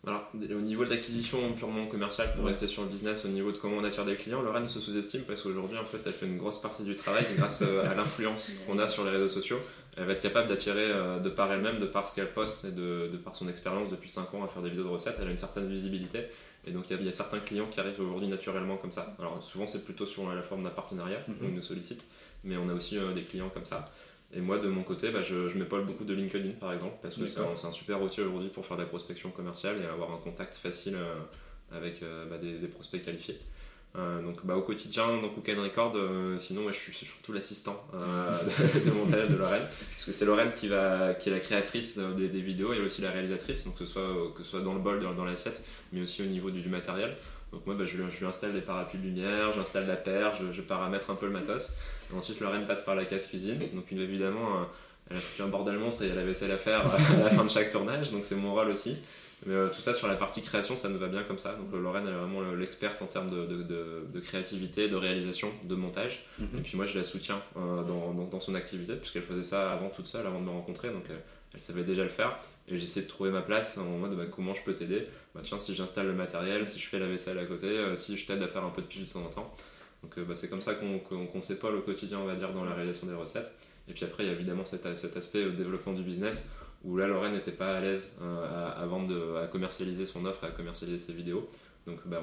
Alors, 0.07 0.31
au 0.35 0.62
niveau 0.62 0.87
de 0.87 0.90
l'acquisition 0.90 1.52
purement 1.52 1.87
commerciale, 1.87 2.33
pour 2.35 2.47
rester 2.47 2.67
sur 2.67 2.83
le 2.83 2.88
business, 2.88 3.26
au 3.26 3.29
niveau 3.29 3.52
de 3.52 3.59
comment 3.59 3.76
on 3.76 3.85
attire 3.85 4.07
des 4.07 4.17
clients, 4.17 4.40
Lorraine 4.40 4.67
se 4.67 4.81
sous-estime 4.81 5.23
parce 5.26 5.43
qu'aujourd'hui, 5.43 5.76
en 5.76 5.85
fait, 5.85 5.99
elle 6.07 6.12
fait 6.12 6.25
une 6.25 6.38
grosse 6.38 6.59
partie 6.59 6.85
du 6.85 6.95
travail 6.95 7.23
grâce 7.37 7.61
euh, 7.61 7.85
à 7.85 7.95
l'influence 7.95 8.50
qu'on 8.67 8.79
a 8.79 8.88
sur 8.88 9.05
les 9.05 9.11
réseaux 9.11 9.29
sociaux. 9.29 9.59
Elle 9.99 10.07
va 10.07 10.14
être 10.14 10.23
capable 10.23 10.49
d'attirer 10.49 10.87
euh, 10.87 11.19
de 11.19 11.29
par 11.29 11.52
elle-même, 11.52 11.81
de 11.81 11.85
par 11.85 12.07
ce 12.07 12.14
qu'elle 12.14 12.33
poste 12.33 12.64
et 12.64 12.71
de, 12.71 13.11
par 13.23 13.37
son 13.37 13.47
expérience 13.50 13.90
depuis 13.90 14.09
5 14.09 14.33
ans 14.33 14.43
à 14.43 14.49
faire 14.49 14.62
des 14.62 14.71
vidéos 14.71 14.85
de 14.85 14.88
recettes. 14.88 15.17
Elle 15.21 15.29
a 15.29 15.33
une 15.33 15.37
certaine 15.37 15.69
visibilité. 15.69 16.29
Et 16.67 16.73
donc, 16.73 16.85
il 16.90 17.02
y, 17.05 17.09
a 17.09 17.12
certains 17.12 17.38
clients 17.38 17.69
qui 17.69 17.81
arrivent 17.81 18.00
aujourd'hui 18.00 18.29
naturellement 18.29 18.76
comme 18.76 18.93
ça. 18.93 19.17
Alors, 19.19 19.43
souvent, 19.43 19.67
c'est 19.67 19.85
plutôt 19.85 20.07
sur 20.07 20.31
la 20.33 20.43
forme 20.43 20.64
d'un 20.64 20.71
partenariat, 20.71 21.21
mm 21.26 21.35
ils 21.43 21.55
nous 21.55 21.62
sollicitent. 21.62 22.07
Mais 22.45 22.57
on 22.57 22.69
a 22.69 22.75
aussi 22.75 22.99
euh, 22.99 23.12
des 23.12 23.23
clients 23.23 23.49
comme 23.49 23.64
ça. 23.64 23.87
Et 24.33 24.40
moi, 24.40 24.59
de 24.59 24.69
mon 24.69 24.83
côté, 24.83 25.11
bah, 25.11 25.23
je, 25.23 25.49
je 25.49 25.59
m'épaule 25.59 25.85
beaucoup 25.85 26.05
de 26.05 26.14
LinkedIn, 26.14 26.55
par 26.55 26.73
exemple, 26.73 26.97
parce 27.02 27.17
que 27.17 27.26
c'est 27.26 27.40
un, 27.40 27.73
super 27.73 28.00
outil 28.00 28.21
aujourd'hui 28.21 28.49
pour 28.49 28.64
faire 28.64 28.76
de 28.76 28.83
la 28.83 28.88
prospection 28.88 29.31
commerciale 29.31 29.81
et 29.83 29.87
avoir 29.87 30.12
un 30.12 30.19
contact 30.19 30.55
facile 30.55 30.95
euh, 30.97 31.17
avec 31.73 32.02
euh, 32.02 32.26
bah, 32.26 32.38
des, 32.38 32.69
prospects 32.69 33.02
qualifiés. 33.02 33.38
Euh, 33.97 34.23
donc 34.23 34.47
bah, 34.47 34.56
au 34.56 34.62
quotidien 34.62 35.06
dans 35.20 35.28
Cook 35.28 35.49
Record, 35.49 35.97
sinon 36.38 36.62
moi, 36.62 36.73
je 36.73 36.78
suis 36.78 36.92
surtout 36.92 37.32
l'assistant 37.32 37.85
de, 37.92 38.90
montage 38.92 39.28
de 39.28 39.37
Lorraine, 39.37 39.62
puisque 39.92 40.14
c'est 40.14 40.25
Lorraine 40.25 40.52
qui, 40.54 40.66
est 40.66 40.70
la 40.70 41.40
créatrice 41.40 41.99
des, 41.99 42.28
des, 42.28 42.62
et 42.62 42.80
aussi 42.80 43.02
la 43.02 43.11
réalisatrice, 43.11 43.64
donc 43.64 43.75
que 43.75 43.87
ce 43.87 43.92
soit, 43.92 44.32
que 44.37 44.44
soit 44.44 44.61
dans 44.61 44.75
le 44.75 44.80
bol, 44.80 45.00
dans, 45.00 45.25
l'assiette, 45.25 45.64
mais 45.92 46.02
aussi 46.02 46.23
au 46.23 46.26
niveau 46.26 46.50
du, 46.50 46.68
matériel. 46.68 47.16
Donc 47.52 47.66
moi 47.66 47.75
je, 47.80 47.87
je, 47.87 47.97
lui 47.97 48.26
installe 48.26 48.52
des 48.52 48.61
parapluies 48.61 49.00
de 49.00 49.06
lumière, 49.06 49.52
j'installe 49.56 49.88
la 49.88 49.97
paire, 49.97 50.35
je, 50.52 50.62
paramètre 50.62 51.11
un 51.11 51.16
peu 51.16 51.26
le 51.26 51.32
matos. 51.32 51.78
Ensuite, 52.16 52.40
Lorraine 52.40 52.66
passe 52.66 52.82
par 52.82 52.94
la 52.94 53.04
casse 53.04 53.28
cuisine. 53.28 53.59
Donc, 53.75 53.92
évidemment, 53.92 54.61
euh, 54.61 54.64
elle 55.11 55.16
a 55.16 55.20
foutu 55.20 55.42
un 55.42 55.49
bordel 55.49 55.78
monstre 55.78 56.02
et 56.02 56.09
y 56.09 56.11
a 56.11 56.14
la 56.14 56.25
vaisselle 56.25 56.50
à 56.50 56.59
faire 56.59 56.80
à 56.80 57.25
la 57.25 57.30
fin 57.30 57.44
de 57.44 57.50
chaque 57.50 57.70
tournage. 57.70 58.11
Donc, 58.11 58.25
c'est 58.25 58.35
mon 58.35 58.54
rôle 58.54 58.68
aussi. 58.68 58.97
Mais 59.47 59.54
euh, 59.54 59.68
tout 59.68 59.80
ça 59.80 59.94
sur 59.94 60.06
la 60.06 60.16
partie 60.16 60.42
création, 60.42 60.76
ça 60.76 60.88
nous 60.88 60.99
va 60.99 61.09
bien 61.09 61.23
comme 61.23 61.38
ça. 61.38 61.54
Donc, 61.54 61.73
Lorraine, 61.73 62.04
elle 62.06 62.14
est 62.14 62.18
vraiment 62.18 62.42
l'experte 62.52 63.00
en 63.02 63.06
termes 63.06 63.30
de, 63.30 64.20
créativité, 64.20 64.88
de 64.88 64.97
réalisation, 64.97 65.50
de 65.64 65.75
montage. 65.75 66.26
Mhm. 66.38 66.59
Et 66.59 66.62
puis, 66.62 66.76
moi, 66.76 66.87
je 66.87 66.99
la 66.99 67.04
soutiens 67.04 67.40
euh, 67.56 67.82
dans, 67.82 68.40
son 68.40 68.54
activité, 68.54 68.94
puisqu'elle 68.97 69.23
faisait 69.23 69.42
ça 69.42 69.73
avant 69.73 69.88
toute 69.88 70.06
seule, 70.06 70.26
avant 70.26 70.40
de 70.40 70.44
me 70.44 70.50
rencontrer. 70.50 70.88
Donc, 70.88 71.04
elle 71.54 71.61
savait 71.61 71.85
déjà 71.85 72.04
le 72.04 72.11
faire. 72.11 72.38
Et 72.68 72.78
j'essaie 72.78 73.02
de 73.02 73.09
trouver 73.09 73.30
ma 73.30 73.42
place 73.42 73.78
en 73.78 73.99
mode 73.99 74.16
bah, 74.16 74.25
comment 74.30 74.54
je 74.54 74.62
peux 74.62 74.75
t'aider? 74.75 75.04
Bah, 75.35 75.40
tiens, 75.42 75.59
si 75.59 75.75
j'installe 75.75 76.06
le 76.06 76.14
matériel, 76.14 76.66
si 76.66 76.78
je 76.78 76.87
fais 76.87 76.99
la 76.99 77.09
vaisselle 77.09 77.38
à 77.38 77.44
côté, 77.44 77.68
si 77.97 78.16
je 78.16 78.26
t'aide 78.26 78.42
à 78.42 78.49
faire 78.49 78.64
un 78.64 78.70
peu 78.70 78.82
de 78.82 78.87
pige 78.87 79.06
de 79.06 79.12
temps 79.12 79.23
en 79.23 79.30
temps. 79.30 79.54
Donc 80.02 80.16
euh, 80.18 80.25
bah, 80.25 80.35
c'est 80.35 80.49
comme 80.49 80.62
ça 80.62 80.75
qu'on 80.75 81.42
s'épaule 81.42 81.76
au 81.76 81.82
quotidien, 81.82 82.18
on 82.18 82.26
va 82.26 82.35
dire, 82.35 82.52
dans 82.52 82.64
la 82.64 82.75
réalisation 82.75 83.06
des 83.06 83.14
recettes. 83.14 83.52
Et 83.88 83.92
puis 83.92 84.04
après, 84.04 84.25
il 84.25 84.26
y 84.26 84.30
a 84.30 84.32
évidemment 84.32 84.64
cet, 84.64 84.87
aspect 84.87 85.44
au 85.44 85.50
développement 85.50 85.92
du 85.92 86.02
business 86.02 86.50
où 86.85 86.97
là, 86.97 87.07
Lorraine 87.07 87.35
n'était 87.35 87.53
pas 87.53 87.77
à 87.77 87.81
l'aise 87.81 88.19
euh, 88.23 88.73
à, 88.77 88.87
vendre, 88.87 89.39
à 89.39 89.47
commercialiser 89.47 90.07
son 90.07 90.25
offre, 90.25 90.45
à 90.45 90.51
commercialiser 90.51 90.99
ses 90.99 91.13
vidéos. 91.13 91.47
Donc 91.87 91.99
bah, 92.07 92.23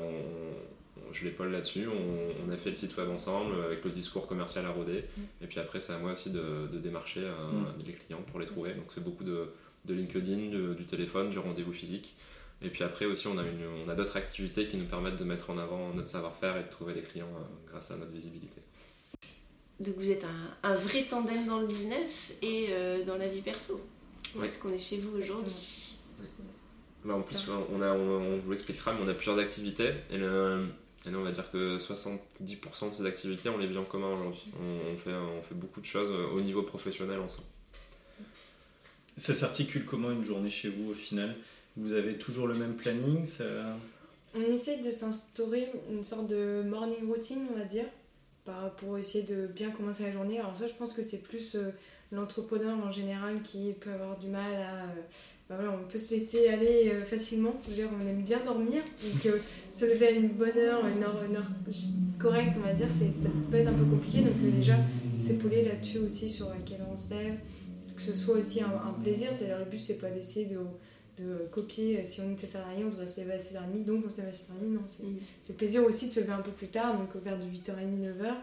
je 1.12 1.26
l'épaule 1.26 1.52
là-dessus. 1.52 1.88
On, 1.88 2.52
a 2.52 2.58
fait 2.58 2.70
le 2.70 2.76
site 2.76 2.96
web 2.98 3.10
ensemble 3.10 3.56
avec 3.66 3.84
le 3.84 3.92
discours 3.92 4.28
commercial 4.28 4.66
à 4.66 4.70
roder. 4.70 5.04
Mm. 5.16 5.22
Et 5.44 5.48
puis 5.48 5.60
après, 5.60 5.80
c'est 5.80 5.94
à 5.94 5.98
moi 6.00 6.14
aussi 6.14 6.30
de, 6.30 6.68
démarcher 6.74 7.22
euh, 7.22 7.52
mm. 7.52 7.86
les 7.86 7.94
clients 7.94 8.24
pour 8.30 8.40
les 8.40 8.46
trouver. 8.46 8.74
Donc 8.74 8.86
c'est 8.90 9.04
beaucoup 9.04 9.24
de, 9.24 9.50
LinkedIn, 9.88 10.74
du 10.74 10.86
téléphone, 10.86 11.30
du 11.30 11.40
rendez-vous 11.40 11.74
physique. 11.74 12.16
Et 12.62 12.70
puis 12.70 12.84
après 12.84 13.06
aussi, 13.06 13.28
on 13.28 13.38
a, 13.38 13.44
on 13.86 13.90
a 13.90 13.96
d'autres 13.96 14.18
activités 14.18 14.66
qui 14.66 14.78
nous 14.78 14.88
permettent 14.88 15.18
de 15.18 15.24
mettre 15.24 15.50
en 15.50 15.58
avant 15.58 15.94
notre 15.94 16.08
savoir-faire 16.08 16.58
et 16.58 16.64
de 16.64 16.70
trouver 16.70 16.94
des 16.94 17.04
clients 17.04 17.28
euh, 17.36 17.72
grâce 17.72 17.92
à 17.92 17.98
notre 17.98 18.12
visibilité. 18.12 18.62
Donc 19.80 19.96
vous 19.98 20.10
êtes 20.10 20.24
un, 20.24 20.70
un 20.70 20.74
vrai 20.74 21.04
tandem 21.04 21.46
dans 21.46 21.60
le 21.60 21.68
business 21.68 22.36
et 22.42 22.68
euh, 22.72 23.06
dans 23.06 23.18
la 23.18 23.28
vie 23.28 23.42
perso. 23.42 23.80
Où 24.36 24.43
est-ce 24.43 24.60
qu'on 24.60 24.74
est 24.74 24.79
chez 24.79 24.98
vous 24.98 25.17
aujourd'hui 25.17 25.96
bah, 27.05 27.15
En 27.15 27.22
plus, 27.22 27.38
on, 27.74 27.81
a, 27.81 27.91
on, 27.91 28.38
vous 28.39 28.51
l'expliquera, 28.51 28.93
mais 28.93 29.00
on 29.03 29.07
a 29.07 29.13
plusieurs 29.13 29.39
activités. 29.39 29.93
Et, 30.12 30.17
là, 30.17 30.60
on 31.07 31.24
va 31.24 31.31
dire 31.31 31.50
que 31.51 31.77
70% 31.77 32.89
de 32.89 32.93
ces 32.93 33.05
activités, 33.05 33.50
on 33.50 33.57
les 33.57 33.67
vit 33.67 33.77
en 33.77 33.86
commun 33.86 34.13
aujourd'hui. 34.13 34.43
On, 34.60 34.98
fait, 34.98 35.13
on 35.13 35.41
fait 35.41 35.55
beaucoup 35.55 35.81
de 35.81 35.86
choses 35.86 36.12
au 36.34 36.41
niveau 36.41 36.63
professionnel 36.63 37.19
ensemble. 37.19 37.48
Ça 39.17 39.34
s'articule 39.34 39.86
comment 39.86 40.12
une 40.12 40.24
journée 40.24 40.50
chez 40.50 40.69
vous 40.69 40.91
au 40.91 40.93
final? 40.93 41.36
Vous 41.75 41.93
avez 41.93 42.17
toujours 42.17 42.48
le 42.48 42.55
même 42.55 42.75
planning 42.75 43.25
On 44.36 44.41
essaie 44.41 44.77
de 44.77 44.91
s'instaurer 44.91 45.72
une 45.91 46.03
sorte 46.03 46.27
de 46.27 46.63
morning 46.63 47.07
routine, 47.07 47.48
on 47.53 47.57
va 47.57 47.65
dire, 47.65 47.86
pour 48.77 48.98
essayer 48.98 49.24
de 49.24 49.48
bien 49.48 49.72
commencer 49.72 50.03
la 50.03 50.12
journée. 50.12 50.39
Alors 50.39 50.55
ça, 50.55 50.67
je 50.67 50.74
pense 50.74 50.93
que 50.93 51.01
c'est 51.01 51.22
plus 51.22 51.55
euh, 51.55 51.72
l'entrepreneur 52.12 52.78
en 52.78 52.92
général 52.92 53.42
qui 53.42 53.74
peut 53.80 53.92
avoir 53.92 54.18
du 54.18 54.28
mal 54.28 54.54
à... 54.56 54.84
Euh, 54.84 55.02
bah 55.50 55.56
voilà, 55.56 55.72
on 55.72 55.90
peut 55.90 55.98
se 55.98 56.14
laisser 56.14 56.50
aller 56.50 56.90
euh, 56.90 57.06
facilement. 57.06 57.56
dire, 57.70 57.88
on 57.98 58.06
aime 58.06 58.22
bien 58.22 58.40
dormir. 58.44 58.84
Donc 58.84 59.34
se 59.72 59.86
lever 59.86 60.08
à 60.08 60.12
une 60.12 60.30
bonne 60.30 60.58
heure, 60.58 60.86
une 60.86 61.04
heure, 61.04 61.24
une 61.24 61.38
heure 61.38 61.48
correcte, 62.20 62.56
on 62.58 62.68
va 62.68 62.74
dire, 62.74 62.90
ça 62.90 63.06
peut 63.50 63.58
être 63.58 63.68
un 63.68 63.74
peu 63.74 63.86
compliqué. 63.86 64.22
Donc 64.22 64.38
déjà, 64.40 64.76
s'épauler 65.18 65.64
là-dessus 65.64 66.00
aussi 66.00 66.30
sur 66.30 66.50
laquelle 66.50 66.86
on 66.92 66.98
se 66.98 67.12
lève. 67.12 67.36
Que 67.96 68.02
ce 68.02 68.12
soit 68.12 68.36
aussi 68.36 68.62
un, 68.62 68.68
un 68.68 69.02
plaisir. 69.02 69.30
C'est-à-dire 69.38 69.60
le 69.60 69.66
but, 69.66 69.80
c'est 69.80 70.00
pas 70.00 70.10
d'essayer 70.10 70.46
de 70.48 70.60
de 71.18 71.48
copier. 71.52 72.04
Si 72.04 72.22
on 72.22 72.32
était 72.32 72.46
salarié, 72.46 72.84
on 72.84 72.90
devrait 72.90 73.08
se 73.08 73.22
lever 73.22 73.34
à 73.34 73.40
6h30, 73.40 73.86
donc 73.86 74.04
on 74.06 74.10
se 74.10 74.22
lève 74.22 74.30
à 74.30 74.32
6h30. 74.32 74.68
Non, 74.70 74.82
c'est 74.88 75.54
mm. 75.54 75.56
plaisir 75.56 75.84
aussi 75.84 76.10
de 76.10 76.14
se 76.14 76.20
lever 76.20 76.34
un 76.34 76.42
peu 76.42 76.52
plus 76.52 76.68
tard, 76.68 76.98
donc 76.98 77.10
vers 77.24 77.38
du 77.38 77.48
8h30, 77.48 78.02
9h. 78.02 78.34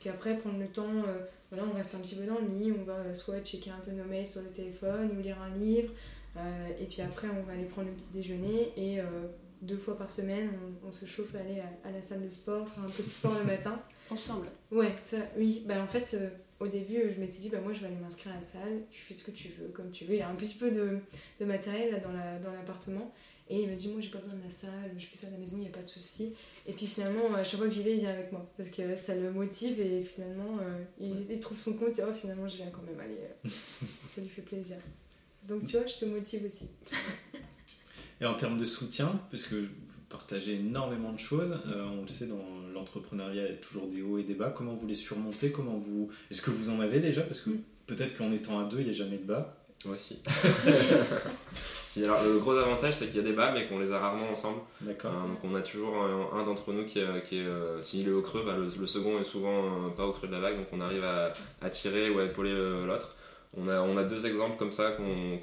Puis 0.00 0.10
après, 0.10 0.36
prendre 0.36 0.58
le 0.58 0.66
temps, 0.66 0.82
euh, 1.06 1.18
voilà, 1.50 1.66
on 1.72 1.76
reste 1.76 1.94
un 1.94 1.98
petit 1.98 2.14
peu 2.14 2.24
dans 2.24 2.38
le 2.38 2.48
lit, 2.48 2.72
on 2.72 2.84
va 2.84 2.94
euh, 2.94 3.14
soit 3.14 3.40
checker 3.40 3.70
un 3.70 3.80
peu 3.84 3.92
nos 3.92 4.04
mails 4.04 4.26
sur 4.26 4.42
le 4.42 4.48
téléphone 4.48 5.10
ou 5.16 5.20
lire 5.20 5.40
un 5.40 5.56
livre. 5.56 5.92
Euh, 6.36 6.68
et 6.80 6.86
puis 6.86 7.00
après, 7.02 7.28
on 7.28 7.42
va 7.44 7.52
aller 7.52 7.64
prendre 7.64 7.88
le 7.88 7.94
petit 7.94 8.12
déjeuner 8.12 8.72
et 8.76 9.00
deux 9.62 9.76
fois 9.76 9.96
par 9.96 10.10
semaine, 10.10 10.50
on, 10.86 10.92
se 10.92 11.06
chauffe 11.06 11.34
à 11.34 11.38
aller 11.38 11.62
à, 11.84 11.90
la 11.90 12.02
salle 12.02 12.22
de 12.22 12.28
sport, 12.28 12.68
faire 12.68 12.84
un 12.84 12.88
peu 12.88 13.02
de 13.02 13.08
sport 13.08 13.34
le 13.38 13.44
matin. 13.44 13.80
Ensemble 14.10 14.46
Ouais, 14.70 14.94
ça, 15.02 15.16
oui. 15.38 15.62
Bah, 15.66 15.82
en 15.82 15.86
fait, 15.86 16.16
au 16.60 16.66
début, 16.66 17.00
je 17.14 17.20
m'étais 17.20 17.38
dit, 17.38 17.48
bah, 17.48 17.60
moi, 17.62 17.72
je 17.72 17.80
vais 17.80 17.86
aller 17.86 17.96
m'inscrire 17.96 18.32
à 18.32 18.36
la 18.36 18.42
salle, 18.42 18.82
tu 18.90 19.00
fais 19.00 19.14
ce 19.14 19.24
que 19.24 19.30
tu 19.30 19.48
veux, 19.48 19.68
comme 19.68 19.90
tu 19.90 20.04
veux. 20.04 20.14
Il 20.14 20.18
y 20.18 20.22
a 20.22 20.28
un 20.28 20.34
petit 20.34 20.56
peu 20.56 20.70
de, 20.70 20.98
de 21.40 21.44
matériel 21.44 21.92
là, 21.92 22.00
dans 22.00 22.52
l'appartement. 22.52 23.00
La, 23.00 23.00
dans 23.00 23.14
et 23.48 23.62
il 23.62 23.68
me 23.68 23.76
dit, 23.76 23.88
moi, 23.88 24.00
j'ai 24.00 24.08
pas 24.08 24.18
besoin 24.18 24.36
de 24.36 24.44
la 24.44 24.50
salle, 24.50 24.92
je 24.96 25.04
fais 25.04 25.16
ça 25.16 25.26
à 25.26 25.30
la 25.30 25.36
maison, 25.36 25.56
il 25.58 25.62
n'y 25.62 25.68
a 25.68 25.70
pas 25.70 25.82
de 25.82 25.88
souci. 25.88 26.32
Et 26.66 26.72
puis 26.72 26.86
finalement, 26.86 27.34
à 27.34 27.44
chaque 27.44 27.58
fois 27.58 27.68
que 27.68 27.74
j'y 27.74 27.82
vais, 27.82 27.94
il 27.94 28.00
vient 28.00 28.10
avec 28.10 28.32
moi. 28.32 28.50
Parce 28.56 28.70
que 28.70 28.96
ça 28.96 29.14
le 29.14 29.30
motive 29.30 29.80
et 29.80 30.02
finalement, 30.02 30.58
euh, 30.62 31.26
il, 31.30 31.38
trouve 31.40 31.58
son 31.58 31.74
compte. 31.74 31.98
Et 31.98 32.02
oh, 32.02 32.14
finalement, 32.14 32.48
je 32.48 32.56
viens 32.56 32.70
quand 32.70 32.82
même 32.82 32.98
aller. 32.98 33.18
Euh, 33.20 33.48
ça 34.14 34.22
lui 34.22 34.28
fait 34.28 34.42
plaisir. 34.42 34.76
Donc, 35.46 35.66
tu 35.66 35.76
vois, 35.76 35.86
je 35.86 35.96
te 35.96 36.06
motive 36.06 36.46
aussi. 36.46 36.70
et 38.20 38.24
en 38.24 38.34
termes 38.34 38.56
de 38.56 38.64
soutien, 38.64 39.20
parce 39.30 39.44
que 39.44 39.68
partagez 40.08 40.54
énormément 40.54 41.12
de 41.12 41.18
choses. 41.18 41.58
Euh, 41.66 41.84
on 41.84 42.02
le 42.02 42.08
sait, 42.08 42.26
dans 42.26 42.42
l'entrepreneuriat, 42.72 43.46
il 43.46 43.50
y 43.50 43.54
a 43.54 43.56
toujours 43.56 43.88
des 43.88 44.00
hauts 44.00 44.16
et 44.16 44.22
des 44.22 44.34
bas. 44.34 44.54
Comment 44.56 44.72
vous 44.72 44.86
les 44.86 44.94
surmontez? 44.94 45.50
Comment 45.50 45.76
vous... 45.76 46.08
Est-ce 46.30 46.40
que 46.40 46.50
vous 46.50 46.70
en 46.70 46.80
avez 46.80 47.00
déjà? 47.00 47.20
Parce 47.20 47.40
que 47.40 47.50
peut-être 47.86 48.16
qu'en 48.16 48.32
étant 48.32 48.58
à 48.58 48.64
deux, 48.64 48.78
il 48.78 48.84
n'y 48.84 48.90
a 48.90 48.94
jamais 48.94 49.18
de 49.18 49.24
bas. 49.24 49.60
Moi 49.84 49.96
aussi. 49.96 50.22
si, 51.94 52.04
alors, 52.04 52.24
le 52.24 52.38
gros 52.38 52.56
avantage, 52.56 52.94
c'est 52.94 53.06
qu'il 53.06 53.16
y 53.16 53.20
a 53.20 53.22
des 53.22 53.32
bas, 53.32 53.52
mais 53.52 53.66
qu'on 53.66 53.78
les 53.78 53.92
a 53.92 53.98
rarement 53.98 54.30
ensemble. 54.30 54.60
D'accord. 54.80 55.12
Euh, 55.12 55.28
donc 55.28 55.38
on 55.44 55.54
a 55.54 55.60
toujours 55.60 55.94
un, 56.32 56.44
d'entre 56.44 56.72
nous 56.72 56.84
qui 56.84 56.98
est, 56.98 57.24
qui 57.24 57.38
est 57.38 57.46
euh, 57.46 57.80
s'il 57.80 58.08
est 58.08 58.12
au 58.12 58.22
creux, 58.22 58.42
bah, 58.44 58.56
le, 58.56 58.86
second 58.86 59.20
est 59.20 59.24
souvent 59.24 59.90
pas 59.96 60.04
au 60.04 60.12
creux 60.12 60.28
de 60.28 60.32
la 60.32 60.40
vague, 60.40 60.56
donc 60.56 60.66
on 60.72 60.80
arrive 60.80 61.04
à, 61.04 61.32
à 61.62 61.70
tirer 61.70 62.10
ou 62.10 62.18
à 62.18 62.24
épauler 62.24 62.52
l'autre. 62.86 63.14
On 63.56 63.68
a, 63.68 63.80
on 63.80 63.96
a 63.96 64.02
deux 64.02 64.26
exemples 64.26 64.56
comme 64.56 64.72
ça 64.72 64.92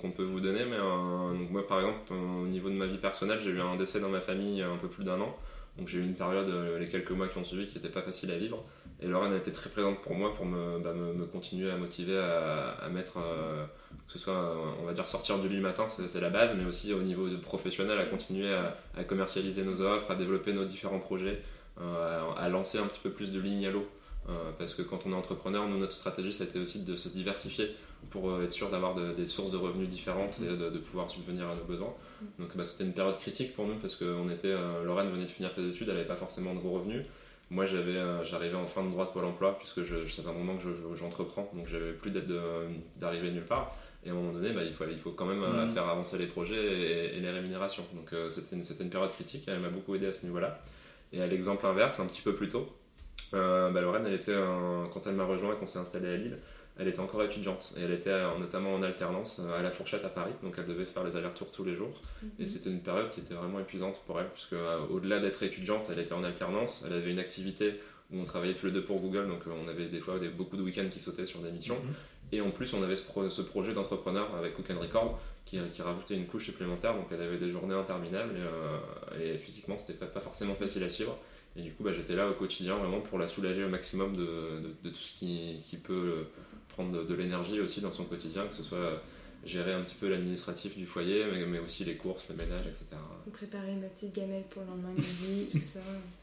qu'on 0.01 0.11
peut 0.11 0.23
vous 0.23 0.41
donner, 0.41 0.65
mais 0.65 0.75
euh, 0.75 1.33
moi 1.49 1.65
par 1.65 1.79
exemple, 1.79 2.11
au 2.11 2.45
niveau 2.45 2.69
de 2.69 2.75
ma 2.75 2.85
vie 2.85 2.97
personnelle, 2.97 3.39
j'ai 3.41 3.51
eu 3.51 3.61
un 3.61 3.77
décès 3.77 3.99
dans 3.99 4.09
ma 4.09 4.19
famille 4.19 4.53
il 4.53 4.59
y 4.59 4.61
a 4.61 4.69
un 4.69 4.77
peu 4.77 4.87
plus 4.87 5.03
d'un 5.03 5.19
an. 5.21 5.35
Donc 5.77 5.87
j'ai 5.87 5.99
eu 5.99 6.03
une 6.03 6.15
période, 6.15 6.49
euh, 6.49 6.77
les 6.77 6.89
quelques 6.89 7.11
mois 7.11 7.29
qui 7.29 7.37
ont 7.37 7.45
suivi, 7.45 7.67
qui 7.67 7.75
n'était 7.75 7.89
pas 7.89 8.01
facile 8.01 8.31
à 8.31 8.37
vivre. 8.37 8.63
Et 9.01 9.07
Lorraine 9.07 9.33
a 9.33 9.37
été 9.37 9.51
très 9.51 9.69
présente 9.69 9.99
pour 10.01 10.13
moi 10.13 10.33
pour 10.35 10.45
me, 10.45 10.79
bah, 10.79 10.93
me, 10.93 11.25
continuer 11.25 11.71
à 11.71 11.77
motiver 11.77 12.17
à, 12.17 12.87
mettre, 12.89 13.17
euh, 13.17 13.65
que 14.07 14.13
ce 14.13 14.19
soit, 14.19 14.55
on 14.79 14.85
va 14.85 14.93
dire, 14.93 15.09
sortir 15.09 15.39
du 15.39 15.49
lit 15.49 15.55
le 15.55 15.61
matin, 15.61 15.87
c'est 15.87 16.21
la 16.21 16.29
base, 16.29 16.55
mais 16.55 16.65
aussi 16.65 16.93
au 16.93 17.01
niveau 17.01 17.27
de 17.27 17.37
professionnel, 17.37 17.97
à 17.97 18.05
continuer 18.05 18.53
à, 18.53 19.03
commercialiser 19.03 19.63
nos 19.63 19.81
offres, 19.81 20.11
à 20.11 20.15
développer 20.15 20.53
nos 20.53 20.65
différents 20.65 20.99
projets, 20.99 21.41
à, 21.79 22.47
lancer 22.49 22.77
un 22.77 22.85
petit 22.85 22.99
peu 23.01 23.09
plus 23.09 23.31
de 23.31 23.39
lignes 23.39 23.65
à 23.65 23.71
l'eau. 23.71 23.87
parce 24.59 24.75
que 24.75 24.83
quand 24.83 24.99
on 25.05 25.11
est 25.11 25.15
entrepreneur, 25.15 25.67
nous, 25.67 25.79
notre 25.79 25.93
stratégie, 25.93 26.31
ça 26.31 26.43
a 26.43 26.47
été 26.47 26.59
aussi 26.59 26.83
de 26.83 26.95
se 26.95 27.09
diversifier 27.09 27.73
pour 28.09 28.29
euh, 28.29 28.43
être 28.43 28.51
sûr 28.51 28.69
d'avoir 28.69 28.95
des 28.95 29.25
sources 29.25 29.51
de 29.51 29.57
revenus 29.57 29.87
différentes 29.87 30.39
et 30.41 30.47
de, 30.47 30.77
pouvoir 30.79 31.09
subvenir 31.09 31.47
à 31.49 31.55
nos 31.55 31.63
besoins. 31.63 31.93
Donc 32.39 32.55
bah, 32.55 32.65
c'était 32.65 32.83
une 32.83 32.93
période 32.93 33.17
critique 33.19 33.55
pour 33.55 33.67
nous 33.67 33.75
parce 33.75 33.95
que 33.95 34.05
on 34.05 34.29
était, 34.29 34.47
euh, 34.47 34.83
Lorraine 34.83 35.09
venait 35.11 35.25
de 35.25 35.29
finir 35.29 35.51
ses 35.55 35.69
études, 35.69 35.87
elle 35.89 35.95
n'avait 35.95 36.07
pas 36.07 36.15
forcément 36.15 36.53
de 36.53 36.59
gros 36.59 36.71
revenus. 36.71 37.05
Moi 37.51 37.65
j'avais, 37.65 37.97
euh, 37.97 38.23
j'arrivais 38.23 38.55
en 38.55 38.65
fin 38.65 38.83
de 38.83 38.89
droit 38.89 39.05
de 39.05 39.11
Pôle 39.11 39.25
emploi, 39.25 39.57
puisque 39.59 39.83
je, 39.83 39.95
un 40.27 40.33
moment 40.33 40.55
que 40.57 40.63
je- 40.63 40.95
j'entreprends, 40.97 41.51
donc 41.53 41.67
j'avais 41.67 41.91
plus 41.91 42.09
d'être 42.09 42.25
de- 42.25 42.65
d'arriver 42.95 43.29
nulle 43.29 43.45
part. 43.45 43.75
Et 44.03 44.09
à 44.09 44.13
un 44.13 44.15
moment 44.15 44.31
donné, 44.31 44.51
bah, 44.51 44.63
il, 44.63 44.73
faut, 44.73 44.85
il 44.89 44.97
faut 44.97 45.11
quand 45.11 45.25
même 45.27 45.43
euh, 45.43 45.65
Mhm. 45.65 45.71
faire 45.73 45.87
avancer 45.87 46.17
les 46.17 46.25
projets 46.25 46.55
et, 46.63 47.17
et 47.17 47.19
les 47.19 47.29
rémunérations. 47.29 47.85
Donc 47.93 48.11
euh, 48.13 48.29
c'était, 48.31 48.55
une, 48.55 48.63
c'était 48.63 48.83
une 48.83 48.89
période 48.89 49.11
critique, 49.11 49.43
elle 49.47 49.59
m'a 49.59 49.69
beaucoup 49.69 49.93
aidé 49.93 50.07
à 50.07 50.13
ce 50.13 50.25
niveau-là. 50.25 50.59
Et 51.13 51.21
à 51.21 51.27
l'exemple 51.27 51.65
inverse, 51.67 51.99
un 51.99 52.05
petit 52.07 52.21
peu 52.21 52.33
plus 52.33 52.47
tôt, 52.49 52.67
euh, 53.35 53.69
bah, 53.69 53.81
Lorraine, 53.81 54.03
elle 54.07 54.13
était, 54.13 54.33
un- 54.33 54.89
quand 54.93 55.05
elle 55.05 55.15
m'a 55.15 55.25
rejoint 55.25 55.53
et 55.53 55.57
qu'on 55.57 55.67
s'est 55.67 55.77
installé 55.79 56.07
à 56.07 56.15
Lille, 56.15 56.37
elle 56.79 56.87
était 56.87 56.99
encore 56.99 57.21
étudiante 57.23 57.73
et 57.77 57.81
elle 57.81 57.91
était 57.91 58.09
euh, 58.09 58.37
notamment 58.39 58.73
en 58.73 58.81
alternance 58.83 59.39
euh, 59.43 59.59
à 59.59 59.61
la 59.61 59.71
Fourchette 59.71 60.03
à 60.05 60.09
Paris, 60.09 60.31
donc 60.43 60.55
elle 60.57 60.65
devait 60.65 60.85
faire 60.85 61.03
les 61.03 61.15
allers-retours 61.15 61.51
tous 61.51 61.63
les 61.63 61.75
jours. 61.75 61.99
Et 62.39 62.45
c'était 62.47 62.69
une 62.69 62.81
période 62.81 63.09
qui 63.09 63.19
était 63.19 63.33
vraiment 63.33 63.59
épuisante 63.59 64.01
pour 64.07 64.19
elle, 64.19 64.29
puisque 64.33 64.53
euh, 64.53 64.79
au-delà 64.89 65.19
d'être 65.19 65.41
étudiante, 65.43 65.87
elle 65.91 65.99
était 65.99 66.13
en 66.13 66.23
alternance, 66.23 66.83
elle 66.87 66.93
avait 66.93 67.11
une 67.11 67.19
activité 67.19 67.75
où 68.11 68.19
on 68.19 68.25
travaillait 68.25 68.55
tous 68.55 68.65
les 68.65 68.71
deux 68.73 68.83
pour 68.83 68.99
Google, 68.99 69.27
donc 69.27 69.41
on 69.47 69.67
avait 69.69 69.87
des 69.87 69.99
fois 69.99 70.19
des- 70.19 70.29
beaucoup 70.29 70.57
de 70.57 70.61
week-ends 70.61 70.89
qui 70.91 70.99
sautaient 70.99 71.25
sur 71.25 71.39
des 71.41 71.51
missions. 71.51 71.75
Mhm. 71.75 71.93
Et 72.33 72.41
en 72.41 72.49
plus, 72.51 72.73
on 72.73 72.81
avait 72.81 72.95
ce, 72.95 73.03
pro- 73.05 73.29
ce 73.29 73.41
projet 73.41 73.73
d'entrepreneur 73.73 74.33
avec 74.35 74.53
Cook 74.55 74.69
and 74.71 74.79
Record 74.79 75.19
qui, 75.45 75.59
qui 75.73 75.81
rajoutait 75.81 76.15
une 76.15 76.27
couche 76.27 76.45
supplémentaire, 76.45 76.93
donc 76.95 77.07
elle 77.11 77.21
avait 77.21 77.37
des 77.37 77.51
journées 77.51 77.75
interminables 77.75 78.33
et, 78.37 79.19
euh, 79.19 79.33
et 79.35 79.37
physiquement, 79.37 79.77
c'était 79.77 79.93
pas, 79.93 80.05
pas 80.05 80.19
forcément 80.21 80.55
facile 80.55 80.83
à 80.83 80.89
suivre. 80.89 81.17
Et 81.57 81.61
du 81.61 81.71
coup, 81.73 81.83
bah, 81.83 81.91
j'étais 81.91 82.15
là 82.15 82.29
au 82.29 82.33
quotidien 82.33 82.75
vraiment 82.77 83.01
pour 83.01 83.19
la 83.19 83.27
soulager 83.27 83.65
au 83.65 83.69
maximum 83.69 84.15
de, 84.15 84.23
de- 84.23 84.75
de 84.83 84.89
tout 84.89 85.01
ce 85.01 85.11
qui, 85.19 85.61
qui 85.67 85.75
peut 85.77 85.93
euh, 85.93 86.23
prendre 86.71 87.03
de, 87.03 87.13
l'énergie 87.13 87.59
aussi 87.59 87.81
dans 87.81 87.91
son 87.91 88.05
quotidien, 88.05 88.47
que 88.47 88.53
ce 88.53 88.63
soit 88.63 88.77
euh, 88.77 88.97
gérer 89.45 89.73
un 89.73 89.81
petit 89.81 89.95
peu 89.95 90.09
l'administratif 90.09 90.77
du 90.77 90.85
foyer, 90.85 91.25
mais, 91.31 91.45
mais 91.45 91.59
aussi 91.59 91.83
les 91.83 91.95
courses, 91.95 92.25
le 92.29 92.35
ménage, 92.35 92.65
etc. 92.67 92.85
Préparer 93.31 93.75
ma 93.75 93.87
petite 93.87 94.15
gamelle 94.15 94.43
pour 94.49 94.63
le 94.63 94.69
lendemain 94.69 94.93
midi, 94.93 95.47
tout 95.51 95.59
ça. 95.59 95.81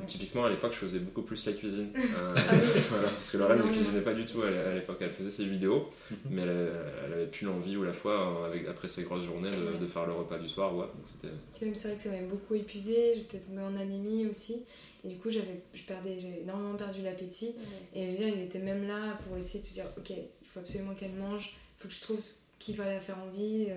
Ouais. 0.00 0.06
Typiquement, 0.06 0.44
à 0.44 0.50
l'époque, 0.50 0.72
je 0.72 0.78
faisais 0.78 0.98
beaucoup 0.98 1.22
plus 1.22 1.44
la 1.46 1.52
cuisine. 1.52 1.90
Euh, 1.96 2.28
Ah 2.36 2.54
voilà, 2.90 3.08
parce 3.08 3.30
que 3.30 3.36
Lorraine 3.38 3.58
ne 3.58 3.62
non. 3.64 3.72
cuisinait 3.72 4.00
pas 4.00 4.14
du 4.14 4.24
tout 4.26 4.42
à 4.42 4.50
l'é- 4.50 4.58
à 4.58 4.74
l'époque. 4.74 4.98
Elle 5.00 5.10
faisait 5.12 5.30
ses 5.30 5.44
vidéos, 5.44 5.88
Mhm. 6.10 6.16
mais 6.30 6.42
elle, 6.42 6.70
elle 7.06 7.12
avait 7.12 7.26
plus 7.26 7.46
l'envie 7.46 7.76
ou 7.76 7.84
la 7.84 7.92
foi, 7.92 8.12
euh, 8.12 8.46
avec, 8.46 8.66
après 8.66 8.88
ses 8.88 9.02
grosses 9.04 9.24
journées, 9.24 9.50
de, 9.50 9.56
Ouais. 9.56 9.78
de 9.80 9.86
faire 9.86 10.06
le 10.06 10.12
repas 10.12 10.38
du 10.38 10.48
soir. 10.48 10.74
Ouais, 10.76 10.86
donc 10.86 11.32
même, 11.62 11.74
c'est 11.74 11.88
vrai 11.88 11.96
que 11.96 12.02
ça 12.02 12.10
m'avait 12.10 12.26
beaucoup 12.26 12.54
épuisé. 12.54 13.14
J'étais 13.16 13.38
tombée 13.38 13.62
en 13.62 13.76
anémie 13.76 14.26
aussi. 14.26 14.64
Et 15.04 15.08
du 15.08 15.16
coup, 15.16 15.30
j'avais, 15.30 15.60
je 15.74 15.82
perdais, 15.84 16.18
j'ai 16.20 16.42
énormément 16.42 16.74
perdu 16.76 17.02
l'appétit. 17.02 17.54
Et 17.94 18.08
dire, 18.16 18.28
il 18.28 18.40
était 18.42 18.58
même 18.58 18.86
là 18.86 19.18
pour 19.26 19.36
essayer 19.36 19.60
de 19.60 19.66
se 19.66 19.74
dire 19.74 19.86
Ok, 19.98 20.10
il 20.10 20.16
faut 20.52 20.60
absolument 20.60 20.94
qu'elle 20.94 21.12
mange, 21.12 21.54
il 21.78 21.82
faut 21.82 21.88
que 21.88 21.94
je 21.94 22.00
trouve 22.00 22.20
ce 22.20 22.36
qui 22.58 22.72
va 22.74 22.86
la 22.86 23.00
faire 23.00 23.18
envie. 23.18 23.66
euh, 23.68 23.76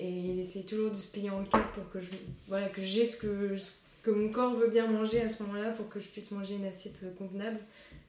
Et 0.00 0.08
il 0.08 0.38
essayait 0.38 0.64
toujours 0.64 0.90
de 0.92 0.96
se 0.96 1.10
plier 1.10 1.30
en 1.30 1.42
quatre 1.42 1.72
pour 1.72 1.90
que 1.90 1.98
je, 2.00 2.06
voilà, 2.46 2.68
que 2.68 2.80
j'ai 2.82 3.04
ce 3.04 3.16
que, 3.16 3.56
ce 3.56 3.72
que 4.08 4.14
mon 4.14 4.30
corps 4.30 4.54
veut 4.54 4.68
bien 4.68 4.86
manger 4.86 5.20
à 5.20 5.28
ce 5.28 5.42
moment-là 5.44 5.70
pour 5.70 5.88
que 5.88 6.00
je 6.00 6.08
puisse 6.08 6.30
manger 6.30 6.54
une 6.54 6.64
assiette 6.66 7.00
euh, 7.04 7.10
convenable. 7.16 7.58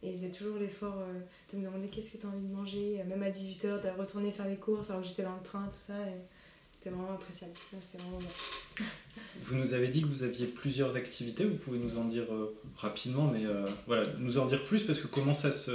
Et 0.02 0.10
il 0.10 0.14
faisait 0.14 0.32
toujours 0.32 0.58
l'effort 0.58 0.96
euh, 0.98 1.20
de 1.52 1.58
me 1.58 1.66
demander 1.66 1.88
qu'est-ce 1.90 2.12
que 2.12 2.18
tu 2.18 2.26
as 2.26 2.30
envie 2.30 2.48
de 2.48 2.54
manger, 2.54 3.04
même 3.08 3.22
à 3.22 3.30
18h, 3.30 3.82
de 3.84 4.00
retourner 4.00 4.32
faire 4.32 4.48
les 4.48 4.56
courses 4.56 4.90
alors 4.90 5.02
que 5.02 5.08
j'étais 5.08 5.24
dans 5.24 5.36
le 5.36 5.44
train, 5.44 5.66
tout 5.66 5.74
ça. 5.74 6.00
Et 6.08 6.22
c'était 6.80 6.96
vraiment 6.96 7.14
appréciable. 7.14 7.52
C'était 7.82 8.02
vraiment 8.02 8.20
bon. 8.20 8.84
Vous 9.42 9.56
nous 9.56 9.74
avez 9.74 9.90
dit 9.90 10.02
que 10.02 10.08
vous 10.08 10.24
aviez 10.24 10.46
plusieurs 10.46 10.96
activités, 10.96 11.44
vous 11.44 11.58
pouvez 11.58 11.78
nous 11.78 11.98
en 11.98 12.06
dire 12.06 12.24
euh, 12.32 12.56
rapidement, 12.78 13.28
mais 13.28 13.46
euh, 13.46 13.66
voilà, 13.86 14.04
nous 14.20 14.38
en 14.38 14.46
dire 14.46 14.64
plus 14.64 14.84
parce 14.84 15.00
que 15.00 15.08
comment 15.08 15.34
ça 15.34 15.52
se. 15.52 15.72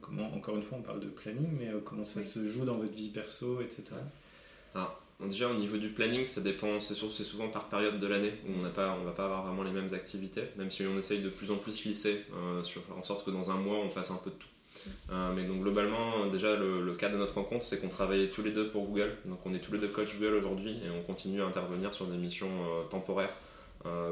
Comment, 0.00 0.34
encore 0.34 0.56
une 0.56 0.62
fois, 0.62 0.78
on 0.78 0.82
parle 0.82 1.00
de 1.00 1.06
planning, 1.06 1.48
mais 1.56 1.68
euh, 1.68 1.78
comment 1.84 2.04
ça 2.04 2.18
Oui. 2.18 2.26
se 2.26 2.48
joue 2.48 2.64
dans 2.64 2.74
votre 2.74 2.92
vie 2.92 3.10
perso, 3.10 3.60
etc. 3.60 3.82
Déjà 5.28 5.50
au 5.50 5.54
niveau 5.54 5.76
du 5.76 5.90
planning, 5.90 6.24
ça 6.24 6.40
dépend, 6.40 6.80
c'est 6.80 6.94
souvent 6.94 7.48
par 7.48 7.68
période 7.68 8.00
de 8.00 8.06
l'année 8.06 8.32
où 8.48 8.52
on 8.58 8.62
n'a 8.62 8.70
va 8.70 9.12
pas 9.12 9.24
avoir 9.24 9.44
vraiment 9.44 9.62
les 9.62 9.70
mêmes 9.70 9.92
activités, 9.92 10.44
même 10.56 10.70
si 10.70 10.82
on 10.86 10.98
essaye 10.98 11.20
de 11.20 11.28
plus 11.28 11.50
en 11.50 11.56
plus 11.56 11.84
lisser, 11.84 12.24
euh, 12.34 12.62
en 12.96 13.02
sorte 13.02 13.26
que 13.26 13.30
dans 13.30 13.50
un 13.50 13.56
mois 13.56 13.78
on 13.78 13.90
fasse 13.90 14.10
un 14.10 14.16
peu 14.16 14.30
de 14.30 14.36
tout. 14.36 14.48
Euh, 15.12 15.30
mais 15.36 15.42
donc 15.42 15.60
globalement, 15.60 16.26
déjà 16.32 16.56
le, 16.56 16.94
cas 16.94 17.10
de 17.10 17.18
notre 17.18 17.34
rencontre, 17.34 17.66
c'est 17.66 17.80
qu'on 17.80 17.88
travaillait 17.88 18.28
tous 18.28 18.42
les 18.42 18.50
deux 18.50 18.70
pour 18.70 18.86
Google, 18.86 19.14
donc 19.26 19.40
on 19.44 19.52
est 19.52 19.58
tous 19.58 19.72
les 19.72 19.78
deux 19.78 19.88
coach 19.88 20.16
Google 20.18 20.36
aujourd'hui 20.36 20.70
et 20.70 20.90
on 20.90 21.02
continue 21.02 21.42
à 21.42 21.46
intervenir 21.46 21.92
sur 21.94 22.06
des 22.06 22.16
missions 22.16 22.48
euh, 22.48 22.84
temporaires. 22.88 23.34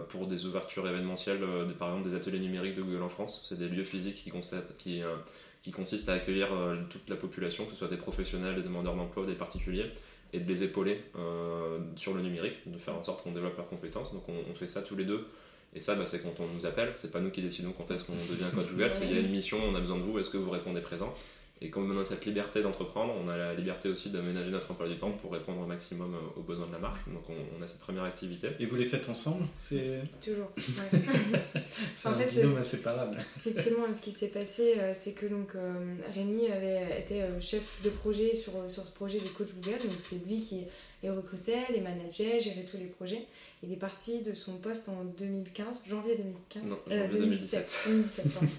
pour 0.09 0.27
des 0.27 0.45
ouvertures 0.47 0.87
événementielles, 0.89 1.41
par 1.79 1.89
exemple 1.89 2.09
des 2.09 2.17
ateliers 2.17 2.41
numériques 2.41 2.75
de 2.75 2.83
Google 2.83 3.03
en 3.03 3.11
France. 3.11 3.45
C'est 3.47 3.59
des 3.59 3.69
lieux 3.69 3.85
physiques 3.85 4.17
qui, 4.17 4.31
consistent- 4.31 4.77
qui, 4.79 5.73
consistent 5.73 6.09
à 6.09 6.15
accueillir 6.15 6.49
toute 6.89 7.07
la 7.11 7.17
population, 7.17 7.67
que 7.67 7.73
ce 7.73 7.77
soit 7.77 7.89
des 7.89 7.99
professionnels, 7.99 8.57
des 8.57 8.63
demandeurs 8.63 8.97
d'emploi, 8.97 9.27
des 9.27 9.35
particuliers, 9.35 9.93
et 10.33 10.41
de 10.41 10.49
les 10.49 10.65
épauler 10.65 11.03
euh, 11.17 11.79
sur 11.97 12.15
le 12.15 12.23
numérique, 12.23 12.57
de 12.67 12.79
faire 12.79 12.95
en 12.95 13.03
sorte 13.03 13.23
qu'on 13.23 13.33
développe 13.33 13.57
leurs 13.57 13.69
compétences. 13.69 14.13
Donc 14.13 14.29
on, 14.29 14.35
on 14.51 14.55
fait 14.55 14.67
ça 14.67 14.83
tous 14.83 14.97
les 14.97 15.05
deux. 15.05 15.27
Et 15.75 15.81
ça, 15.81 15.95
bah, 15.95 16.07
c'est 16.07 16.23
quand 16.23 16.41
on 16.41 16.49
nous 16.49 16.67
appelle. 16.67 16.93
C'est 16.95 17.11
pas 17.11 17.21
nous 17.21 17.31
qui 17.31 17.43
décidons 17.43 17.73
quand 17.73 17.91
est-ce 17.91 18.05
qu'on 18.05 18.15
devient 18.15 18.51
coach 18.55 18.71
Google. 18.71 18.91
C'est 18.93 19.05
il 19.05 19.13
y 19.13 19.17
a 19.17 19.21
une 19.21 19.31
mission, 19.31 19.59
on 19.63 19.75
a 19.75 19.81
besoin 19.81 19.99
de 19.99 20.03
vous. 20.03 20.19
Est-ce 20.19 20.31
que 20.31 20.39
vous 20.39 20.51
répondez 20.51 20.81
présent? 20.81 21.15
Et 21.61 21.71
comme 21.71 21.91
on 21.91 22.01
a 22.01 22.05
cette 22.05 22.25
liberté 22.25 22.63
d'entreprendre, 22.63 23.13
on 23.25 23.29
a 23.29 23.37
la 23.37 23.55
liberté 23.55 23.89
aussi 23.89 24.11
d'aménager 24.11 24.51
notre 24.51 24.71
emploi 24.71 24.89
du 24.89 24.97
temps 24.97 25.11
pour 25.11 25.33
répondre 25.33 25.61
au 25.61 25.67
maximum 25.67 26.15
euh, 26.15 26.39
aux 26.41 26.43
besoins 26.43 26.69
de 26.69 26.73
la 26.73 26.79
marque. 26.79 27.09
Donc 27.13 27.23
on, 27.29 27.35
on 27.59 27.63
a 27.63 27.67
cette 27.67 27.81
première 27.81 28.05
activité. 28.05 28.51
Et 28.61 28.67
vous 28.67 28.77
les 28.77 28.85
faites 28.87 29.09
ensemble 29.09 29.45
C'est 29.59 30.03
Toujours. 30.25 30.51
ouais. 30.57 31.01
c'est 31.97 32.09
En 32.09 32.13
un 32.13 32.19
fait, 32.19 32.41
binôme 32.43 32.59
inséparable. 32.59 33.19
Effectivement, 33.39 33.93
ce 33.93 34.01
qui 34.03 34.13
s'est 34.13 34.29
passé, 34.29 34.75
euh, 34.79 34.93
c'est 34.95 35.15
que 35.15 35.27
donc, 35.27 35.57
euh, 35.57 35.97
Rémi 36.15 36.47
avait 36.47 37.01
été 37.01 37.23
chef 37.41 37.83
de 37.83 37.91
projet 37.91 38.37
sur, 38.37 38.53
sur 38.69 38.85
ce 38.85 38.93
projet 38.93 39.19
des 39.19 39.29
coachs 39.29 39.53
Google. 39.61 39.79
Donc 39.83 39.97
c'est 39.99 40.25
lui 40.27 40.39
qui 40.41 40.65
les 41.03 41.11
recrutait, 41.11 41.65
les 41.73 41.81
manageait, 41.81 42.39
gérait 42.41 42.65
tous 42.71 42.77
les 42.77 42.87
projets. 42.87 43.27
Il 43.65 43.73
est 43.73 43.77
parti 43.77 44.23
de 44.23 44.33
son 44.33 44.59
poste 44.59 44.89
en 44.89 45.05
2015, 45.19 45.83
janvier 45.89 46.17
2015. 46.17 46.63
Non, 46.65 46.79
janvier 46.89 47.09
2017. 47.19 47.83
2017, 47.89 48.33
pardon. 48.35 48.49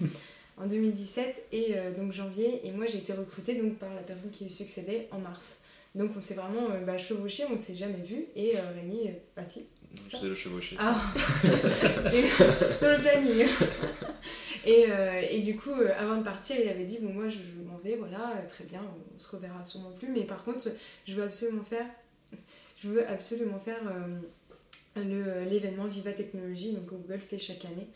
en 0.56 0.66
2017 0.66 1.46
et 1.52 1.76
euh, 1.76 1.92
donc 1.92 2.12
janvier. 2.12 2.66
Et 2.66 2.72
moi 2.72 2.86
j'ai 2.86 2.98
été 2.98 3.12
recrutée 3.12 3.54
donc 3.54 3.78
par 3.78 3.92
la 3.94 4.02
personne 4.02 4.30
qui 4.30 4.44
lui 4.44 4.52
succédait 4.52 5.08
en 5.10 5.18
mars. 5.18 5.62
Donc 5.94 6.12
on 6.16 6.20
s'est 6.20 6.34
vraiment 6.34 6.70
euh, 6.70 6.84
bah, 6.84 6.98
chevauché, 6.98 7.44
on 7.50 7.56
s'est 7.56 7.74
jamais 7.74 8.02
vu. 8.02 8.26
Et 8.36 8.56
euh, 8.56 8.60
Rémi, 8.74 9.10
ah 9.36 9.44
si. 9.44 9.66
C'est 9.94 10.22
le 10.22 10.34
chevauché. 10.36 10.76
ah 10.78 11.00
Sur 12.76 12.90
le 12.90 13.00
planning 13.00 13.46
et, 14.64 14.86
et 15.30 15.40
du 15.40 15.56
coup, 15.56 15.72
avant 15.98 16.18
de 16.18 16.22
partir, 16.22 16.56
il 16.62 16.68
avait 16.68 16.84
dit 16.84 16.98
Bon, 17.00 17.12
moi 17.12 17.26
je, 17.28 17.38
je 17.38 17.68
m'en 17.68 17.78
vais, 17.78 17.96
voilà, 17.96 18.34
très 18.48 18.62
bien, 18.64 18.82
on 18.84 19.18
se 19.18 19.34
reverra 19.34 19.64
sûrement 19.64 19.90
plus, 19.90 20.08
mais 20.08 20.22
par 20.22 20.44
contre, 20.44 20.68
je 21.08 21.14
veux 21.16 21.24
absolument 21.24 21.64
faire, 21.64 21.86
je 22.76 22.88
veux 22.88 23.08
absolument 23.08 23.58
faire 23.58 23.80
euh, 24.96 25.44
l'événement 25.44 25.86
Viva 25.86 26.12
Technologie, 26.12 26.72
donc 26.72 26.86
que 26.86 26.94
Google 26.94 27.20
fait 27.20 27.38
chaque 27.38 27.64
année. 27.64 27.86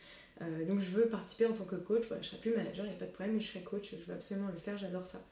Euh, 0.43 0.65
donc 0.67 0.81
je 0.81 0.91
veux 0.91 1.07
participer 1.07 1.47
en 1.47 1.53
tant 1.53 1.65
que 1.65 1.77
coach, 1.77 2.05
voilà, 2.09 2.23
je 2.23 2.29
serai 2.29 2.39
plus 2.39 2.57
manager, 2.57 2.85
il 2.85 2.89
n'y 2.89 2.95
a 2.95 2.99
pas 2.99 3.07
de 3.07 3.13
problème, 3.13 3.37
mais 3.37 3.41
je 3.41 3.49
serai 3.49 3.63
coach, 3.63 3.91
je 3.93 4.05
veux 4.05 4.15
absolument 4.15 4.49
le 4.53 4.59
faire, 4.59 4.77
j'adore 4.77 5.07
ça. 5.07 5.23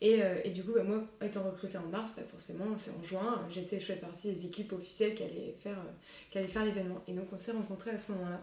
Et, 0.00 0.22
euh, 0.22 0.40
et 0.44 0.50
du 0.50 0.62
coup, 0.64 0.72
bah, 0.72 0.84
moi, 0.84 1.04
étant 1.22 1.42
recrutée 1.44 1.78
en 1.78 1.86
mars, 1.86 2.14
bah, 2.16 2.22
forcément, 2.28 2.76
c'est 2.76 2.92
en 2.92 3.02
juin, 3.02 3.46
j'étais, 3.50 3.78
je 3.78 3.86
fais 3.86 3.96
partie 3.96 4.32
des 4.32 4.46
équipes 4.46 4.72
officielles 4.72 5.14
qui 5.14 5.22
allaient 5.22 5.56
faire, 5.60 5.78
euh, 5.78 6.42
qui 6.44 6.48
faire 6.48 6.64
l'événement. 6.64 7.02
Et 7.06 7.12
donc, 7.12 7.26
on 7.32 7.38
s'est 7.38 7.52
rencontrés 7.52 7.90
à 7.90 7.98
ce 7.98 8.12
moment-là. 8.12 8.40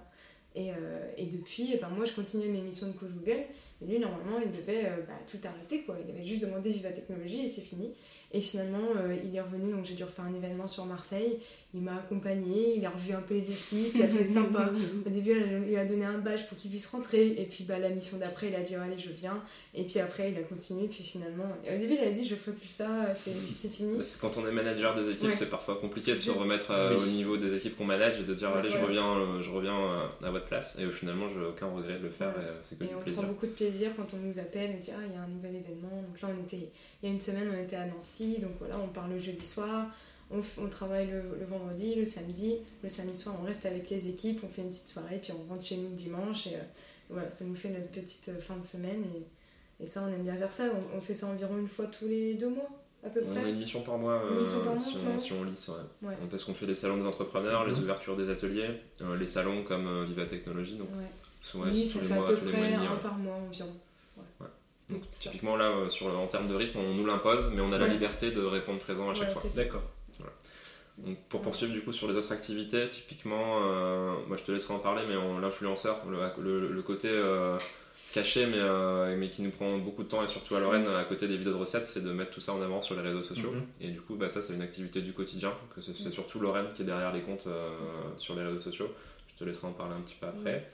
Et, 0.58 0.72
et 1.18 1.26
depuis, 1.26 1.72
eh 1.74 1.78
ben, 1.80 1.90
moi, 1.90 2.06
je 2.06 2.14
continuais 2.14 2.48
mes 2.48 2.62
missions 2.62 2.88
de 2.88 2.94
coach 2.94 3.10
Google. 3.10 3.44
Et 3.82 3.86
lui, 3.92 4.00
normalement, 4.00 4.40
il 4.44 4.52
devait 4.52 4.86
euh, 4.86 5.02
bah, 5.08 5.14
tout 5.30 5.38
arrêter. 5.46 5.82
Quoi. 5.84 5.98
Il 6.08 6.10
avait 6.16 6.26
juste 6.26 6.42
demandé 6.42 6.70
Viva 6.70 6.92
Technologie 6.92 7.46
et 7.46 7.50
c'est 7.50 7.62
fini. 7.62 7.92
Et 8.32 8.42
finalement, 8.42 8.80
euh, 8.98 9.16
il 9.24 9.34
est 9.36 9.42
revenu, 9.42 9.72
donc 9.72 9.86
j'ai 9.86 9.94
dû 9.94 10.04
refaire 10.04 10.26
un 10.26 10.34
événement 10.34 10.68
sur 10.68 10.86
Marseille. 10.86 11.38
Il 11.74 11.82
m'a 11.82 11.96
accompagné, 11.98 12.76
il 12.78 12.86
a 12.86 12.90
revu 12.90 13.14
un 13.14 13.22
peu 13.22 13.34
les 13.34 13.52
équipes, 13.52 13.92
il 13.96 14.04
a 14.04 14.08
trouvé 14.08 14.24
sympa. 14.24 14.72
Au 15.06 15.10
début, 15.10 15.32
elle 15.32 15.64
lui 15.64 15.78
a 15.78 15.86
donné 15.86 16.06
un 16.06 16.18
badge 16.18 16.46
pour 16.48 16.58
qu'il 16.58 16.72
puisse 16.72 16.88
rentrer. 16.88 17.28
Et 17.28 17.46
puis, 17.46 17.64
bah, 17.66 17.80
la 17.80 17.90
mission 17.90 18.18
d'après, 18.18 18.48
il 18.48 18.56
a 18.56 18.62
dit 18.62 18.76
Allez, 18.76 18.98
je 18.98 19.10
viens. 19.12 19.42
Et 19.74 19.84
puis 19.84 20.00
après, 20.00 20.32
il 20.32 20.38
a 20.38 20.42
continué. 20.42 20.88
Puis 20.88 21.04
finalement, 21.04 21.46
et 21.66 21.76
au 21.76 21.78
début, 21.80 21.94
il 22.02 22.08
a 22.08 22.12
dit 22.12 22.26
Je 22.28 22.36
ferai 22.36 22.56
plus 22.56 22.68
ça, 22.68 23.14
c'est- 23.18 23.32
c'était 23.48 23.74
fini. 23.74 23.98
C'est 24.02 24.20
Quand 24.22 24.32
on 24.38 24.48
est 24.48 24.52
manager 24.52 24.96
des 24.96 25.10
équipes, 25.12 25.28
Ouais. 25.30 25.34
c'est 25.34 25.50
parfois 25.50 25.76
compliqué 25.80 26.14
de 26.14 26.20
se 26.20 26.32
remettre 26.32 26.72
euh, 26.72 26.96
Oui. 26.98 27.04
au 27.04 27.08
niveau 27.12 27.38
des 27.38 27.54
équipes 27.56 27.78
qu'on 27.78 27.86
manage 27.86 28.20
et 28.20 28.24
de 28.24 28.34
dire 28.34 28.50
allez, 28.50 28.70
je 28.70 28.78
reviens, 28.78 29.18
euh, 29.18 29.42
je 29.42 29.52
reviens 29.52 29.78
euh, 29.80 30.08
à 30.28 30.32
votre 30.32 30.46
place. 30.46 30.78
Et 30.80 30.86
au 30.86 30.92
finalement, 30.92 31.28
j'ai 31.30 31.40
aucun 31.46 31.68
regret 31.68 32.00
de 32.00 32.04
le 32.04 32.10
faire 32.10 32.30
Ouais. 32.38 32.44
et 32.44 32.48
euh, 32.48 32.60
c'est 32.64 32.80
que 32.80 32.84
Et 32.86 32.88
du 32.88 32.96
on 32.96 33.00
plaisir. 33.02 33.22
prend 33.22 33.32
beaucoup 33.32 33.46
de 33.48 33.52
plaisir 33.52 33.65
quand 33.96 34.14
on 34.14 34.18
nous 34.18 34.40
appelle 34.40 34.72
et 34.72 34.78
dit 34.78 34.92
Ah, 34.94 35.02
il 35.06 35.14
y 35.14 35.16
a 35.18 35.22
un 35.22 35.28
nouvel 35.28 35.56
événement. 35.56 36.02
Donc 36.08 36.22
là, 36.22 36.30
on 36.38 36.44
était, 36.44 36.70
il 37.02 37.08
y 37.08 37.12
a 37.12 37.14
une 37.14 37.20
semaine, 37.20 37.48
on 37.54 37.64
était 37.64 37.76
à 37.76 37.86
Nancy. 37.86 38.40
Donc 38.40 38.52
voilà, 38.60 38.78
on 38.80 38.88
part 38.88 39.08
le 39.08 39.18
jeudi 39.18 39.46
soir. 39.46 39.88
On, 40.32 40.68
travaille 40.70 41.08
le, 41.08 41.22
le 41.40 41.46
vendredi, 41.46 41.94
le 41.96 42.06
samedi. 42.06 42.56
Le 42.84 42.90
samedi 42.90 43.16
soir, 43.18 43.36
on 43.42 43.46
reste 43.46 43.66
avec 43.66 43.90
les 43.90 44.08
équipes. 44.10 44.42
On 44.44 44.50
fait 44.50 44.62
une 44.64 44.70
petite 44.70 44.88
soirée. 44.88 45.20
Puis 45.22 45.32
on 45.34 45.50
rentre 45.54 45.64
chez 45.64 45.78
nous 45.78 45.90
le 45.90 45.96
dimanche. 45.96 46.48
Et 46.48 46.56
euh, 46.56 46.60
voilà, 47.10 47.30
ça 47.30 47.46
nous 47.46 47.56
fait 47.56 47.70
notre 47.70 47.90
petite 47.92 48.30
euh, 48.30 48.40
fin 48.40 48.58
de 48.58 48.64
semaine. 48.64 49.04
Et, 49.80 49.84
et 49.84 49.88
ça, 49.88 50.04
on 50.04 50.12
aime 50.14 50.24
bien 50.24 50.36
faire 50.36 50.52
ça. 50.52 50.64
On, 50.94 50.98
on 50.98 51.02
fait 51.02 51.14
ça 51.14 51.28
environ 51.28 51.58
une 51.60 51.68
fois 51.68 51.86
tous 51.88 52.08
les 52.08 52.34
deux 52.34 52.50
mois, 52.50 52.70
à 53.06 53.10
peu 53.10 53.22
On 53.28 53.36
a 53.38 53.40
près. 53.42 53.50
une 53.52 53.60
mission 53.60 53.82
par 53.82 53.98
mois, 54.00 54.20
Une 54.32 54.40
mission 54.40 54.58
euh, 54.62 54.64
par 54.64 54.74
mois, 54.74 54.80
si, 54.84 54.98
on, 55.06 55.20
si 55.20 55.72
ouais. 55.72 55.78
Ouais. 56.10 56.14
Parce 56.30 56.44
qu'on 56.44 56.54
fait 56.56 56.66
les 56.66 56.74
salons 56.76 56.98
des 56.98 57.06
entrepreneurs, 57.06 57.66
les 57.68 57.74
Mhm. 57.74 57.84
ouvertures 57.84 58.18
des 58.18 58.30
ateliers, 58.30 58.82
euh, 59.02 59.16
les 59.18 59.26
salons 59.28 59.64
comme 59.64 59.86
euh, 59.88 60.06
Viva 60.06 60.26
Technologie. 60.26 60.78
Donc, 60.78 60.90
Ouais. 60.98 61.04
Souvent, 61.52 61.66
tous 61.66 61.86
ça 61.86 62.00
fait 62.00 62.14
à 62.14 62.16
mois, 62.16 62.26
peu 62.28 62.36
mois 62.36 62.50
et 62.50 62.54
près 62.54 62.74
un 62.74 62.82
ouais. 62.82 63.00
par 63.02 63.16
mois 63.18 63.36
environ. 63.36 63.76
Ouais. 64.18 64.24
Ouais. 64.42 64.48
Donc, 64.90 65.10
typiquement, 65.10 65.56
là, 65.56 65.66
euh, 65.66 65.90
sur, 65.90 66.08
le- 66.10 66.16
en 66.16 66.28
termes 66.28 66.48
de 66.48 66.56
rythme, 66.56 66.80
on 66.80 66.94
nous 66.94 67.06
l'impose, 67.06 67.52
mais 67.54 67.62
on 67.62 67.72
a 67.74 67.78
la 67.78 67.88
liberté 67.88 68.32
de 68.32 68.42
répondre 68.44 68.80
présent 68.80 69.10
à 69.10 69.14
chaque 69.14 69.30
Ouais, 69.36 69.42
fois. 69.42 69.50
D'accord. 69.56 69.84
Donc, 70.98 71.18
pour 71.28 71.42
poursuivre 71.42 71.74
du 71.74 71.82
coup 71.82 71.92
sur 71.92 72.08
les 72.08 72.16
autres 72.16 72.32
activités, 72.32 72.88
typiquement, 72.88 73.60
euh, 73.66 74.14
moi 74.30 74.38
je 74.38 74.44
te 74.44 74.52
laisserai 74.54 74.74
en 74.76 74.80
parler, 74.80 75.04
mais 75.10 75.18
on- 75.18 75.40
l'influenceur, 75.40 76.02
le, 76.10 76.20
le- 76.42 76.72
le 76.72 76.82
côté 76.84 77.10
euh, 77.12 77.58
caché 78.14 78.46
mais, 78.46 78.60
euh, 78.60 79.14
mais 79.18 79.30
qui 79.30 79.42
nous 79.42 79.50
prend 79.50 79.78
beaucoup 79.78 80.04
de 80.04 80.08
temps 80.08 80.24
et 80.24 80.30
surtout 80.30 80.56
à 80.56 80.62
Lorraine 80.62 80.88
à 80.88 81.04
côté 81.04 81.28
des 81.28 81.36
vidéos 81.36 81.52
de 81.52 81.58
recettes, 81.58 81.86
c'est 81.86 82.02
de 82.02 82.12
mettre 82.14 82.32
tout 82.32 82.40
ça 82.40 82.54
en 82.54 82.62
avant 82.62 82.82
sur 82.82 82.96
les 82.96 83.02
réseaux 83.02 83.24
sociaux. 83.24 83.52
Mhm. 83.52 83.66
Et 83.82 83.90
du 83.90 84.00
coup, 84.00 84.16
bah, 84.16 84.30
ça 84.30 84.42
c'est 84.42 84.54
une 84.54 84.62
activité 84.62 85.02
du 85.02 85.12
quotidien, 85.12 85.52
que 85.76 85.82
c'est 85.82 85.98
c'est 85.98 86.14
surtout 86.14 86.40
Lorraine 86.40 86.68
qui 86.74 86.84
est 86.84 86.86
derrière 86.86 87.12
les 87.12 87.24
comptes 87.24 87.48
euh, 87.48 87.76
sur 88.18 88.34
les 88.36 88.44
réseaux 88.44 88.62
sociaux. 88.62 88.88
Je 89.34 89.44
te 89.44 89.44
laisserai 89.44 89.68
en 89.68 89.74
parler 89.74 89.96
un 89.96 90.02
petit 90.02 90.16
peu 90.18 90.28
après. 90.28 90.72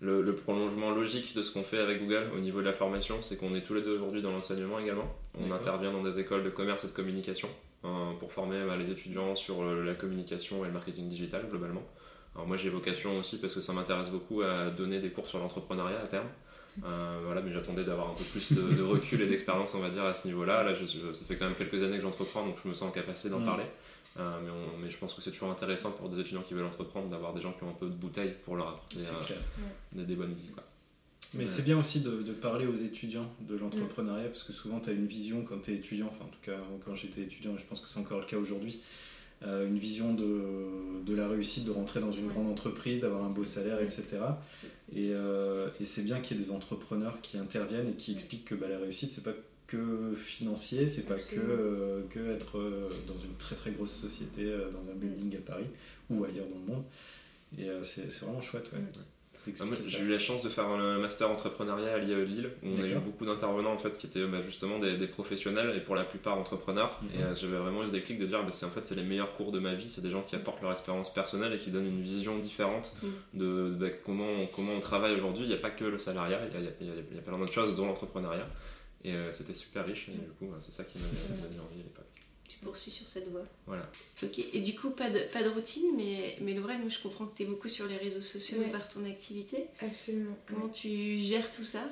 Le, 0.00 0.20
le 0.22 0.34
prolongement 0.34 0.90
logique 0.90 1.34
de 1.34 1.42
ce 1.42 1.52
qu'on 1.52 1.62
fait 1.62 1.78
avec 1.78 2.00
Google 2.02 2.26
au 2.36 2.40
niveau 2.40 2.60
de 2.60 2.66
la 2.66 2.72
formation, 2.72 3.22
c'est 3.22 3.36
qu'on 3.38 3.54
est 3.54 3.62
tous 3.62 3.74
les 3.74 3.80
deux 3.82 3.94
aujourd'hui 3.94 4.20
dans 4.22 4.32
l'enseignement 4.32 4.78
également. 4.78 5.14
On 5.40 5.50
intervient 5.52 5.92
dans 5.92 6.02
des 6.02 6.18
écoles 6.18 6.44
de 6.44 6.50
commerce 6.50 6.84
et 6.84 6.88
de 6.88 6.92
communication 6.92 7.48
euh, 7.84 8.12
pour 8.18 8.32
former 8.32 8.64
bah, 8.66 8.76
les 8.76 8.90
étudiants 8.90 9.34
sur 9.36 9.62
euh, 9.62 9.82
la 9.84 9.94
communication 9.94 10.62
et 10.64 10.68
le 10.68 10.74
marketing 10.74 11.08
digital 11.08 11.46
globalement. 11.48 11.82
Alors 12.34 12.46
moi 12.46 12.56
j'ai 12.56 12.68
vocation 12.68 13.16
aussi 13.18 13.38
parce 13.38 13.54
que 13.54 13.60
ça 13.60 13.72
m'intéresse 13.72 14.10
beaucoup 14.10 14.42
à 14.42 14.68
donner 14.70 14.98
des 14.98 15.10
cours 15.10 15.28
sur 15.28 15.38
l'entrepreneuriat 15.38 16.00
à 16.02 16.06
terme. 16.06 16.26
Euh, 16.84 17.20
voilà, 17.24 17.40
mais 17.40 17.52
j'attendais 17.52 17.84
d'avoir 17.84 18.10
un 18.10 18.14
peu 18.14 18.24
plus 18.24 18.52
de, 18.52 18.74
de 18.74 18.82
recul 18.82 19.22
et 19.22 19.26
d'expérience, 19.26 19.74
on 19.76 19.78
va 19.78 19.90
dire, 19.90 20.02
à 20.02 20.12
ce 20.12 20.26
niveau-là. 20.26 20.64
Là, 20.64 20.74
je- 20.74 20.86
je- 20.86 21.12
ça 21.12 21.24
fait 21.24 21.36
quand 21.36 21.44
même 21.44 21.54
quelques 21.54 21.80
années 21.80 21.96
que 21.98 22.02
j'entreprends, 22.02 22.44
donc 22.44 22.56
je 22.64 22.68
me 22.68 22.74
sens 22.74 22.88
en 22.88 22.90
capacité 22.90 23.28
d'en 23.30 23.38
Mm. 23.38 23.44
parler. 23.44 23.62
Euh, 24.16 24.38
mais, 24.44 24.50
on- 24.50 24.78
mais 24.78 24.90
je 24.90 24.96
pense 24.98 25.12
que 25.14 25.20
c'est 25.20 25.32
toujours 25.32 25.50
intéressant 25.50 25.90
pour 25.90 26.08
des 26.08 26.20
étudiants 26.20 26.42
qui 26.42 26.54
veulent 26.54 26.64
entreprendre 26.66 27.08
d'avoir 27.10 27.34
des 27.34 27.40
gens 27.40 27.52
qui 27.52 27.64
ont 27.64 27.70
un 27.70 27.74
peu 27.74 27.86
de 27.86 27.94
bouteille 27.94 28.32
pour 28.44 28.54
leur 28.56 28.68
apporter 28.68 28.98
C'est 29.00 29.12
euh, 29.32 29.36
des, 29.92 30.04
des 30.04 30.14
bonnes 30.14 30.34
vies. 30.34 30.50
quoi. 30.54 30.62
Mais 31.34 31.40
Ouais. 31.40 31.46
c'est 31.46 31.62
bien 31.64 31.76
aussi 31.76 32.00
de, 32.00 32.22
de 32.22 32.32
parler 32.32 32.66
aux 32.68 32.76
étudiants 32.76 33.28
de 33.40 33.56
l'entrepreneuriat 33.56 34.28
parce 34.28 34.44
que 34.44 34.52
souvent 34.52 34.78
tu 34.78 34.90
as 34.90 34.92
une 34.92 35.06
vision 35.06 35.42
quand 35.42 35.60
tu 35.62 35.72
es 35.72 35.74
étudiant, 35.74 36.06
enfin 36.06 36.26
en 36.26 36.28
tout 36.28 36.38
cas 36.42 36.56
quand 36.84 36.94
j'étais 36.94 37.22
étudiant, 37.22 37.56
et 37.56 37.58
je 37.58 37.66
pense 37.66 37.80
que 37.80 37.88
c'est 37.88 37.98
encore 37.98 38.20
le 38.20 38.26
cas 38.26 38.36
aujourd'hui, 38.36 38.78
euh, 39.44 39.66
une 39.66 39.78
vision 39.78 40.14
de, 40.14 41.02
de 41.04 41.12
la 41.14 41.26
réussite, 41.26 41.64
de 41.64 41.72
rentrer 41.72 41.98
dans 41.98 42.12
une 42.12 42.26
Ouais. 42.28 42.32
grande 42.32 42.46
entreprise, 42.46 43.00
d'avoir 43.00 43.24
un 43.24 43.30
beau 43.30 43.42
salaire, 43.42 43.80
etc. 43.80 44.04
Et, 44.94 45.10
euh, 45.12 45.70
et 45.80 45.84
c'est 45.84 46.02
bien 46.04 46.20
qu'il 46.20 46.36
y 46.36 46.40
ait 46.40 46.44
des 46.44 46.52
entrepreneurs 46.52 47.20
qui 47.20 47.36
interviennent 47.36 47.88
et 47.90 47.94
qui 47.94 48.12
expliquent 48.12 48.44
que 48.44 48.54
bah, 48.54 48.68
la 48.68 48.78
réussite 48.78 49.10
c'est 49.12 49.24
pas 49.24 49.32
que 49.66 50.14
financier, 50.14 50.86
c'est 50.86 51.06
pas 51.06 51.14
que, 51.16 51.36
euh, 51.38 52.02
que 52.10 52.30
être 52.32 52.58
euh, 52.58 52.88
dans 53.06 53.18
une 53.18 53.34
très 53.38 53.56
très 53.56 53.70
grosse 53.72 53.92
société, 53.94 54.42
euh, 54.44 54.70
dans 54.70 54.90
un 54.90 54.94
building 54.94 55.36
à 55.36 55.40
Paris 55.40 55.66
ou 56.10 56.24
ailleurs 56.24 56.46
dans 56.46 56.58
le 56.66 56.74
monde. 56.76 56.84
Et 57.58 57.68
euh, 57.68 57.82
c'est 57.82 58.10
c'est 58.12 58.24
vraiment 58.24 58.42
chouette, 58.42 58.70
ouais. 58.72 58.80
Mm. 58.80 58.86
Ah, 59.60 59.64
j'ai 59.86 60.00
eu 60.00 60.08
la 60.08 60.18
chance 60.18 60.42
de 60.42 60.48
faire 60.48 60.66
un 60.66 60.98
master 60.98 61.30
entrepreneuriat 61.30 61.92
à 61.92 61.98
l'IAE 61.98 62.16
de 62.16 62.22
Lille 62.22 62.50
où 62.62 62.68
on 62.78 62.82
a 62.82 62.86
eu 62.86 62.94
beaucoup 62.94 63.26
d'intervenants 63.26 63.74
en 63.74 63.78
fait 63.78 63.94
qui 63.98 64.06
étaient 64.06 64.24
bah, 64.26 64.38
justement 64.42 64.78
des, 64.78 64.96
des 64.96 65.06
professionnels 65.06 65.76
et 65.76 65.80
pour 65.80 65.94
la 65.96 66.04
plupart 66.04 66.38
entrepreneurs 66.38 66.98
Mhm. 67.02 67.08
et 67.20 67.22
euh, 67.24 67.34
j'avais 67.34 67.58
vraiment 67.58 67.84
eu 67.84 67.88
ce 67.88 67.92
déclic 67.92 68.18
de 68.18 68.24
dire 68.24 68.42
bah, 68.42 68.48
c'est 68.52 68.64
en 68.64 68.70
fait 68.70 68.86
c'est 68.86 68.94
les 68.94 69.02
meilleurs 69.02 69.36
cours 69.36 69.52
de 69.52 69.58
ma 69.58 69.74
vie 69.74 69.86
c'est 69.86 70.00
des 70.00 70.10
gens 70.10 70.22
qui 70.22 70.34
apportent 70.34 70.62
leur 70.62 70.72
expérience 70.72 71.12
personnelle 71.12 71.52
et 71.52 71.58
qui 71.58 71.70
donnent 71.70 71.86
une 71.88 72.00
vision 72.00 72.38
différente 72.38 72.94
Mhm. 73.02 73.10
de 73.34 73.70
bah, 73.78 73.88
comment, 74.06 74.26
on, 74.30 74.46
comment 74.46 74.72
on 74.72 74.80
travaille 74.80 75.14
aujourd'hui 75.14 75.42
il 75.44 75.48
n'y 75.48 75.54
a 75.54 75.58
pas 75.58 75.68
que 75.70 75.84
le 75.84 75.98
salariat 75.98 76.40
il 76.50 76.54
y 76.54 76.66
a, 76.66 76.70
y 76.70 76.90
a- 76.98 77.14
y 77.16 77.18
a 77.18 77.22
plein 77.22 77.36
d'autres 77.38 77.52
choses 77.52 77.76
dont 77.76 77.84
l'entrepreneuriat 77.84 78.48
et 79.04 79.12
euh, 79.12 79.30
c'était 79.32 79.54
super 79.54 79.84
riche 79.86 80.08
et 80.08 80.12
du 80.12 80.30
coup 80.38 80.46
bah, 80.46 80.58
c'est 80.60 80.72
ça 80.72 80.84
qui 80.84 80.98
m'avait 80.98 81.10
m'avait 81.30 81.48
donné 81.48 81.60
envie 81.60 81.80
à 81.80 81.84
l'époque 81.84 82.04
Tu 82.48 82.58
poursuis 82.58 82.90
sur 82.90 83.06
cette 83.08 83.28
voie. 83.30 83.44
voilà 83.66 83.88
Ok, 84.22 84.38
et 84.52 84.60
du 84.60 84.74
coup, 84.74 84.90
pas 84.90 85.10
de, 85.10 85.18
pas 85.32 85.42
de 85.42 85.48
routine, 85.48 85.84
mais, 85.96 86.36
mais 86.40 86.54
Lorraine, 86.54 86.80
moi 86.80 86.88
je 86.88 86.98
comprends 87.00 87.26
que 87.26 87.36
tu 87.36 87.42
es 87.42 87.46
beaucoup 87.46 87.68
sur 87.68 87.86
les 87.86 87.96
réseaux 87.96 88.20
sociaux 88.20 88.58
Ouais. 88.58 88.70
par 88.70 88.86
ton 88.88 89.04
activité. 89.04 89.66
Absolument. 89.80 90.36
Comment 90.46 90.68
tu 90.68 91.16
gères 91.16 91.50
tout 91.50 91.64
ça? 91.64 91.84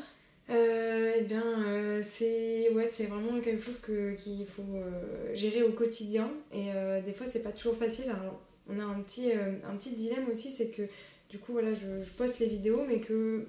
Euh, 0.50 1.12
eh 1.18 1.22
bien, 1.22 1.44
euh, 1.66 2.02
c'est 2.04 2.68
ouais, 2.70 2.86
c'est 2.86 3.06
vraiment 3.06 3.40
quelque 3.40 3.62
chose 3.64 3.78
que 3.78 4.14
qu'il 4.14 4.44
faut 4.46 4.62
euh, 4.74 5.34
gérer 5.34 5.62
au 5.62 5.72
quotidien 5.72 6.30
et 6.52 6.72
euh, 6.74 7.00
des 7.00 7.12
fois 7.12 7.26
c'est 7.26 7.42
pas 7.42 7.52
toujours 7.52 7.76
facile. 7.76 8.06
Alors, 8.10 8.40
on 8.68 8.78
a 8.80 8.82
un 8.84 9.00
petit 9.02 9.30
euh, 9.32 9.52
un 9.68 9.76
petit 9.76 9.94
dilemme 9.94 10.28
aussi, 10.30 10.50
c'est 10.50 10.70
que 10.70 10.82
du 11.30 11.38
coup 11.38 11.52
voilà, 11.52 11.72
je, 11.74 12.02
je 12.04 12.10
poste 12.10 12.40
les 12.40 12.46
vidéos, 12.48 12.84
mais 12.86 13.00
que 13.00 13.46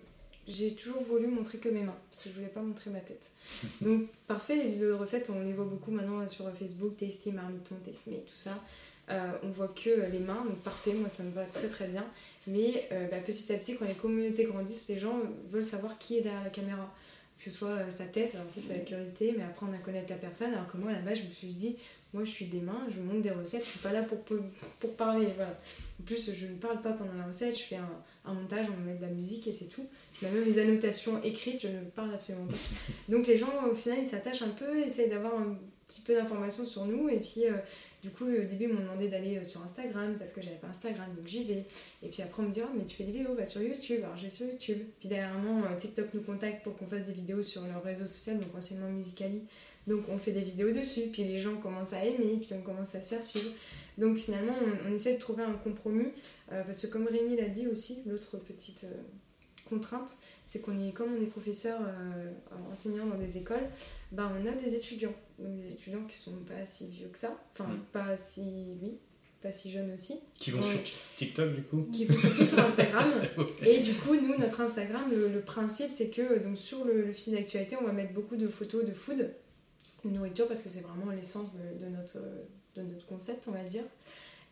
j'ai 0.47 0.73
toujours 0.73 1.01
voulu 1.01 1.27
montrer 1.27 1.57
que 1.57 1.69
mes 1.69 1.83
mains 1.83 1.95
parce 2.09 2.23
que 2.23 2.29
je 2.29 2.35
voulais 2.35 2.47
pas 2.47 2.61
montrer 2.61 2.89
ma 2.89 2.99
tête. 2.99 3.29
Donc 3.81 4.07
parfait, 4.27 4.55
les 4.55 4.69
vidéos 4.69 4.89
de 4.89 4.93
recettes, 4.93 5.29
on 5.29 5.41
les 5.41 5.53
voit 5.53 5.65
beaucoup 5.65 5.91
maintenant 5.91 6.27
sur 6.27 6.51
Facebook, 6.57 6.97
Tasty, 6.97 7.31
Marmiton, 7.31 7.75
Tastemé, 7.85 8.23
tout 8.29 8.35
ça. 8.35 8.61
Euh, 9.09 9.31
on 9.43 9.49
voit 9.49 9.67
que 9.67 10.09
les 10.11 10.19
mains, 10.19 10.45
donc 10.45 10.59
parfait, 10.59 10.93
moi 10.93 11.09
ça 11.09 11.23
me 11.23 11.31
va 11.31 11.43
très 11.45 11.67
très 11.67 11.87
bien. 11.87 12.05
Mais 12.47 12.87
euh, 12.91 13.07
bah, 13.09 13.17
petit 13.17 13.51
à 13.51 13.57
petit, 13.57 13.75
quand 13.75 13.85
les 13.85 13.93
communautés 13.93 14.45
grandissent, 14.45 14.87
les 14.87 14.97
gens 14.97 15.19
veulent 15.49 15.63
savoir 15.63 15.97
qui 15.97 16.17
est 16.17 16.21
derrière 16.21 16.43
la 16.43 16.49
caméra. 16.49 16.93
Que 17.37 17.43
ce 17.43 17.49
soit 17.49 17.69
euh, 17.69 17.89
sa 17.89 18.05
tête, 18.05 18.35
alors 18.35 18.49
ça 18.49 18.61
c'est 18.65 18.77
la 18.77 18.83
curiosité, 18.83 19.33
mais 19.37 19.43
apprendre 19.43 19.73
à 19.73 19.79
connaître 19.79 20.09
la 20.09 20.17
personne. 20.17 20.53
Alors 20.53 20.67
que 20.67 20.77
moi 20.77 20.91
là-bas, 20.91 21.15
je 21.15 21.23
me 21.23 21.31
suis 21.31 21.47
dit, 21.47 21.75
moi 22.13 22.23
je 22.23 22.29
suis 22.29 22.45
des 22.45 22.61
mains, 22.61 22.87
je 22.95 23.01
montre 23.01 23.21
des 23.21 23.31
recettes, 23.31 23.65
je 23.65 23.69
suis 23.71 23.79
pas 23.79 23.91
là 23.91 24.03
pour, 24.03 24.19
pour, 24.21 24.37
pour 24.79 24.95
parler. 24.95 25.27
Voilà. 25.35 25.59
En 25.99 26.03
plus, 26.03 26.31
je 26.33 26.45
ne 26.45 26.55
parle 26.55 26.81
pas 26.81 26.93
pendant 26.93 27.13
la 27.13 27.25
recette, 27.25 27.57
je 27.57 27.63
fais 27.63 27.75
un, 27.75 27.89
un 28.25 28.33
montage, 28.33 28.67
on 28.69 28.79
me 28.79 28.85
met 28.85 28.95
de 28.95 29.01
la 29.01 29.09
musique 29.09 29.47
et 29.47 29.51
c'est 29.51 29.67
tout. 29.67 29.87
Même 30.21 30.45
les 30.45 30.59
annotations 30.59 31.21
écrites, 31.23 31.61
je 31.61 31.67
ne 31.67 31.81
parle 31.95 32.13
absolument 32.13 32.47
pas. 32.47 32.57
Donc 33.09 33.27
les 33.27 33.37
gens, 33.37 33.51
au 33.69 33.75
final, 33.75 33.99
ils 33.99 34.05
s'attachent 34.05 34.43
un 34.43 34.49
peu, 34.49 34.77
essayent 34.77 35.09
d'avoir 35.09 35.35
un 35.35 35.57
petit 35.87 36.01
peu 36.01 36.13
d'informations 36.15 36.65
sur 36.65 36.85
nous. 36.85 37.09
Et 37.09 37.17
puis, 37.19 37.45
euh, 37.45 37.53
du 38.01 38.09
coup, 38.09 38.25
au 38.25 38.27
début, 38.43 38.65
ils 38.65 38.73
m'ont 38.73 38.81
demandé 38.81 39.07
d'aller 39.07 39.37
euh, 39.37 39.43
sur 39.43 39.61
Instagram 39.63 40.15
parce 40.19 40.33
que 40.33 40.41
j'avais 40.41 40.57
pas 40.57 40.67
Instagram, 40.67 41.07
donc 41.15 41.25
j'y 41.27 41.43
vais. 41.43 41.65
Et 42.01 42.09
puis 42.09 42.21
après, 42.21 42.43
on 42.43 42.47
me 42.47 42.53
dit, 42.53 42.61
oh, 42.63 42.69
mais 42.77 42.85
tu 42.85 42.95
fais 42.95 43.03
des 43.03 43.11
vidéos, 43.11 43.33
va 43.33 43.45
sur 43.45 43.61
YouTube. 43.61 44.01
Alors, 44.03 44.17
je 44.17 44.23
vais 44.23 44.29
sur 44.29 44.45
YouTube. 44.45 44.79
Puis 44.99 45.09
dernièrement, 45.09 45.63
euh, 45.63 45.75
TikTok 45.77 46.13
nous 46.13 46.21
contacte 46.21 46.63
pour 46.63 46.75
qu'on 46.77 46.87
fasse 46.87 47.07
des 47.07 47.13
vidéos 47.13 47.43
sur 47.43 47.65
leur 47.65 47.83
réseau 47.83 48.05
social, 48.05 48.39
donc 48.39 48.55
anciennement 48.55 48.89
Musicali. 48.89 49.41
Donc, 49.87 50.03
on 50.09 50.17
fait 50.17 50.31
des 50.31 50.41
vidéos 50.43 50.71
dessus. 50.71 51.07
Puis 51.11 51.23
les 51.23 51.39
gens 51.39 51.55
commencent 51.57 51.93
à 51.93 52.05
aimer, 52.05 52.37
puis 52.39 52.49
on 52.53 52.61
commence 52.61 52.95
à 52.95 53.01
se 53.01 53.09
faire 53.09 53.23
suivre. 53.23 53.51
Donc, 53.97 54.17
finalement, 54.17 54.55
on, 54.61 54.89
on 54.89 54.93
essaie 54.93 55.13
de 55.15 55.19
trouver 55.19 55.43
un 55.43 55.53
compromis. 55.53 56.07
euh, 56.51 56.63
parce 56.63 56.81
que, 56.81 56.87
comme 56.87 57.07
Rémi 57.07 57.35
l'a 57.37 57.49
dit 57.49 57.67
aussi, 57.67 57.99
l'autre 58.05 58.37
petite 58.37 58.85
euh, 58.85 58.95
contrainte, 59.69 60.11
c'est 60.47 60.59
qu'on 60.59 60.77
est, 60.79 60.91
comme 60.91 61.13
on 61.17 61.21
est 61.21 61.25
professeur 61.27 61.79
euh, 61.81 62.31
enseignant 62.71 63.05
dans 63.05 63.17
des 63.17 63.37
écoles, 63.37 63.65
bah, 64.11 64.31
on 64.39 64.45
a 64.47 64.51
des 64.51 64.75
étudiants. 64.75 65.13
Donc, 65.39 65.59
des 65.59 65.71
étudiants 65.73 66.03
qui 66.07 66.17
sont 66.17 66.37
pas 66.47 66.65
si 66.65 66.89
vieux 66.89 67.07
que 67.07 67.17
ça. 67.17 67.37
Enfin, 67.53 67.69
Mm. 67.71 67.77
pas 67.91 68.17
si. 68.17 68.41
Oui, 68.81 68.97
pas 69.41 69.51
si 69.51 69.71
jeunes 69.71 69.91
aussi. 69.93 70.15
Qui 70.35 70.51
vont 70.51 70.61
sur 70.63 70.79
TikTok 71.17 71.53
du 71.55 71.63
coup 71.63 71.87
qui 71.91 72.05
vont 72.05 72.17
surtout 72.17 72.45
sur 72.45 72.59
Instagram. 72.59 73.09
Et 73.65 73.79
du 73.81 73.93
coup, 73.93 74.15
nous, 74.15 74.37
notre 74.37 74.61
Instagram, 74.61 75.03
le, 75.11 75.27
le 75.29 75.41
principe, 75.41 75.91
c'est 75.91 76.09
que 76.09 76.39
donc, 76.39 76.57
sur 76.57 76.85
le, 76.85 77.07
le 77.07 77.11
fil 77.13 77.33
d'actualité, 77.33 77.75
on 77.81 77.83
va 77.85 77.91
mettre 77.91 78.13
beaucoup 78.13 78.35
de 78.35 78.47
photos 78.47 78.85
de 78.85 78.91
food, 78.91 79.33
de 80.05 80.09
nourriture, 80.09 80.47
parce 80.47 80.61
que 80.61 80.69
c'est 80.69 80.81
vraiment 80.81 81.11
l'essence 81.11 81.53
de, 81.55 81.85
de 81.85 81.89
notre, 81.89 82.19
de 82.75 82.81
notre 82.83 83.05
concept, 83.07 83.47
on 83.47 83.51
va 83.51 83.63
dire. 83.63 83.83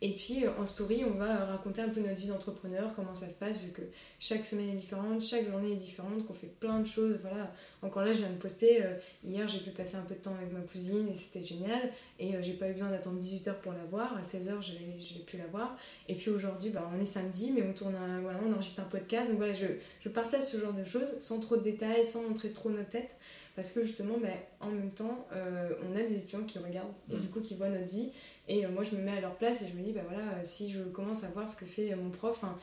Et 0.03 0.13
puis 0.13 0.45
euh, 0.45 0.49
en 0.59 0.65
story, 0.65 1.03
on 1.05 1.13
va 1.13 1.45
raconter 1.45 1.81
un 1.81 1.89
peu 1.89 1.99
notre 2.01 2.15
vie 2.19 2.27
d'entrepreneur, 2.27 2.91
comment 2.95 3.13
ça 3.13 3.29
se 3.29 3.35
passe, 3.35 3.57
vu 3.59 3.69
que 3.69 3.83
chaque 4.19 4.45
semaine 4.47 4.69
est 4.69 4.73
différente, 4.73 5.21
chaque 5.21 5.47
journée 5.47 5.73
est 5.73 5.75
différente, 5.75 6.25
qu'on 6.25 6.33
fait 6.33 6.47
plein 6.59 6.79
de 6.79 6.87
choses. 6.87 7.19
Voilà. 7.21 7.53
Encore 7.83 8.03
là, 8.03 8.11
je 8.11 8.17
viens 8.19 8.29
de 8.31 8.37
poster. 8.37 8.83
euh, 8.83 8.95
hier, 9.23 9.47
j'ai 9.47 9.59
pu 9.59 9.69
passer 9.69 9.97
un 9.97 10.01
peu 10.03 10.15
de 10.15 10.19
temps 10.19 10.33
avec 10.41 10.51
ma 10.51 10.61
cousine 10.61 11.07
et 11.07 11.13
c'était 11.13 11.43
génial. 11.43 11.91
Et 12.19 12.35
euh, 12.35 12.41
j'ai 12.41 12.53
pas 12.53 12.67
eu 12.69 12.73
besoin 12.73 12.89
d'attendre 12.89 13.19
18h 13.21 13.53
pour 13.61 13.73
la 13.73 13.83
voir. 13.91 14.17
À 14.17 14.21
16h, 14.23 14.59
j'ai 14.63 15.19
pu 15.19 15.37
la 15.37 15.45
voir. 15.45 15.77
Et 16.09 16.15
puis 16.15 16.31
aujourd'hui, 16.31 16.71
bah, 16.71 16.89
on 16.95 16.99
est 16.99 17.05
samedi, 17.05 17.51
mais 17.51 17.61
on 17.61 17.73
tourne 17.73 17.93
un- 17.95 18.21
voilà, 18.21 18.39
on 18.43 18.51
enregistre 18.53 18.81
un 18.81 18.85
podcast. 18.85 19.29
Donc 19.29 19.37
voilà, 19.37 19.53
je, 19.53 19.67
je 20.03 20.09
partage 20.09 20.43
ce 20.45 20.57
genre 20.59 20.73
de 20.73 20.83
choses 20.83 21.19
sans 21.19 21.39
trop 21.39 21.57
de 21.57 21.63
détails, 21.63 22.03
sans 22.05 22.23
montrer 22.23 22.49
trop 22.49 22.71
notre 22.71 22.89
tête. 22.89 23.17
Parce 23.55 23.73
que 23.73 23.83
justement, 23.83 24.15
bah, 24.19 24.29
en 24.61 24.69
même 24.71 24.91
temps, 24.91 25.27
euh, 25.33 25.69
on 25.83 25.95
a 25.95 26.01
des 26.01 26.15
étudiants 26.15 26.43
qui 26.47 26.57
regardent 26.57 26.93
et 27.11 27.17
du 27.17 27.27
coup 27.27 27.41
qui 27.41 27.53
voient 27.55 27.67
notre 27.69 27.91
vie. 27.91 28.09
Et 28.47 28.65
euh, 28.65 28.69
moi, 28.69 28.83
je 28.83 28.95
me 28.95 29.01
mets 29.01 29.17
à 29.17 29.21
leur 29.21 29.35
place 29.35 29.61
et 29.61 29.67
je 29.67 29.75
me 29.77 29.83
dis, 29.83 29.91
bah 29.91 30.01
voilà, 30.09 30.23
euh, 30.33 30.41
si 30.43 30.71
je 30.71 30.81
commence 30.81 31.23
à 31.23 31.27
voir 31.29 31.47
ce 31.47 31.55
que 31.55 31.65
fait 31.65 31.93
euh, 31.93 31.95
mon 31.95 32.09
prof, 32.09 32.43
hein, 32.43 32.57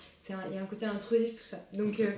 il 0.50 0.54
y 0.54 0.58
a 0.58 0.62
un 0.62 0.66
côté 0.66 0.86
intrusif, 0.86 1.40
tout 1.40 1.46
ça. 1.46 1.58
Donc 1.72 2.00
euh, 2.00 2.10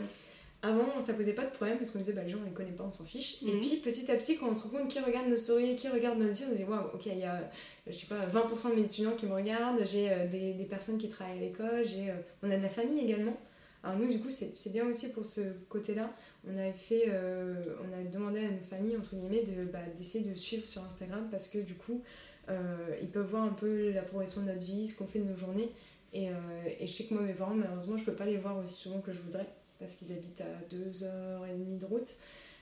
avant, 0.62 0.98
ça 1.00 1.14
posait 1.14 1.32
pas 1.34 1.44
de 1.44 1.50
problème 1.50 1.76
parce 1.78 1.90
qu'on 1.90 1.98
disait, 2.00 2.12
bah 2.14 2.22
les 2.24 2.30
gens, 2.30 2.38
on 2.42 2.46
les 2.46 2.52
connaît 2.52 2.72
pas, 2.72 2.84
on 2.84 2.92
s'en 2.92 3.04
fiche. 3.04 3.42
Et 3.42 3.46
Mhm. 3.52 3.60
puis 3.60 3.76
petit 3.76 4.10
à 4.10 4.16
petit, 4.16 4.36
quand 4.38 4.48
on 4.48 4.54
se 4.54 4.64
rend 4.68 4.78
compte 4.78 4.88
qui 4.88 4.98
regarde 5.00 5.28
nos 5.28 5.36
stories, 5.36 5.76
qui 5.76 5.88
regarde 5.88 6.18
notre 6.18 6.32
vie, 6.34 6.44
on 6.48 6.52
se 6.52 6.56
dit, 6.56 6.64
waouh, 6.64 6.86
ok, 6.94 7.06
il 7.06 7.18
y 7.18 7.22
a, 7.24 7.50
je 7.86 7.92
sais 7.92 8.06
pas, 8.06 8.26
20% 8.26 8.70
de 8.70 8.74
mes 8.76 8.82
étudiants 8.86 9.12
qui 9.14 9.26
me 9.26 9.34
regardent, 9.34 9.84
j'ai 9.84 10.10
euh, 10.10 10.26
des, 10.26 10.52
des 10.54 10.64
personnes 10.64 10.98
qui 10.98 11.08
travaillent 11.08 11.38
à 11.38 11.40
l'école, 11.42 11.84
j'ai, 11.84 12.10
euh, 12.10 12.14
on 12.42 12.50
a 12.50 12.56
de 12.56 12.62
la 12.62 12.68
famille 12.68 13.00
également. 13.04 13.36
Alors 13.82 13.98
nous, 13.98 14.08
du 14.10 14.20
coup, 14.20 14.28
c'est 14.30 14.72
bien 14.72 14.86
aussi 14.86 15.08
pour 15.10 15.24
ce 15.24 15.40
côté-là. 15.70 16.12
On 16.46 16.52
avait 16.58 16.72
fait, 16.74 17.06
on 17.10 17.98
a 17.98 18.02
demandé 18.12 18.40
à 18.40 18.50
nos 18.50 18.60
familles, 18.68 18.98
entre 18.98 19.16
guillemets, 19.16 19.42
de, 19.42 19.64
bah, 19.64 19.78
d'essayer 19.96 20.22
de 20.22 20.34
suivre 20.34 20.68
sur 20.68 20.84
Instagram 20.84 21.28
parce 21.30 21.48
que 21.48 21.56
du 21.56 21.72
coup, 21.74 22.02
ils 22.48 23.08
peuvent 23.08 23.26
voir 23.26 23.44
un 23.44 23.52
peu 23.52 23.90
la 23.92 24.02
progression 24.02 24.42
de 24.42 24.46
notre 24.46 24.64
vie, 24.64 24.88
ce 24.88 24.96
qu'on 24.96 25.06
fait 25.06 25.20
de 25.20 25.24
nos 25.24 25.36
journées. 25.36 25.70
Et, 26.12 26.28
euh, 26.28 26.32
je 26.80 26.86
sais 26.86 27.04
que 27.04 27.14
moi, 27.14 27.22
mes 27.22 27.34
parents, 27.34 27.54
malheureusement, 27.54 27.96
je 27.96 28.04
peux 28.04 28.14
pas 28.14 28.24
les 28.24 28.36
voir 28.36 28.58
aussi 28.58 28.74
souvent 28.74 29.00
que 29.00 29.12
je 29.12 29.20
voudrais 29.20 29.46
parce 29.78 29.96
qu'ils 29.96 30.12
habitent 30.12 30.42
à 30.42 30.74
2h30 30.74 31.78
de 31.78 31.86
route. 31.86 32.16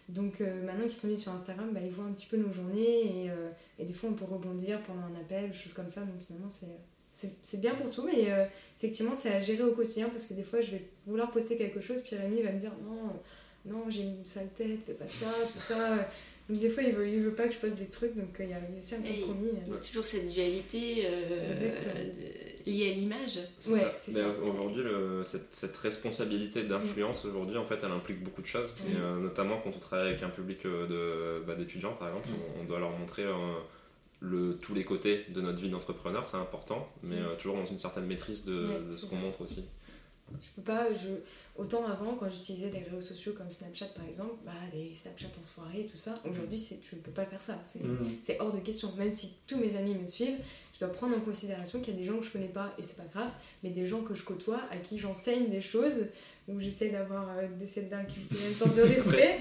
Donc 0.08 0.40
euh, 0.40 0.64
maintenant 0.64 0.84
qu'ils 0.84 0.94
sont 0.94 1.08
mis 1.08 1.18
sur 1.18 1.32
Instagram, 1.32 1.70
bah, 1.72 1.80
ils 1.84 1.90
voient 1.90 2.06
un 2.06 2.12
petit 2.12 2.26
peu 2.26 2.38
nos 2.38 2.52
journées 2.52 3.24
et, 3.24 3.30
euh, 3.30 3.50
des 3.78 3.92
fois 3.92 4.08
on 4.10 4.14
peut 4.14 4.24
rebondir 4.24 4.80
pendant 4.82 5.02
un 5.02 5.20
appel, 5.20 5.52
choses 5.52 5.74
comme 5.74 5.90
ça. 5.90 6.00
Donc 6.00 6.20
finalement 6.20 6.48
c'est, 6.48 7.60
bien 7.60 7.74
pour 7.74 7.90
tout, 7.90 8.06
mais 8.06 8.32
euh, 8.32 8.46
effectivement 8.78 9.14
c'est 9.14 9.34
à 9.34 9.40
gérer 9.40 9.64
au 9.64 9.72
quotidien 9.72 10.08
parce 10.08 10.24
que 10.24 10.34
des 10.34 10.44
fois 10.44 10.62
je 10.62 10.70
vais 10.70 10.88
vouloir 11.06 11.30
poster 11.30 11.56
quelque 11.56 11.80
chose, 11.80 12.00
puis 12.00 12.16
Rémi 12.16 12.40
va 12.42 12.52
me 12.52 12.58
dire 12.58 12.72
non, 12.86 13.12
non 13.66 13.90
j'ai 13.90 14.02
une 14.02 14.24
sale 14.24 14.48
tête, 14.56 14.80
fais 14.86 14.94
pas 14.94 15.08
ça, 15.08 15.26
tout 15.52 15.58
ça. 15.58 16.08
Donc 16.48 16.58
des 16.60 16.70
fois, 16.70 16.82
il 16.82 16.94
veut, 16.94 17.06
il 17.08 17.20
veut 17.20 17.34
pas 17.34 17.46
que 17.46 17.52
je 17.54 17.58
poste 17.58 17.76
des 17.76 17.86
trucs, 17.88 18.16
donc 18.16 18.40
euh, 18.40 18.44
il 18.44 18.50
y 18.50 18.54
a 18.54 18.60
aussi 18.78 18.94
un 18.94 18.98
compromis. 19.02 19.50
Il 19.66 19.72
y 19.72 19.76
a 19.76 19.80
toujours 19.80 20.04
cette 20.04 20.28
dualité 20.28 21.04
euh, 21.06 22.04
liée 22.66 22.90
à 22.90 22.94
l'image. 22.94 23.38
Ouais, 23.68 23.78
ça. 23.80 23.92
c'est 23.96 24.12
Mais 24.14 24.20
ça. 24.20 24.28
Aujourd'hui, 24.42 24.82
le- 24.82 25.22
cette, 25.24 25.48
cette 25.54 25.76
responsabilité 25.76 26.62
d'influence, 26.62 27.24
aujourd'hui, 27.26 27.58
en 27.58 27.66
fait, 27.66 27.78
elle 27.82 27.90
implique 27.92 28.22
beaucoup 28.24 28.40
de 28.42 28.46
choses. 28.46 28.74
Mm. 28.80 28.90
Et 28.92 28.96
euh, 28.98 29.18
notamment 29.20 29.60
quand 29.62 29.70
on 29.76 29.78
travaille 29.78 30.08
avec 30.08 30.22
un 30.22 30.30
public 30.30 30.64
de, 30.64 31.42
bah, 31.46 31.54
d'étudiants, 31.54 31.92
par 31.94 32.08
exemple, 32.08 32.28
on, 32.56 32.62
on 32.62 32.64
doit 32.64 32.78
leur 32.78 32.96
montrer 32.98 33.24
euh, 33.24 33.34
le, 34.20 34.54
tous 34.56 34.74
les 34.74 34.84
côtés 34.84 35.24
de 35.28 35.40
notre 35.42 35.60
vie 35.60 35.68
d'entrepreneur, 35.70 36.26
c'est 36.28 36.38
important, 36.38 36.88
mais 37.02 37.16
Mm. 37.16 37.24
euh, 37.24 37.36
toujours 37.36 37.56
dans 37.56 37.66
une 37.66 37.78
certaine 37.78 38.06
maîtrise 38.06 38.44
de, 38.46 38.66
Ouais, 38.68 38.80
de 38.90 38.96
ce 38.96 39.04
qu'on 39.06 39.16
ça. 39.16 39.22
montre 39.22 39.42
aussi. 39.42 39.66
Je 40.42 40.48
peux 40.56 40.62
pas, 40.62 40.88
je... 40.92 41.08
autant 41.58 41.86
avant 41.86 42.14
quand 42.14 42.28
j'utilisais 42.30 42.70
les 42.70 42.78
réseaux 42.80 43.00
sociaux 43.00 43.32
comme 43.36 43.50
Snapchat 43.50 43.86
par 43.94 44.06
exemple, 44.06 44.34
bah 44.46 44.52
les 44.72 44.94
Snapchat 44.94 45.28
en 45.38 45.42
soirée 45.42 45.86
tout 45.90 45.96
ça, 45.98 46.18
aujourd'hui 46.30 46.58
je 46.58 46.96
peux 46.96 47.10
pas 47.10 47.26
faire 47.26 47.42
ça, 47.42 47.58
c'est 47.64 47.82
Mhm. 47.82 48.16
c'est 48.24 48.40
hors 48.40 48.52
de 48.52 48.60
question. 48.60 48.90
Même 48.96 49.12
si 49.12 49.34
tous 49.46 49.58
mes 49.58 49.76
amis 49.76 49.94
me 49.94 50.06
suivent, 50.06 50.38
je 50.74 50.78
dois 50.80 50.88
prendre 50.94 51.16
en 51.16 51.20
considération 51.20 51.80
qu'il 51.80 51.94
y 51.94 51.96
a 51.96 52.00
des 52.00 52.06
gens 52.06 52.18
que 52.18 52.24
je 52.24 52.30
connais 52.32 52.48
pas 52.48 52.72
et 52.78 52.82
c'est 52.82 52.96
pas 52.96 53.08
grave, 53.12 53.32
mais 53.62 53.70
des 53.70 53.86
gens 53.86 54.02
que 54.02 54.14
je 54.14 54.22
côtoie 54.22 54.60
à 54.70 54.76
qui 54.76 54.98
j'enseigne 54.98 55.50
des 55.50 55.60
choses 55.60 56.06
où 56.46 56.58
j'essaie 56.60 56.88
d'avoir 56.90 57.28
euh, 57.36 57.46
d'essayer 57.58 57.86
d'inculquer 57.88 58.36
une 58.48 58.54
sorte 58.54 58.74
de 58.74 58.82
respect. 58.94 59.40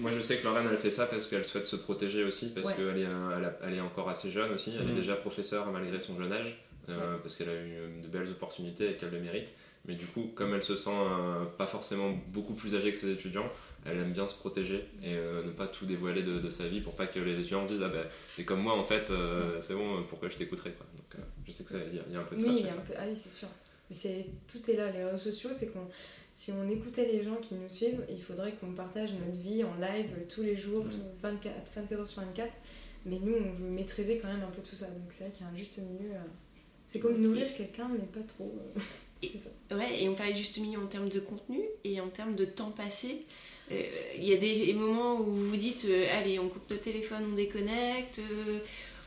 Moi, 0.00 0.12
je 0.12 0.20
sais 0.20 0.38
que 0.38 0.44
Lorraine, 0.44 0.66
elle 0.70 0.78
fait 0.78 0.90
ça 0.90 1.06
parce 1.06 1.26
qu'elle 1.28 1.44
souhaite 1.44 1.66
se 1.66 1.76
protéger 1.76 2.24
aussi, 2.24 2.54
parce 2.54 2.68
Ouais. 2.68 2.74
qu'elle 2.76 2.98
est, 2.98 3.04
euh, 3.04 3.50
elle, 3.64 3.74
est 3.74 3.80
encore 3.80 4.08
assez 4.08 4.30
jeune 4.30 4.52
aussi. 4.52 4.72
Elle 4.80 4.88
est 4.90 4.94
déjà 4.94 5.16
professeure 5.16 5.70
malgré 5.70 6.00
son 6.00 6.16
jeune 6.16 6.32
âge, 6.32 6.56
euh, 6.88 7.18
parce 7.18 7.36
qu'elle 7.36 7.50
a 7.50 7.54
eu 7.54 7.72
euh, 7.76 8.02
de 8.02 8.06
belles 8.08 8.30
opportunités 8.30 8.92
et 8.92 8.96
qu'elle 8.96 9.10
le 9.10 9.20
mérite. 9.20 9.54
Mais 9.86 9.94
du 9.94 10.04
coup, 10.06 10.30
comme 10.34 10.54
elle 10.54 10.62
se 10.62 10.76
sent 10.76 10.90
euh, 10.92 11.44
pas 11.56 11.66
forcément 11.66 12.10
beaucoup 12.28 12.52
plus 12.52 12.74
âgée 12.74 12.90
que 12.92 12.98
ses 12.98 13.10
étudiants, 13.10 13.46
elle 13.86 13.96
aime 13.98 14.12
bien 14.12 14.28
se 14.28 14.36
protéger 14.36 14.84
et 15.02 15.14
euh, 15.14 15.42
ne 15.44 15.50
pas 15.50 15.66
tout 15.66 15.86
dévoiler 15.86 16.22
de, 16.22 16.40
de 16.40 16.50
sa 16.50 16.68
vie 16.68 16.80
pour 16.80 16.94
pas 16.94 17.06
que 17.06 17.18
les 17.20 17.34
étudiants 17.40 17.66
se 17.66 17.72
disent 17.72 17.82
Ah 17.82 17.88
ben, 17.88 18.04
c'est 18.26 18.44
comme 18.44 18.60
moi 18.60 18.76
en 18.78 18.84
fait, 18.84 19.10
euh, 19.10 19.58
c'est 19.62 19.74
bon, 19.74 20.02
pourquoi 20.08 20.28
je 20.28 20.36
t'écouterai 20.36 20.72
quoi. 20.72 20.86
Donc, 20.94 21.24
je 21.46 21.52
sais 21.52 21.64
qu'il 21.64 21.76
y, 22.10 22.12
y 22.12 22.16
a 22.16 22.20
un 22.20 22.24
peu 22.24 22.36
de 22.36 22.40
ça. 22.40 22.48
Oui, 22.48 22.56
chez 22.56 22.60
il 22.62 22.66
y 22.66 22.70
a 22.70 22.74
un 22.74 22.76
peu... 22.76 22.92
ah 22.98 23.04
oui, 23.08 23.16
c'est 23.16 23.30
sûr. 23.30 23.48
C'est... 23.90 24.26
Tout 24.52 24.70
est 24.70 24.74
là, 24.74 24.90
les 24.90 25.02
réseaux 25.04 25.16
sociaux, 25.30 25.50
c'est 25.54 25.72
qu'on... 25.72 25.88
Si 26.34 26.52
on 26.52 26.68
écoutait 26.68 27.06
les 27.10 27.22
gens 27.22 27.36
qui 27.36 27.54
nous 27.54 27.68
suivent, 27.70 28.04
il 28.10 28.20
faudrait 28.22 28.52
qu'on 28.52 28.72
partage 28.72 29.12
notre 29.14 29.38
vie 29.40 29.64
en 29.64 29.74
live 29.76 30.10
tous 30.28 30.42
les 30.42 30.56
jours, 30.56 30.84
Mm. 30.84 30.90
tout- 30.90 30.96
24, 31.22 31.54
24 31.74 32.00
heures 32.00 32.06
sur 32.08 32.22
24. 32.22 32.54
Mais 33.06 33.18
nous, 33.18 33.34
on 33.34 33.54
veut 33.54 33.70
maîtriser 33.70 34.18
quand 34.18 34.28
même 34.28 34.42
un 34.42 34.50
peu 34.50 34.60
tout 34.60 34.76
ça. 34.76 34.86
Donc 34.88 35.04
c'est 35.10 35.24
vrai 35.24 35.32
qu'il 35.32 35.46
y 35.46 35.48
a 35.48 35.52
un 35.52 35.56
juste 35.56 35.78
milieu. 35.78 36.10
C'est 36.86 37.00
comme 37.00 37.18
nourrir 37.20 37.52
quelqu'un, 37.54 37.88
mais 37.90 38.04
pas 38.06 38.26
trop. 38.28 38.54
Euh, 39.24 39.26
ça. 39.70 39.76
Ouais, 39.76 40.02
et 40.02 40.08
on 40.08 40.14
parlait 40.14 40.34
juste 40.34 40.58
milieu 40.58 40.78
en 40.78 40.86
termes 40.86 41.08
de 41.08 41.20
contenu 41.20 41.60
et 41.84 42.00
en 42.00 42.08
termes 42.08 42.34
de 42.34 42.44
temps 42.44 42.70
passé. 42.70 43.24
Euh, 43.70 43.82
Il 44.16 44.24
y 44.24 44.32
a 44.32 44.36
des 44.36 44.72
moments 44.74 45.20
où 45.20 45.24
vous 45.24 45.46
vous 45.50 45.56
dites 45.56 45.84
euh, 45.88 46.06
allez, 46.18 46.38
on 46.38 46.48
coupe 46.48 46.70
le 46.70 46.78
téléphone, 46.78 47.24
on 47.32 47.34
déconnecte, 47.36 48.18
euh, 48.20 48.58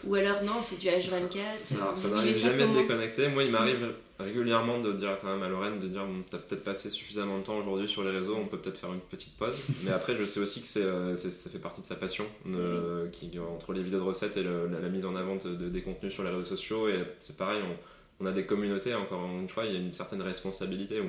ou 0.05 0.15
alors 0.15 0.43
non, 0.43 0.53
c'est 0.61 0.77
du 0.79 0.87
H24. 0.87 1.75
Alors, 1.77 1.97
ça 1.97 2.09
ça 2.09 2.33
jamais 2.33 2.67
de 2.67 2.81
déconnecter. 2.81 3.27
Moi, 3.29 3.43
il 3.43 3.51
m'arrive 3.51 3.93
régulièrement 4.19 4.79
de 4.79 4.93
dire 4.93 5.17
quand 5.19 5.31
même 5.31 5.41
à 5.41 5.49
Lorraine 5.49 5.79
de 5.79 5.87
dire 5.87 6.05
Bon, 6.05 6.21
t'as 6.29 6.37
peut-être 6.37 6.63
passé 6.63 6.89
suffisamment 6.91 7.39
de 7.39 7.43
temps 7.43 7.57
aujourd'hui 7.57 7.87
sur 7.87 8.03
les 8.03 8.11
réseaux, 8.11 8.35
on 8.35 8.45
peut 8.45 8.57
peut-être 8.59 8.77
faire 8.77 8.93
une 8.93 8.99
petite 8.99 9.33
pause. 9.37 9.63
Mais 9.83 9.91
après, 9.91 10.15
je 10.15 10.25
sais 10.25 10.39
aussi 10.39 10.61
que 10.61 10.67
c'est, 10.67 10.83
euh, 10.83 11.15
c'est- 11.15 11.31
ça 11.31 11.49
fait 11.49 11.57
partie 11.59 11.81
de 11.81 11.87
sa 11.87 11.95
passion, 11.95 12.25
euh, 12.47 13.07
qui, 13.09 13.31
entre 13.39 13.73
les 13.73 13.81
vidéos 13.81 13.99
de 13.99 14.03
recettes 14.05 14.37
et 14.37 14.43
le- 14.43 14.67
la, 14.67 14.79
la 14.79 14.89
mise 14.89 15.05
en 15.05 15.15
avant 15.15 15.35
de, 15.37 15.55
de- 15.55 15.69
des 15.69 15.81
contenus 15.81 16.13
sur 16.13 16.23
les 16.23 16.29
réseaux 16.29 16.45
sociaux. 16.45 16.87
Et 16.87 16.99
c'est 17.19 17.37
pareil, 17.37 17.61
on, 17.63 17.75
on 18.21 18.25
a 18.25 18.31
des 18.31 18.45
communautés, 18.45 18.93
encore 18.93 19.25
une 19.25 19.49
fois, 19.49 19.65
il 19.65 19.73
y 19.73 19.75
a 19.75 19.79
une 19.79 19.93
certaine 19.93 20.21
responsabilité 20.21 20.99
où 20.99 21.05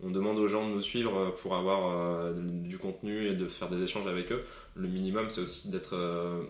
on, 0.00 0.06
on 0.06 0.10
demande 0.10 0.38
aux 0.38 0.48
gens 0.48 0.68
de 0.68 0.74
nous 0.74 0.82
suivre 0.82 1.34
pour 1.42 1.56
avoir 1.56 1.90
euh, 1.90 2.32
du 2.36 2.78
contenu 2.78 3.26
et 3.26 3.34
de 3.34 3.48
faire 3.48 3.68
des 3.68 3.82
échanges 3.82 4.06
avec 4.06 4.30
eux. 4.32 4.44
Le 4.76 4.88
minimum, 4.88 5.30
c'est 5.30 5.42
aussi 5.42 5.70
d'être 5.70 5.96
euh, 5.96 6.42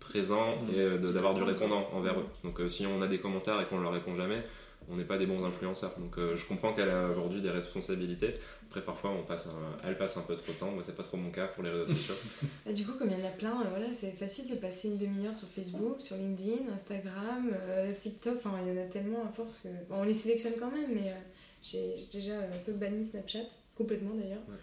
présent 0.00 0.56
Mmh. 0.56 0.74
et 0.74 0.80
euh, 0.80 0.98
d'avoir 0.98 1.34
du 1.34 1.42
répondant 1.42 1.88
envers 1.92 2.18
eux. 2.18 2.26
Donc 2.44 2.60
euh, 2.60 2.68
si 2.68 2.86
on 2.86 3.02
a 3.02 3.08
des 3.08 3.18
commentaires 3.18 3.60
et 3.60 3.64
qu'on 3.66 3.80
leur 3.80 3.92
répond 3.92 4.16
jamais, 4.16 4.42
on 4.90 4.96
n'est 4.96 5.04
pas 5.04 5.18
des 5.18 5.26
bons 5.26 5.44
influenceurs. 5.44 5.98
Donc 5.98 6.18
euh, 6.18 6.36
je 6.36 6.46
comprends 6.46 6.72
qu'elle 6.72 6.90
a 6.90 7.08
aujourd'hui 7.08 7.40
des 7.42 7.50
responsabilités. 7.50 8.34
Après 8.68 8.82
parfois 8.84 9.10
on 9.12 9.22
passe 9.24 9.46
un- 9.46 9.78
elle 9.88 9.96
passe 9.96 10.16
un 10.16 10.22
peu 10.22 10.36
trop 10.36 10.52
de 10.52 10.58
temps. 10.58 10.70
Moi 10.70 10.82
c'est 10.82 10.96
pas 10.96 11.02
trop 11.02 11.16
mon 11.16 11.30
cas 11.30 11.46
pour 11.48 11.62
les 11.64 11.70
réseaux 11.70 11.88
sociaux. 11.94 12.14
Et 12.66 12.72
du 12.72 12.84
coup, 12.84 12.92
comme 12.98 13.10
il 13.10 13.18
y 13.18 13.22
en 13.22 13.26
a 13.26 13.30
plein, 13.30 13.60
euh, 13.62 13.68
voilà, 13.70 13.92
c'est 13.92 14.12
facile 14.12 14.48
de 14.50 14.54
passer 14.56 14.88
une 14.88 14.98
demi-heure 14.98 15.34
sur 15.34 15.48
Facebook, 15.48 16.00
sur 16.00 16.16
LinkedIn, 16.16 16.72
Instagram, 16.74 17.50
euh, 17.52 17.92
TikTok. 17.98 18.36
Enfin, 18.36 18.58
il 18.64 18.74
y 18.74 18.78
en 18.78 18.82
a 18.82 18.86
tellement 18.86 19.24
à 19.24 19.32
force 19.32 19.60
que. 19.60 19.68
Bon, 19.88 19.96
on 20.00 20.04
les 20.04 20.14
sélectionne 20.14 20.54
quand 20.58 20.70
même, 20.70 20.90
mais 20.94 21.10
euh, 21.10 21.14
j'ai 21.62 21.96
déjà 22.12 22.38
un 22.38 22.58
peu 22.64 22.72
banni 22.72 23.04
Snapchat, 23.04 23.46
complètement 23.76 24.14
d'ailleurs. 24.14 24.42
Ouais. 24.48 24.56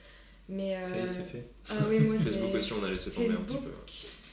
Mais. 0.50 0.76
euh, 0.78 0.84
Ça 0.84 0.98
y 0.98 1.00
est, 1.00 1.08
c'est 1.08 1.24
fait. 1.24 1.46
Ah 1.70 1.74
oui, 1.90 2.00
moi. 2.00 2.18
Facebook 2.20 2.56
aussi 2.56 2.74
on 2.74 2.84
a 2.86 2.90
laissé 2.92 3.12
tomber 3.12 3.30
un 3.32 3.36
petit 3.36 3.58
peu. 3.58 3.72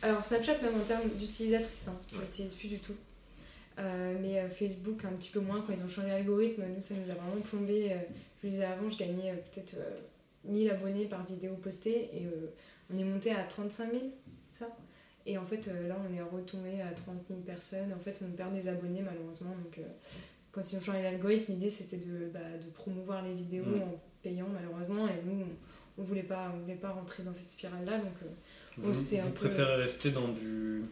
Alors 0.03 0.25
Snapchat 0.25 0.59
même 0.63 0.75
en 0.75 0.81
termes 0.85 1.09
d'utilisatrice, 1.15 1.89
hein, 1.89 2.01
je 2.11 2.17
Ouais. 2.17 2.23
l'utilise 2.25 2.55
plus 2.55 2.69
du 2.69 2.79
tout. 2.79 2.95
Euh, 3.81 4.15
mais 4.21 4.39
euh, 4.39 4.49
Facebook 4.51 5.05
un 5.05 5.13
petit 5.13 5.31
peu 5.31 5.41
moins 5.41 5.63
quand 5.67 5.73
ils 5.73 5.83
ont 5.83 5.89
changé 5.89 6.09
l'algorithme, 6.09 6.63
nous 6.75 6.81
ça 6.81 6.95
nous 6.95 7.11
a 7.11 7.15
vraiment 7.15 7.41
plombé. 7.41 7.93
euh, 7.93 7.97
je 8.43 8.47
le 8.47 8.51
disais 8.53 8.65
avant, 8.65 8.91
je 8.91 8.99
gagnais 8.99 9.33
peut-être 9.53 9.75
euh, 9.79 9.97
1000 10.45 10.71
abonnés 10.71 11.07
par 11.07 11.25
vidéo 11.25 11.55
postée 11.55 12.11
et 12.15 12.27
on 12.93 12.99
est 12.99 13.05
monté 13.05 13.31
à 13.33 13.45
35 13.45 13.91
000, 13.91 14.03
ça. 14.51 14.67
Et 15.27 15.39
en 15.39 15.45
fait 15.47 15.67
là 15.89 15.97
on 16.11 16.15
est 16.17 16.23
retombé 16.23 16.81
à 16.83 16.91
30 16.93 17.17
000 17.29 17.41
personnes. 17.41 17.93
En 17.95 18.01
fait 18.03 18.19
on 18.23 18.31
perd 18.33 18.55
des 18.55 18.69
abonnés 18.69 19.03
malheureusement. 19.03 19.51
Donc 19.63 19.81
quand 20.53 20.73
ils 20.73 20.77
ont 20.77 20.81
changé 20.81 21.03
l'algorithme, 21.03 21.53
l'idée 21.53 21.71
c'était 21.71 21.99
de, 21.99 22.27
bah, 22.33 22.41
de 22.63 22.71
promouvoir 22.71 23.23
les 23.23 23.35
vidéos 23.35 23.65
en 23.83 24.01
payant 24.23 24.49
malheureusement 24.53 25.07
et 25.09 25.23
nous 25.25 25.45
on, 25.45 26.01
on 26.01 26.05
voulait 26.05 26.23
pas 26.23 26.53
on 26.55 26.61
voulait 26.61 26.75
pas 26.75 26.91
rentrer 26.91 27.23
dans 27.23 27.33
cette 27.35 27.53
spirale 27.53 27.85
là 27.87 27.99
donc 27.99 28.13
Vous, 28.77 28.93
vous 28.93 29.31
peu- 29.33 29.49
préférez 29.49 29.77
rester 29.77 30.11
dans 30.11 30.29
du. 30.29 30.83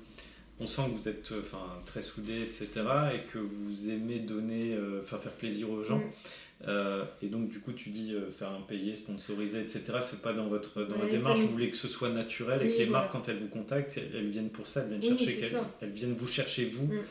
On 0.61 0.67
sent 0.67 0.83
que 0.91 1.01
vous 1.01 1.09
êtes 1.09 1.33
euh, 1.33 1.41
enfin, 1.41 1.65
très 1.87 2.03
soudés, 2.03 2.43
etc. 2.43 2.69
et 3.15 3.31
que 3.33 3.39
vous 3.39 3.91
aimez 3.91 4.19
donner, 4.19 4.75
euh, 4.75 5.01
enfin 5.03 5.19
faire 5.19 5.33
plaisir 5.33 5.71
aux 5.71 5.85
gens. 5.85 5.99
Mm. 5.99 6.11
Euh, 6.67 7.05
et 7.23 7.29
donc, 7.29 7.49
du 7.49 7.61
coup, 7.61 7.73
tu 7.73 7.91
dis 7.91 8.17
faire 8.37 8.51
un 8.51 8.63
payé, 8.63 8.97
sponsoriser, 8.97 9.61
etc. 9.61 9.85
C'est 10.03 10.23
pas 10.23 10.33
dans 10.33 10.49
votre 10.49 10.83
dans 10.83 10.99
la 10.99 11.07
démarche. 11.07 11.39
Vous 11.39 11.49
voulez 11.49 11.71
que 11.71 11.77
ce 11.77 11.87
soit 11.87 12.11
naturel 12.11 12.63
et 12.63 12.73
que 12.75 12.79
les 12.79 12.87
marques, 12.87 13.13
quand 13.13 13.29
elles 13.29 13.39
vous 13.39 13.49
contactent, 13.49 13.97
elles, 13.97 14.11
elles 14.17 14.31
viennent 14.31 14.51
pour 14.51 14.67
ça, 14.67 14.81
elles 14.81 14.99
viennent, 14.99 15.13
Oui, 15.13 15.25
chercher 15.25 15.57
elles 15.81 15.91
viennent 15.91 16.15
vous 16.15 16.27
chercher 16.27 16.65
vous 16.67 16.87
Mm. 16.87 17.05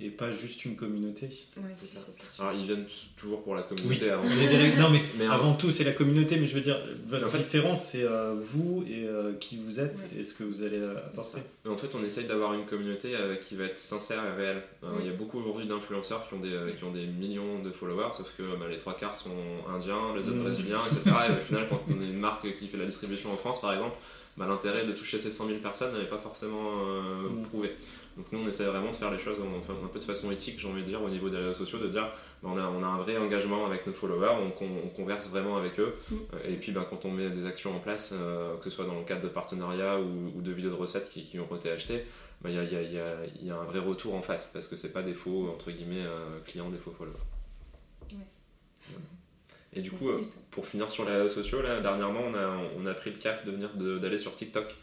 Et 0.00 0.08
pas 0.10 0.30
juste 0.32 0.64
une 0.64 0.76
communauté. 0.76 1.26
Ouais, 1.56 1.62
c'est 1.76 1.86
ça, 1.86 2.00
c'est 2.10 2.26
sûr. 2.26 2.44
Alors 2.44 2.58
ils 2.58 2.66
viennent 2.66 2.86
toujours 3.16 3.42
pour 3.42 3.54
la 3.54 3.66
Oui, 3.70 3.76
communauté 3.76 4.10
avant. 4.10 4.22
mais 4.24 4.76
non, 4.76 4.90
mais, 4.90 5.02
Mais 5.18 5.26
avant 5.26 5.54
tout, 5.54 5.70
c'est 5.70 5.84
la 5.84 5.92
communauté, 5.92 6.36
mais 6.36 6.46
je 6.46 6.54
veux 6.54 6.60
dire, 6.60 6.78
En 7.12 7.28
fait- 7.28 7.38
différence, 7.38 7.84
c'est 7.84 8.04
euh, 8.04 8.34
vous 8.38 8.84
et 8.88 9.04
euh, 9.04 9.34
qui 9.34 9.58
vous 9.58 9.80
êtes 9.80 9.98
Ouais. 10.14 10.20
et 10.20 10.22
ce 10.22 10.34
que 10.34 10.44
vous 10.44 10.62
allez 10.62 10.78
euh, 10.78 10.96
apporter. 10.96 11.40
Mais 11.64 11.70
en 11.70 11.76
fait, 11.76 11.88
on 11.94 12.04
essaye 12.04 12.24
d'avoir 12.26 12.54
une 12.54 12.64
communauté 12.66 13.14
euh, 13.14 13.36
qui 13.36 13.56
va 13.56 13.64
être 13.64 13.78
sincère 13.78 14.22
et 14.24 14.36
réelle. 14.40 14.62
Il 15.00 15.06
y 15.06 15.10
a 15.10 15.12
beaucoup 15.12 15.38
aujourd'hui 15.38 15.66
d'influenceurs 15.66 16.26
qui, 16.28 16.34
ont 16.34 16.40
des, 16.40 16.52
euh, 16.52 16.70
qui 16.72 16.84
ont 16.84 16.92
des 16.92 17.06
millions 17.06 17.62
de 17.62 17.70
followers, 17.70 18.12
sauf 18.16 18.28
que 18.38 18.42
bah, 18.58 18.66
les 18.70 18.78
trois 18.78 18.96
quarts 18.96 19.16
sont 19.16 19.30
indiens, 19.74 20.14
les 20.16 20.28
autres 20.28 20.38
Mm. 20.38 20.42
brésiliens, 20.44 20.78
etc. 20.90 21.16
et 21.28 21.38
au 21.38 21.42
final, 21.44 21.66
quand 21.68 21.82
on 21.88 22.00
est 22.02 22.06
une 22.06 22.18
marque 22.20 22.46
qui 22.58 22.66
fait 22.68 22.78
la 22.78 22.86
distribution 22.86 23.32
en 23.32 23.36
France, 23.36 23.60
par 23.60 23.72
exemple, 23.74 23.96
bah, 24.36 24.46
l'intérêt 24.48 24.86
de 24.86 24.92
toucher 24.92 25.18
ces 25.18 25.30
100 25.30 25.48
000 25.48 25.58
personnes 25.58 25.92
n'est 25.98 26.04
pas 26.08 26.16
forcément 26.18 26.70
euh, 26.86 27.28
Mm. 27.28 27.42
prouvé. 27.48 27.72
Donc 28.20 28.32
nous, 28.32 28.40
on 28.44 28.48
essaie 28.48 28.66
vraiment 28.66 28.90
de 28.90 28.96
faire 28.96 29.10
les 29.10 29.18
choses 29.18 29.38
enfin, 29.58 29.72
un 29.82 29.86
peu 29.88 29.98
de 29.98 30.04
façon 30.04 30.30
éthique, 30.30 30.60
j'ai 30.60 30.68
envie 30.68 30.82
de 30.82 30.86
dire, 30.88 31.02
au 31.02 31.08
niveau 31.08 31.30
des 31.30 31.38
réseaux 31.38 31.54
sociaux, 31.54 31.78
de 31.78 31.86
dire 31.88 32.12
bah, 32.42 32.50
on, 32.52 32.58
a, 32.58 32.66
on 32.68 32.82
a 32.82 32.86
un 32.86 32.98
vrai 32.98 33.16
engagement 33.16 33.64
avec 33.64 33.86
nos 33.86 33.94
followers, 33.94 34.36
on, 34.46 34.50
con- 34.50 34.82
on 34.84 34.88
converse 34.88 35.26
vraiment 35.28 35.56
avec 35.56 35.80
eux. 35.80 35.94
Mm. 36.10 36.14
Euh, 36.34 36.52
Et 36.52 36.56
puis 36.56 36.70
bah, 36.72 36.86
quand 36.90 37.06
on 37.06 37.10
met 37.12 37.30
des 37.30 37.46
actions 37.46 37.74
en 37.74 37.78
place, 37.78 38.12
euh, 38.14 38.56
que 38.58 38.64
ce 38.64 38.70
soit 38.70 38.84
dans 38.84 38.98
le 38.98 39.04
cadre 39.06 39.22
de 39.22 39.28
partenariats 39.28 39.98
ou, 39.98 40.32
ou 40.36 40.42
de 40.42 40.52
vidéos 40.52 40.70
de 40.70 40.74
recettes 40.76 41.08
qui, 41.10 41.24
qui 41.24 41.38
ont 41.40 41.56
été 41.56 41.70
achetées, 41.70 42.04
il 42.44 42.52
y, 42.52 42.58
a, 42.58 42.62
y 42.62 42.66
y 43.42 43.46
y 43.46 43.50
un 43.50 43.64
vrai 43.64 43.78
retour 43.78 44.14
en 44.14 44.22
face 44.22 44.50
parce 44.52 44.66
que 44.66 44.76
c'est 44.76 44.92
pas 44.92 45.02
des 45.02 45.14
faux 45.14 45.48
entre 45.50 45.70
guillemets 45.70 46.04
euh, 46.04 46.40
clients, 46.44 46.68
des 46.68 46.78
faux 46.78 46.92
followers. 46.92 47.16
Ouais. 48.12 48.18
Et 49.72 49.82
du 49.82 49.90
coup, 49.92 50.12
du 50.16 50.24
pour 50.50 50.66
finir 50.66 50.90
sur 50.90 51.04
les 51.04 51.14
réseaux 51.16 51.28
sociaux, 51.42 51.62
là, 51.62 51.80
dernièrement, 51.80 52.20
on 52.26 52.34
a, 52.34 52.58
on 52.78 52.86
a 52.86 52.92
pris 52.94 53.10
le 53.10 53.16
cap 53.18 53.46
de 53.46 53.50
venir 53.52 53.70
de- 53.74 53.98
d'aller 53.98 54.18
sur 54.18 54.34
TikTok. 54.34 54.74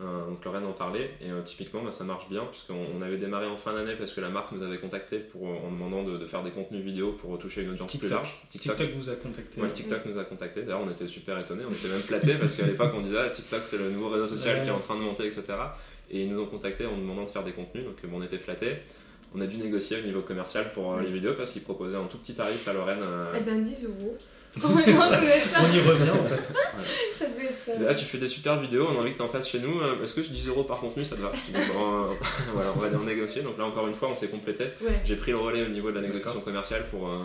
Euh, 0.00 0.26
donc 0.28 0.44
Lorraine 0.44 0.64
en 0.64 0.72
parlait 0.72 1.10
et 1.20 1.30
euh, 1.30 1.42
typiquement 1.42 1.82
bah, 1.82 1.92
ça 1.92 2.04
marche 2.04 2.28
bien 2.28 2.44
puisqu'on 2.50 2.86
on 2.98 3.02
avait 3.02 3.16
démarré 3.16 3.46
en 3.46 3.56
fin 3.56 3.72
d'année 3.72 3.94
parce 3.96 4.12
que 4.12 4.20
la 4.20 4.28
marque 4.28 4.52
nous 4.52 4.62
avait 4.62 4.78
contacté 4.78 5.18
pour, 5.18 5.44
en 5.46 5.70
demandant 5.70 6.02
de, 6.02 6.18
de 6.18 6.26
faire 6.26 6.42
des 6.42 6.50
contenus 6.50 6.82
vidéo 6.84 7.12
pour 7.12 7.38
toucher 7.38 7.62
une 7.62 7.70
audience 7.70 7.90
plus 7.90 7.98
TikTok. 8.00 8.10
large. 8.18 8.42
TikTok 8.50 8.88
vous 8.96 9.10
a 9.10 9.14
contacté. 9.14 9.60
Ouais, 9.60 9.70
TikTok 9.72 10.06
nous 10.06 10.18
a 10.18 10.24
contacté. 10.24 10.62
D'ailleurs, 10.62 10.82
on 10.86 10.90
était 10.90 11.08
super 11.08 11.38
étonnés, 11.38 11.64
on 11.68 11.72
était 11.72 11.88
même 11.88 12.00
flattés 12.00 12.34
parce 12.34 12.54
qu'à 12.56 12.66
l'époque, 12.66 12.92
on 12.94 13.00
disait 13.00 13.18
ah, 13.18 13.30
TikTok 13.30 13.62
c'est 13.64 13.78
le 13.78 13.90
nouveau 13.90 14.08
réseau 14.10 14.26
social 14.26 14.56
Ouais. 14.58 14.62
qui 14.62 14.68
est 14.68 14.72
en 14.72 14.80
train 14.80 14.96
de 14.96 15.00
monter, 15.02 15.24
etc. 15.26 15.44
Et 16.10 16.22
ils 16.22 16.28
nous 16.28 16.40
ont 16.40 16.46
contactés 16.46 16.84
en 16.86 16.92
nous 16.92 17.00
demandant 17.02 17.24
de 17.24 17.30
faire 17.30 17.44
des 17.44 17.52
contenus, 17.52 17.84
donc 17.84 17.96
bon, 18.04 18.18
on 18.20 18.22
était 18.22 18.38
flattés. 18.38 18.76
On 19.34 19.40
a 19.40 19.46
dû 19.46 19.56
négocier 19.56 19.96
au 20.02 20.06
niveau 20.06 20.20
commercial 20.20 20.72
pour 20.74 20.92
euh, 20.92 21.00
les 21.00 21.10
vidéos 21.10 21.32
parce 21.34 21.52
qu'ils 21.52 21.62
proposaient 21.62 21.96
un 21.96 22.04
tout 22.04 22.18
petit 22.18 22.34
tarif 22.34 22.68
à 22.68 22.72
Lorraine. 22.74 22.98
Eh 23.34 23.40
ben 23.40 23.62
10 23.62 23.86
euros. 23.86 24.18
On 24.62 24.78
y 24.78 25.80
revient 25.80 26.10
en 26.10 26.24
fait. 26.26 26.42
Ça 27.18 27.24
ça. 27.64 27.78
Là, 27.78 27.94
tu 27.94 28.04
fais 28.04 28.18
des 28.18 28.28
super 28.28 28.60
vidéos, 28.60 28.86
on 28.90 28.96
a 28.96 29.00
envie 29.00 29.12
que 29.12 29.16
tu 29.16 29.22
en 29.22 29.28
fasses 29.28 29.48
chez 29.48 29.60
nous. 29.60 29.80
euh, 29.80 30.02
Est-ce 30.02 30.14
que 30.14 30.20
10 30.20 30.48
euros 30.48 30.64
par 30.64 30.80
contenu, 30.80 31.04
ça 31.04 31.16
te 31.16 31.20
va 31.20 31.30
bon, 31.30 32.04
euh, 32.04 32.14
Voilà, 32.54 32.70
on 32.74 32.78
va 32.78 32.98
en 32.98 33.02
négocier. 33.04 33.42
Donc 33.42 33.58
là, 33.58 33.64
encore 33.66 33.86
une 33.88 33.94
fois, 33.94 34.08
on 34.10 34.14
s'est 34.14 34.28
complété. 34.28 34.64
Ouais, 34.80 35.00
J'ai 35.04 35.16
pris 35.16 35.32
le 35.32 35.38
relais 35.38 35.64
au 35.64 35.68
niveau 35.68 35.90
de 35.90 35.96
la 35.98 36.02
négociation 36.06 36.40
commerciale 36.40 36.86
pour. 36.90 37.08
euh, 37.08 37.18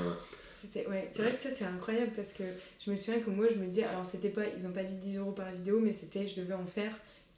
c'était 0.47 0.87
ouais. 0.87 1.09
C'est 1.13 1.21
vrai 1.21 1.35
que 1.35 1.43
ça 1.43 1.49
c'est 1.55 1.65
incroyable 1.65 2.11
parce 2.15 2.33
que 2.33 2.43
je 2.83 2.89
me 2.89 2.95
souviens 2.95 3.19
que 3.21 3.29
moi 3.29 3.45
je 3.53 3.59
me 3.59 3.67
disais 3.67 3.83
alors 3.83 4.03
c'était 4.03 4.29
pas 4.29 4.41
ils 4.57 4.65
ont 4.65 4.71
pas 4.71 4.81
dit 4.83 4.95
10 4.95 5.17
euros 5.19 5.31
par 5.31 5.51
vidéo 5.51 5.79
mais 5.79 5.93
c'était 5.93 6.27
je 6.27 6.33
devais 6.41 6.55
en 6.55 6.65
faire 6.65 6.91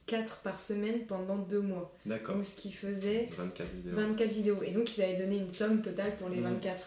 4 0.06 0.38
par 0.38 0.58
semaine 0.58 1.06
pendant 1.06 1.36
2 1.36 1.60
mois. 1.60 1.94
D'accord. 2.06 2.36
Donc 2.36 2.46
ce 2.46 2.56
qui 2.56 2.72
faisait 2.72 3.28
24 3.38 3.68
vidéos. 3.76 3.96
24 3.96 4.30
vidéos. 4.32 4.58
Et 4.66 4.72
donc 4.72 4.98
ils 4.98 5.04
avaient 5.04 5.18
donné 5.18 5.36
une 5.38 5.52
somme 5.52 5.82
totale 5.82 6.16
pour 6.18 6.30
les 6.30 6.38
Mhm. 6.38 6.54
24. 6.54 6.84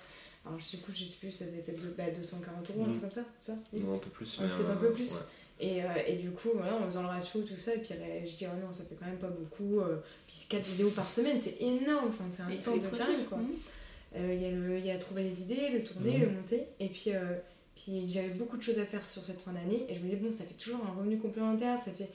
Alors 0.47 0.59
du 0.59 0.79
coup, 0.79 0.91
je 0.95 1.05
sais 1.05 1.19
plus, 1.21 1.31
ça 1.31 1.45
faisait 1.45 1.59
peut-être 1.59 1.97
bah, 1.97 2.05
240 2.17 2.71
euros, 2.71 2.81
un 2.83 2.87
Mhm. 2.87 2.91
truc 2.93 3.03
comme 3.03 3.11
ça, 3.13 3.25
ça 3.39 3.53
oui. 3.75 3.83
Non, 3.83 3.95
un 3.97 3.99
peu 3.99 4.11
plus. 4.11 4.39
Ouais, 4.41 4.47
peut-être 4.49 4.71
un 4.71 4.77
peu 4.77 4.91
plus. 4.91 5.13
ouais. 5.13 5.21
Et, 5.61 5.85
euh, 5.85 5.87
et 6.07 6.17
du 6.17 6.31
coup, 6.31 6.49
voilà, 6.55 6.75
en 6.77 6.85
faisant 6.87 7.03
le 7.03 7.09
ratio, 7.09 7.43
tout 7.43 7.57
ça, 7.57 7.75
et 7.75 7.79
puis 7.79 7.95
euh, 7.95 8.21
je 8.27 8.37
dis, 8.37 8.47
oh 8.47 8.57
non, 8.67 8.73
ça 8.73 8.85
fait 8.85 8.97
quand 8.97 9.07
même 9.07 9.19
pas 9.19 9.29
beaucoup. 9.31 9.81
euh, 9.81 9.99
puis 10.27 10.47
4 10.49 10.65
vidéos 10.67 10.91
par 10.91 11.09
semaine, 11.09 11.39
c'est 11.41 11.61
énorme, 11.61 12.09
enfin, 12.09 12.25
c'est 12.31 12.43
un 12.43 12.49
Et 12.51 12.57
temps 12.57 12.77
de 12.77 12.81
dingue, 12.83 13.27
quoi. 13.29 13.39
Mhm. 13.39 13.49
Euh, 14.17 14.35
Il 14.35 14.43
y, 14.43 14.47
a 14.47 14.51
le- 14.51 14.79
il 14.79 14.85
y 14.87 14.91
a 14.91 14.99
trouver 14.99 15.23
les 15.23 15.41
idées, 15.43 15.69
le 15.71 15.85
tourner, 15.85 16.19
Mhm. 16.19 16.25
le 16.25 16.31
monter. 16.33 16.65
Et 16.81 16.89
puis, 16.89 17.05
euh, 17.15 17.37
puis 17.77 18.07
j'avais 18.09 18.29
beaucoup 18.31 18.57
de 18.57 18.63
choses 18.63 18.79
à 18.79 18.85
faire 18.87 19.09
sur 19.09 19.23
cette 19.25 19.41
fin 19.41 19.53
d'année. 19.53 19.87
Et 19.89 19.95
je 19.95 20.01
me 20.01 20.05
disais, 20.07 20.17
bon, 20.17 20.31
ça 20.31 20.45
fait 20.45 20.55
toujours 20.55 20.81
un 20.85 20.99
revenu 20.99 21.19
complémentaire. 21.19 21.79
Ça, 21.79 21.93
fait, 21.93 22.09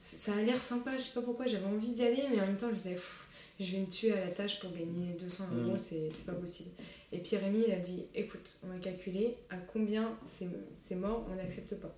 ça 0.00 0.34
a 0.34 0.42
l'air 0.42 0.60
sympa, 0.60 0.96
je 0.96 1.02
sais 1.04 1.14
pas 1.14 1.22
pourquoi, 1.22 1.46
j'avais 1.46 1.64
envie 1.66 1.90
d'y 1.92 2.02
aller. 2.04 2.22
Mais 2.30 2.40
en 2.40 2.46
même 2.46 2.56
temps, 2.56 2.66
je 2.68 2.72
me 2.72 2.76
disais, 2.76 2.94
Pff, 2.94 3.26
je 3.58 3.72
vais 3.72 3.78
me 3.78 3.86
tuer 3.86 4.12
à 4.12 4.24
la 4.26 4.30
tâche 4.30 4.60
pour 4.60 4.70
gagner 4.72 5.14
200 5.18 5.44
euros, 5.54 5.72
Mhm. 5.72 5.78
c'est 5.78 6.10
c'est 6.12 6.26
pas 6.26 6.32
possible. 6.32 6.70
Et 7.12 7.18
puis 7.18 7.36
Rémi, 7.36 7.64
il 7.66 7.72
a 7.72 7.78
dit, 7.78 8.04
écoute, 8.14 8.58
on 8.64 8.68
va 8.68 8.78
calculer 8.78 9.36
à 9.50 9.56
combien 9.56 10.16
c'est 10.24 10.46
c'est 10.80 10.94
mort, 10.94 11.26
on 11.30 11.34
n'accepte 11.34 11.74
pas. 11.76 11.92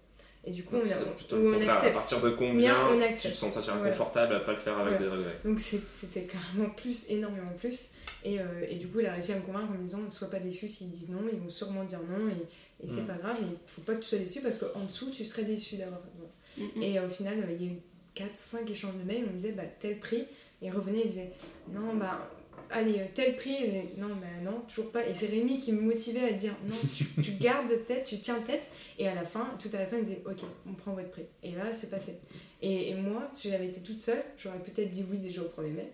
Et 0.45 0.51
du 0.51 0.65
coup, 0.65 0.75
on, 0.75 0.79
Donc, 0.79 0.87
a, 0.87 0.91
c'est 0.91 1.17
plutôt 1.17 1.37
ou 1.37 1.39
le 1.41 1.49
on 1.51 1.53
contraire. 1.53 1.71
À 1.75 1.77
accepte. 1.77 1.93
partir 1.95 2.21
de 2.21 2.29
Bien, 2.31 2.37
combien 2.37 2.87
on 2.89 2.97
tu 2.99 3.03
accepte. 3.05 3.35
te 3.35 3.39
sentiras 3.39 3.63
Voilà. 3.77 3.85
inconfortable 3.87 4.35
à 4.35 4.41
pas 4.41 4.51
le 4.53 4.57
faire 4.59 4.77
avec 4.79 4.99
Voilà. 4.99 4.99
des 4.99 5.09
regrets 5.17 5.39
Donc 5.45 5.61
c'était 5.61 6.23
carrément 6.25 6.71
plus, 6.71 7.09
énormément 7.11 7.53
plus. 7.59 7.91
Et, 8.25 8.41
euh, 8.41 8.45
et 8.69 8.75
du 8.77 8.89
coup, 8.89 8.99
il 9.01 9.07
a 9.07 9.13
réussi 9.13 9.33
à 9.33 9.37
me 9.37 9.43
convaincre 9.43 9.71
en 9.71 9.75
me 9.79 9.83
disant 9.85 9.99
ne 9.99 10.11
sois 10.11 10.29
pas 10.31 10.41
déçu 10.41 10.69
s'ils 10.69 10.91
disent 10.91 11.11
non, 11.11 11.23
ils 11.33 11.39
vont 11.39 11.49
sûrement 11.51 11.85
dire 11.85 12.01
non. 12.01 12.29
Et, 12.29 12.85
et 12.85 12.89
c'est 12.89 13.03
Mm. 13.03 13.07
pas 13.07 13.15
grave, 13.15 13.37
il 13.41 13.57
faut 13.67 13.83
pas 13.83 13.95
que 13.95 14.01
tu 14.01 14.09
sois 14.09 14.19
déçu 14.19 14.41
parce 14.41 14.59
qu'en 14.59 14.85
dessous, 14.85 15.11
tu 15.11 15.25
serais 15.25 15.45
déçu 15.45 15.77
d'avoir. 15.77 16.01
Et 16.81 16.99
euh, 16.99 17.07
au 17.07 17.09
final, 17.11 17.39
euh, 17.39 17.53
il 17.59 17.65
y 17.65 17.69
a 17.71 17.73
eu 17.73 17.79
4-5 18.17 18.69
échanges 18.71 18.97
de 18.97 19.05
mails, 19.05 19.25
on 19.29 19.31
me 19.33 19.37
disait 19.37 19.53
bah, 19.53 19.63
tel 19.79 19.99
prix. 20.01 20.27
Et 20.61 20.67
il 20.67 20.71
revenait, 20.71 21.01
il 21.01 21.07
disait 21.07 21.31
non, 21.73 21.95
bah. 21.95 22.29
Allez, 22.73 23.01
euh, 23.01 23.05
tel 23.15 23.37
prix, 23.37 23.57
non, 23.99 24.09
bah 24.09 24.27
non, 24.43 24.63
toujours 24.69 24.91
pas. 24.91 25.07
Et 25.07 25.15
c'est 25.15 25.27
Rémi 25.27 25.59
qui 25.59 25.73
me 25.73 25.83
motivait 25.83 26.29
à 26.29 26.33
dire 26.33 26.55
non, 26.67 26.77
tu, 26.97 27.05
tu 27.23 27.33
gardes 27.41 27.73
tête, 27.87 28.05
tu 28.05 28.19
tiens 28.19 28.41
tête. 28.41 28.71
Et 28.99 29.07
à 29.07 29.15
la 29.15 29.25
fin, 29.25 29.57
tout 29.59 29.69
à 29.73 29.79
la 29.79 29.87
fin, 29.87 29.99
il 29.99 30.05
disait 30.05 30.23
ok, 30.25 30.41
on 30.69 30.73
prend 30.75 30.93
votre 30.93 31.11
prix. 31.11 31.27
Et 31.43 31.53
là, 31.53 31.73
c'est 31.73 31.91
passé. 31.91 32.19
Et, 32.63 32.91
et 32.91 32.95
moi, 32.95 33.29
si 33.33 33.51
j'avais 33.51 33.67
été 33.67 33.81
toute 33.81 34.01
seule, 34.01 34.23
j'aurais 34.39 34.61
peut-être 34.61 34.91
dit 34.91 35.05
oui 35.11 35.19
déjà 35.19 35.43
au 35.43 35.49
premier 35.49 35.71
mai, 35.71 35.93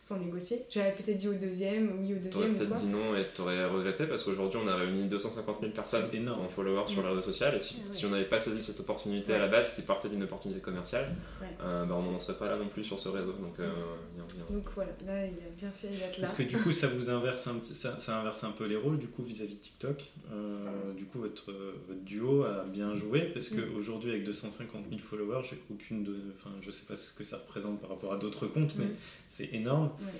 sans 0.00 0.18
négocier. 0.18 0.64
J'aurais 0.70 0.92
peut-être 0.92 1.16
dit 1.16 1.28
au 1.28 1.34
deuxième, 1.34 2.00
oui 2.00 2.14
au 2.14 2.18
T'aurais 2.18 2.48
deuxième 2.48 2.52
ou 2.52 2.54
peut-être 2.58 2.74
dit 2.76 2.86
non 2.86 3.16
et 3.16 3.26
t'aurais 3.36 3.64
regretté 3.66 4.06
parce 4.06 4.22
qu'aujourd'hui 4.22 4.60
on 4.62 4.68
a 4.68 4.76
réuni 4.76 5.08
250 5.08 5.60
000 5.60 5.72
personnes 5.72 6.08
énorme. 6.12 6.42
en 6.46 6.48
followers 6.48 6.84
sur 6.88 7.02
les 7.02 7.08
réseaux 7.08 7.22
sociaux 7.22 7.46
et 7.56 7.60
si, 7.60 7.76
Ah 7.84 7.86
ouais. 7.88 7.92
si 7.92 8.06
on 8.06 8.10
n'avait 8.10 8.24
pas 8.28 8.38
saisi 8.38 8.62
cette 8.62 8.78
opportunité 8.80 9.34
à 9.34 9.38
la 9.38 9.48
base 9.48 9.74
qui 9.74 9.82
partait 9.82 10.08
d'une 10.08 10.22
opportunité 10.22 10.60
commerciale, 10.60 11.16
Ouais. 11.40 11.48
euh, 11.62 11.84
bah, 11.84 11.94
on 11.98 12.02
n'en 12.12 12.18
serait 12.20 12.38
pas 12.38 12.48
là 12.48 12.56
non 12.56 12.68
plus 12.68 12.84
sur 12.84 13.00
ce 13.00 13.08
réseau. 13.08 13.32
Donc 13.32 13.58
euh, 13.58 13.68
il 14.14 14.18
y 14.18 14.22
a- 14.22 14.24
il 14.34 14.38
y 14.38 14.42
a- 14.42 14.52
Donc 14.56 14.70
voilà, 14.74 14.90
là, 15.06 15.26
il 15.26 15.32
a 15.32 15.50
bien 15.56 15.70
fait 15.70 15.88
d'être 15.88 16.18
là. 16.18 16.22
Parce 16.22 16.34
que 16.34 16.42
du 16.44 16.58
coup, 16.58 16.70
ça 16.72 16.86
vous 16.86 17.10
inverse 17.10 17.46
un 17.48 17.54
petit, 17.56 17.74
ça, 17.74 17.98
ça 17.98 18.20
inverse 18.20 18.44
un 18.44 18.52
peu 18.52 18.66
les 18.66 18.76
rôles 18.76 18.98
du 18.98 19.08
coup 19.08 19.22
vis-à-vis 19.24 19.56
de 19.56 19.60
TikTok. 19.60 20.04
Euh, 20.32 20.92
du 20.94 21.06
coup, 21.06 21.18
votre, 21.18 21.52
votre 21.88 22.00
duo 22.04 22.44
a 22.44 22.64
bien 22.64 22.94
joué 22.94 23.22
parce 23.34 23.48
que 23.48 23.60
Mm. 23.60 23.76
aujourd'hui, 23.76 24.10
avec 24.10 24.24
250 24.24 24.84
000 24.88 25.00
followers, 25.00 25.42
j'ai 25.42 25.60
aucune 25.70 26.04
de, 26.04 26.16
enfin, 26.36 26.50
je 26.60 26.70
sais 26.70 26.86
pas 26.86 26.94
ce 26.96 27.12
que 27.12 27.24
ça 27.24 27.36
représente 27.38 27.80
par 27.80 27.90
rapport 27.90 28.12
à 28.12 28.16
d'autres 28.16 28.46
comptes, 28.46 28.76
mais 28.78 28.84
Mm. 28.84 28.94
c'est 29.28 29.52
énorme. 29.54 29.87
Ouais. 30.00 30.12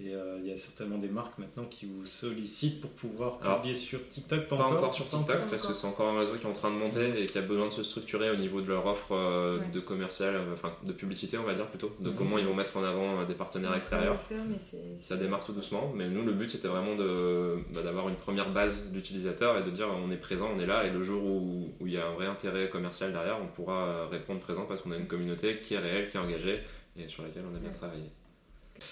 Et 0.00 0.14
euh, 0.14 0.38
il 0.40 0.48
y 0.48 0.52
a 0.52 0.56
certainement 0.56 0.98
des 0.98 1.08
marques 1.08 1.36
maintenant 1.38 1.64
qui 1.64 1.84
vous 1.84 2.04
sollicitent 2.06 2.80
pour 2.80 2.90
pouvoir 2.92 3.40
Alors, 3.42 3.56
publier 3.56 3.74
sur 3.74 3.98
TikTok. 4.08 4.46
Pas, 4.46 4.56
Pas 4.56 4.64
encore, 4.66 4.94
sur 4.94 5.04
TikTok 5.08 5.22
encore. 5.36 5.46
parce 5.50 5.66
que 5.66 5.74
c'est 5.74 5.86
encore 5.88 6.08
un 6.14 6.20
réseau 6.20 6.34
qui 6.36 6.46
est 6.46 6.48
en 6.48 6.52
train 6.52 6.70
de 6.70 6.76
monter 6.76 7.20
et 7.20 7.26
qui 7.26 7.36
a 7.36 7.42
besoin 7.42 7.66
de 7.66 7.72
se 7.72 7.82
structurer 7.82 8.30
au 8.30 8.36
niveau 8.36 8.60
de 8.60 8.68
leur 8.68 8.86
offre 8.86 9.10
euh, 9.12 9.58
Ouais. 9.58 9.66
de 9.74 9.80
commercial, 9.80 10.36
euh, 10.36 10.52
enfin 10.54 10.72
de 10.86 10.92
publicité 10.92 11.38
on 11.38 11.42
va 11.42 11.54
dire 11.54 11.66
plutôt, 11.66 11.90
de 11.98 12.08
Mhm. 12.10 12.14
comment 12.14 12.38
ils 12.38 12.46
vont 12.46 12.54
mettre 12.54 12.76
en 12.76 12.84
avant 12.84 13.18
euh, 13.20 13.24
des 13.24 13.34
partenaires 13.34 13.74
extérieurs. 13.76 14.12
le 14.14 14.36
faire, 14.36 14.44
mais 14.48 14.60
c'est- 14.60 14.96
Ça 14.96 15.16
démarre 15.16 15.44
tout 15.44 15.52
doucement, 15.52 15.92
mais 15.94 16.08
nous 16.08 16.24
le 16.24 16.32
but 16.34 16.48
c'était 16.48 16.68
vraiment 16.68 16.94
de, 16.94 17.56
bah, 17.74 17.82
d'avoir 17.82 18.08
une 18.08 18.14
première 18.14 18.48
base 18.52 18.92
d'utilisateurs 18.92 19.58
et 19.58 19.64
de 19.64 19.70
dire 19.70 19.88
on 19.88 20.08
est 20.12 20.16
présent, 20.16 20.50
on 20.56 20.60
est 20.60 20.66
là 20.66 20.86
et 20.86 20.90
le 20.90 21.02
jour 21.02 21.24
où, 21.24 21.74
où 21.80 21.86
il 21.88 21.92
y 21.94 21.98
a 21.98 22.06
un 22.06 22.12
vrai 22.14 22.26
intérêt 22.26 22.70
commercial 22.70 23.10
derrière, 23.12 23.38
on 23.42 23.48
pourra 23.48 24.06
répondre 24.06 24.38
présent 24.38 24.66
parce 24.66 24.82
qu'on 24.82 24.92
a 24.92 24.96
une 24.96 25.08
communauté 25.08 25.58
qui 25.60 25.74
est 25.74 25.78
réelle, 25.78 26.06
qui 26.08 26.16
est 26.16 26.20
engagée 26.20 26.60
et 26.96 27.08
sur 27.08 27.24
laquelle 27.24 27.42
on 27.52 27.56
a 27.56 27.58
bien 27.58 27.70
Ouais. 27.70 27.74
travaillé. 27.76 28.04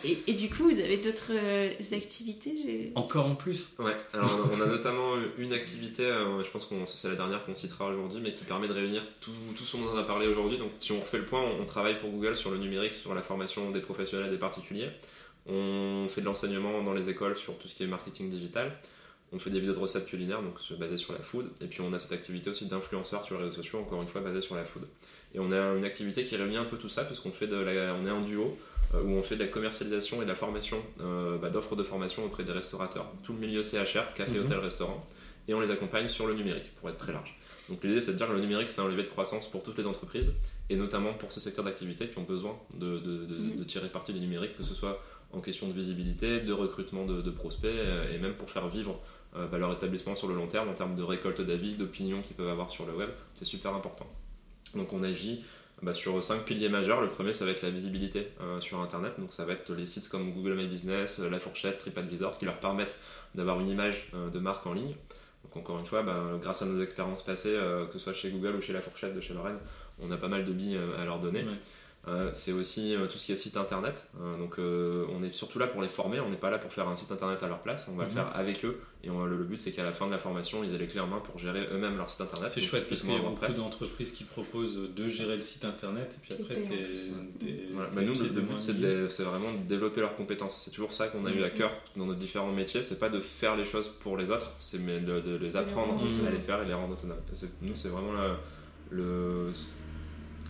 Et, 0.05 0.18
et 0.27 0.35
du 0.35 0.48
coup, 0.51 0.64
vous 0.64 0.79
avez 0.79 0.96
d'autres 0.96 1.33
euh, 1.33 1.70
activités 1.92 2.92
Encore 2.94 3.27
en 3.27 3.35
plus. 3.35 3.72
Ouais, 3.79 3.96
alors 4.14 4.51
on 4.53 4.61
a 4.61 4.66
notamment 4.66 5.14
une 5.38 5.53
activité, 5.53 6.05
euh, 6.05 6.42
je 6.44 6.51
pense 6.51 6.66
que 6.66 6.74
c'est 6.87 7.09
la 7.09 7.16
dernière 7.16 7.44
qu'on 7.44 7.55
citera 7.55 7.87
aujourd'hui, 7.87 8.20
mais 8.22 8.33
qui 8.35 8.44
permet 8.44 8.68
de 8.68 8.72
réunir 8.72 9.03
tout, 9.20 9.33
tout 9.57 9.64
ce 9.64 9.77
dont 9.77 9.85
on 9.92 9.96
a 9.96 10.05
parlé 10.05 10.27
aujourd'hui. 10.27 10.59
Donc 10.59 10.70
si 10.81 10.92
on 10.92 11.01
refait 11.01 11.18
le 11.18 11.24
point, 11.24 11.40
on, 11.40 11.62
on 11.62 11.64
travaille 11.64 11.98
pour 12.01 12.11
Google 12.11 12.37
sur 12.37 12.51
le 12.51 12.59
numérique, 12.59 12.92
sur 12.92 13.14
la 13.14 13.22
formation 13.22 13.70
des 13.70 13.81
professionnels 13.81 14.29
et 14.29 14.31
des 14.31 14.38
particuliers. 14.38 14.90
On 15.46 16.07
fait 16.09 16.20
de 16.20 16.27
l'enseignement 16.27 16.83
dans 16.83 16.92
les 16.92 17.09
écoles 17.09 17.37
sur 17.37 17.57
tout 17.59 17.68
ce 17.68 17.74
qui 17.74 17.83
est 17.83 17.87
marketing 17.87 18.29
digital. 18.29 18.77
On 19.33 19.38
fait 19.38 19.51
des 19.51 19.61
vidéos 19.61 19.74
de 19.74 19.79
recettes 19.79 20.07
culinaires, 20.07 20.42
donc 20.42 20.59
basées 20.79 20.96
sur 20.98 21.12
la 21.12 21.18
food. 21.20 21.46
Et 21.61 21.66
puis 21.66 21.81
on 21.83 21.92
a 21.92 21.98
cette 21.98 22.12
activité 22.12 22.51
aussi 22.51 22.66
d'influenceur 22.66 23.24
sur 23.24 23.38
les 23.38 23.44
réseaux 23.44 23.57
sociaux, 23.57 23.79
encore 23.79 24.01
une 24.01 24.09
fois 24.09 24.20
basée 24.20 24.40
sur 24.40 24.55
la 24.55 24.64
food. 24.64 24.85
Et 25.35 25.38
on 25.38 25.53
a 25.53 25.74
une 25.74 25.85
activité 25.85 26.24
qui 26.24 26.37
réunit 26.37 26.57
un 26.57 26.64
peu 26.64 26.79
tout 26.79 26.88
ça, 26.88 27.05
puisqu'on 27.05 27.33
fait 27.33 27.46
de 27.46 27.57
la, 27.57 27.94
on 27.94 28.07
est 28.07 28.11
en 28.11 28.22
duo, 28.22 28.57
où 28.94 29.11
on 29.11 29.22
fait 29.22 29.37
de 29.37 29.42
la 29.44 29.48
commercialisation 29.48 30.20
et 30.22 30.24
de 30.24 30.31
la 30.31 30.35
formation 30.37 30.79
euh, 31.01 31.37
bah, 31.38 31.51
d'offres 31.51 31.77
de 31.77 31.83
formation 31.83 32.24
auprès 32.24 32.44
des 32.44 32.53
restaurateurs. 32.53 33.07
Tout 33.22 33.33
le 33.35 33.38
milieu 33.38 33.62
CHR, 33.62 34.14
café, 34.14 34.33
Mhm. 34.38 34.44
hôtel, 34.46 34.59
restaurant. 34.59 35.07
Et 35.46 35.55
on 35.55 35.61
les 35.61 35.70
accompagne 35.70 36.09
sur 36.09 36.27
le 36.27 36.35
numérique, 36.35 36.74
pour 36.77 36.88
être 36.90 36.96
très 36.98 37.12
large. 37.12 37.38
Donc 37.68 37.85
l'idée, 37.85 38.01
c'est 38.01 38.12
de 38.12 38.16
dire 38.16 38.27
que 38.29 38.33
le 38.33 38.40
numérique, 38.40 38.68
c'est 38.68 38.81
un 38.81 38.88
levier 38.88 39.03
de 39.03 39.09
croissance 39.09 39.51
pour 39.51 39.62
toutes 39.62 39.77
les 39.77 39.87
entreprises, 39.87 40.35
et 40.70 40.77
notamment 40.77 41.12
pour 41.14 41.33
ces 41.33 41.40
secteurs 41.40 41.64
d'activité 41.66 42.09
qui 42.09 42.18
ont 42.18 42.22
besoin 42.22 42.59
de, 42.79 42.98
de- 42.98 43.27
de- 43.27 43.37
Mhm. 43.37 43.57
de 43.59 43.64
tirer 43.64 43.88
parti 43.88 44.12
du 44.12 44.20
numérique, 44.20 44.57
que 44.57 44.62
ce 44.64 44.74
soit 44.74 45.03
en 45.33 45.40
question 45.40 45.68
de 45.68 45.72
visibilité, 45.74 46.40
de 46.40 46.53
recrutement 46.55 47.05
de, 47.05 47.20
de 47.20 47.31
prospects, 47.31 47.70
euh, 47.70 48.14
et 48.14 48.18
même 48.18 48.33
pour 48.35 48.51
faire 48.51 48.68
vivre 48.68 48.98
euh, 49.37 49.46
bah, 49.46 49.59
leur 49.59 49.70
établissement 49.72 50.16
sur 50.16 50.27
le 50.29 50.35
long 50.35 50.46
terme, 50.46 50.70
en 50.70 50.74
termes 50.74 50.94
de 50.94 51.03
récolte 51.03 51.42
d'avis, 51.42 51.74
d'opinions 51.74 52.22
qu'ils 52.22 52.35
peuvent 52.37 52.48
avoir 52.48 52.70
sur 52.70 52.87
le 52.87 52.94
web. 52.94 53.11
C'est 53.35 53.44
super 53.44 53.74
important. 53.74 54.07
Donc 54.74 54.92
on 54.94 55.03
agit 55.03 55.42
bah, 55.83 55.95
sur 55.95 56.23
cinq 56.25 56.45
piliers 56.45 56.69
majeurs. 56.69 57.01
Le 57.01 57.09
premier, 57.09 57.33
ça 57.33 57.45
va 57.45 57.53
être 57.53 57.62
la 57.62 57.71
visibilité 57.71 58.29
euh, 58.41 58.61
sur 58.61 58.81
Internet. 58.81 59.14
Donc 59.19 59.33
ça 59.33 59.45
va 59.45 59.53
être 59.53 59.73
les 59.73 59.87
sites 59.87 60.09
comme 60.09 60.33
Google 60.33 60.55
My 60.55 60.67
Business, 60.67 61.21
euh, 61.21 61.31
La 61.31 61.38
Fourchette, 61.38 61.79
TripAdvisor, 61.79 62.38
qui 62.38 62.45
leur 62.45 62.59
permettent 62.59 62.99
d'avoir 63.35 63.61
une 63.61 63.69
image 63.69 64.11
euh, 64.14 64.29
de 64.29 64.38
marque 64.38 64.67
en 64.67 64.73
ligne. 64.73 64.95
Donc 65.45 65.57
encore 65.57 65.79
une 65.79 65.87
fois, 65.87 66.03
bah, 66.03 66.38
grâce 66.41 66.62
à 66.62 66.67
nos 66.67 66.83
expériences 66.83 67.25
passées, 67.25 67.57
que 67.87 67.93
ce 67.93 67.99
soit 68.01 68.12
chez 68.12 68.31
Google 68.31 68.57
ou 68.57 68.61
chez 68.61 68.73
La 68.73 68.83
Fourchette 68.83 69.14
de 69.14 69.21
chez 69.21 69.33
Lorraine, 69.33 69.59
on 70.01 70.11
a 70.11 70.17
pas 70.17 70.29
mal 70.29 70.45
de 70.45 70.53
billes 70.53 70.79
à 70.99 71.05
leur 71.05 71.21
donner. 71.21 71.45
Euh, 72.07 72.31
c'est 72.33 72.53
aussi 72.53 72.95
euh, 72.95 73.07
tout 73.07 73.19
ce 73.19 73.27
qui 73.27 73.33
est 73.33 73.37
site 73.37 73.57
internet. 73.59 74.09
Euh, 74.23 74.39
donc 74.39 74.59
euh, 74.59 75.05
on 75.13 75.23
est 75.23 75.35
surtout 75.35 75.59
là 75.59 75.67
pour 75.67 75.83
les 75.83 75.89
former, 75.89 76.21
on 76.21 76.31
n'est 76.31 76.37
pas 76.39 76.49
là 76.49 76.57
pour 76.57 76.73
faire 76.73 76.89
un 76.89 76.97
site 76.97 77.13
internet 77.13 77.43
à 77.43 77.49
leur 77.49 77.59
place, 77.59 77.87
on 77.93 77.97
va 77.97 78.05
Mhm. 78.05 78.09
le 78.11 78.15
faire 78.15 78.31
avec 78.37 78.65
eux. 78.65 78.81
Et 79.05 79.11
on- 79.11 79.25
le, 79.27 79.37
le 79.37 79.45
but 79.45 79.61
c'est 79.61 79.73
qu'à 79.73 79.83
la 79.83 79.93
fin 79.93 80.07
de 80.07 80.13
la 80.13 80.19
formation, 80.19 80.65
ils 80.65 80.73
aient 80.75 80.79
les 80.79 80.87
clés 80.87 81.01
en 81.01 81.07
main 81.07 81.19
pour 81.19 81.39
gérer 81.39 81.69
eux-mêmes 81.71 81.99
leur 81.99 82.09
site 82.09 82.23
internet. 82.23 82.51
C'est 82.51 82.63
chouette 82.63 82.89
parce 82.89 83.03
qu'il 83.03 83.11
y 83.13 83.17
a 83.17 83.19
beaucoup 83.19 83.53
d'entreprises 83.53 84.13
qui 84.13 84.25
proposent 84.25 84.79
de 84.97 85.09
gérer 85.09 85.35
le 85.37 85.43
site 85.43 85.65
internet 85.67 86.15
et 86.17 86.19
puis 86.23 86.35
après 86.41 86.55
t'es- 86.55 87.51
Voilà. 87.75 87.91
Bah, 87.91 88.01
nous, 88.03 88.15
le, 88.15 88.41
but, 88.41 88.59
c'est, 88.59 89.23
vraiment 89.25 89.53
de 89.53 89.69
développer 89.69 90.01
leurs 90.01 90.17
compétences. 90.17 90.63
C'est 90.65 90.71
toujours 90.71 90.93
ça 90.95 91.09
qu'on 91.09 91.27
a 91.27 91.31
eu 91.31 91.43
à 91.43 91.49
Mhm. 91.49 91.55
cœur 91.55 91.73
dans 91.97 92.07
nos 92.07 92.15
différents 92.15 92.53
métiers. 92.53 92.83
C'est 92.83 92.99
pas 93.01 93.11
de 93.11 93.21
faire 93.21 93.55
les 93.57 93.67
choses 93.67 93.89
pour 94.03 94.17
les 94.17 94.31
autres, 94.31 94.53
c'est 94.61 94.79
mais 94.79 95.01
de, 95.01 95.21
de 95.21 95.37
les 95.37 95.57
apprendre 95.57 95.93
rendre 95.95 96.27
à 96.27 96.31
les 96.31 96.39
faire 96.39 96.63
et 96.63 96.67
les 96.67 96.75
rendre 96.75 96.95
autonomes. 96.95 97.19
Nous, 97.63 97.77
c'est 97.77 97.89
vraiment 97.89 98.13
le, 98.91 99.53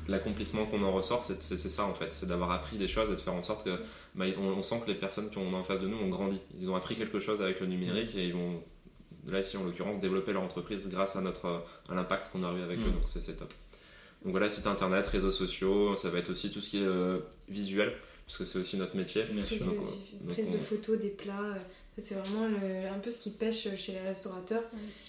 l'accomplissement 0.09 0.66
qu'on 0.66 0.83
en 0.83 0.92
ressort. 0.92 1.25
C'est, 1.25 1.40
ça 1.59 1.85
en 1.85 1.94
fait, 1.94 2.12
c'est 2.12 2.27
d'avoir 2.27 2.51
appris 2.51 2.77
des 2.79 2.88
choses 2.88 3.11
et 3.11 3.14
de 3.14 3.21
faire 3.21 3.35
en 3.35 3.42
sorte 3.42 3.64
que 3.64 3.79
bah, 4.14 4.25
on, 4.38 4.44
on 4.44 4.62
sent 4.62 4.81
que 4.85 4.90
les 4.90 4.97
personnes 4.97 5.31
qui 5.31 5.38
ont 5.38 5.55
en 5.55 5.62
face 5.64 5.83
de 5.83 5.88
nous 5.88 5.99
ont 5.99 6.09
grandi. 6.09 6.40
Ils 6.59 6.68
ont 6.71 6.77
appris 6.77 6.97
quelque 6.97 7.21
chose 7.21 7.40
avec 7.42 7.61
le 7.61 7.66
numérique 7.66 8.14
et 8.16 8.27
ils 8.27 8.35
vont 8.35 8.62
là 9.27 9.40
ici 9.40 9.57
en 9.59 9.64
l'occurrence 9.64 10.01
développer 10.01 10.33
leur 10.33 10.42
entreprise 10.42 10.88
grâce 10.88 11.14
à 11.16 11.21
notre 11.21 11.62
à 11.88 11.94
l'impact 11.94 12.31
qu'on 12.33 12.42
a 12.44 12.53
eu 12.55 12.62
avec 12.62 12.79
eux. 12.79 12.85
Mhm. 12.87 12.92
Donc 12.92 13.03
c'est, 13.07 13.23
c'est 13.23 13.37
top. 13.37 13.53
Donc 14.25 14.33
voilà, 14.33 14.51
site 14.51 14.66
internet, 14.66 15.07
réseaux 15.07 15.31
sociaux, 15.31 15.94
ça 15.94 16.09
va 16.09 16.18
être 16.18 16.31
aussi 16.31 16.51
tout 16.51 16.61
ce 16.61 16.71
qui 16.71 16.79
est 16.79 16.87
euh, 16.87 17.18
visuel, 17.49 17.92
parce 18.27 18.38
que 18.38 18.44
c'est 18.47 18.59
aussi 18.59 18.77
notre 18.77 18.97
métier. 18.97 19.23
Bien 19.31 19.44
sûr. 19.44 19.59
Prise, 19.59 19.66
Donc, 19.68 19.77
de, 19.77 19.81
on- 19.81 20.25
donc 20.27 20.33
prise 20.35 20.49
on- 20.49 20.53
de 20.55 20.59
photos 20.59 20.99
des 20.99 21.11
plats, 21.11 21.40
euh, 21.40 21.59
c'est 22.01 22.15
vraiment 22.15 22.47
le- 22.49 22.89
un 22.89 22.99
peu 22.99 23.11
ce 23.11 23.19
qui 23.21 23.31
pêche 23.31 23.69
chez 23.77 23.93
les 23.93 24.01
restaurateurs. 24.01 24.65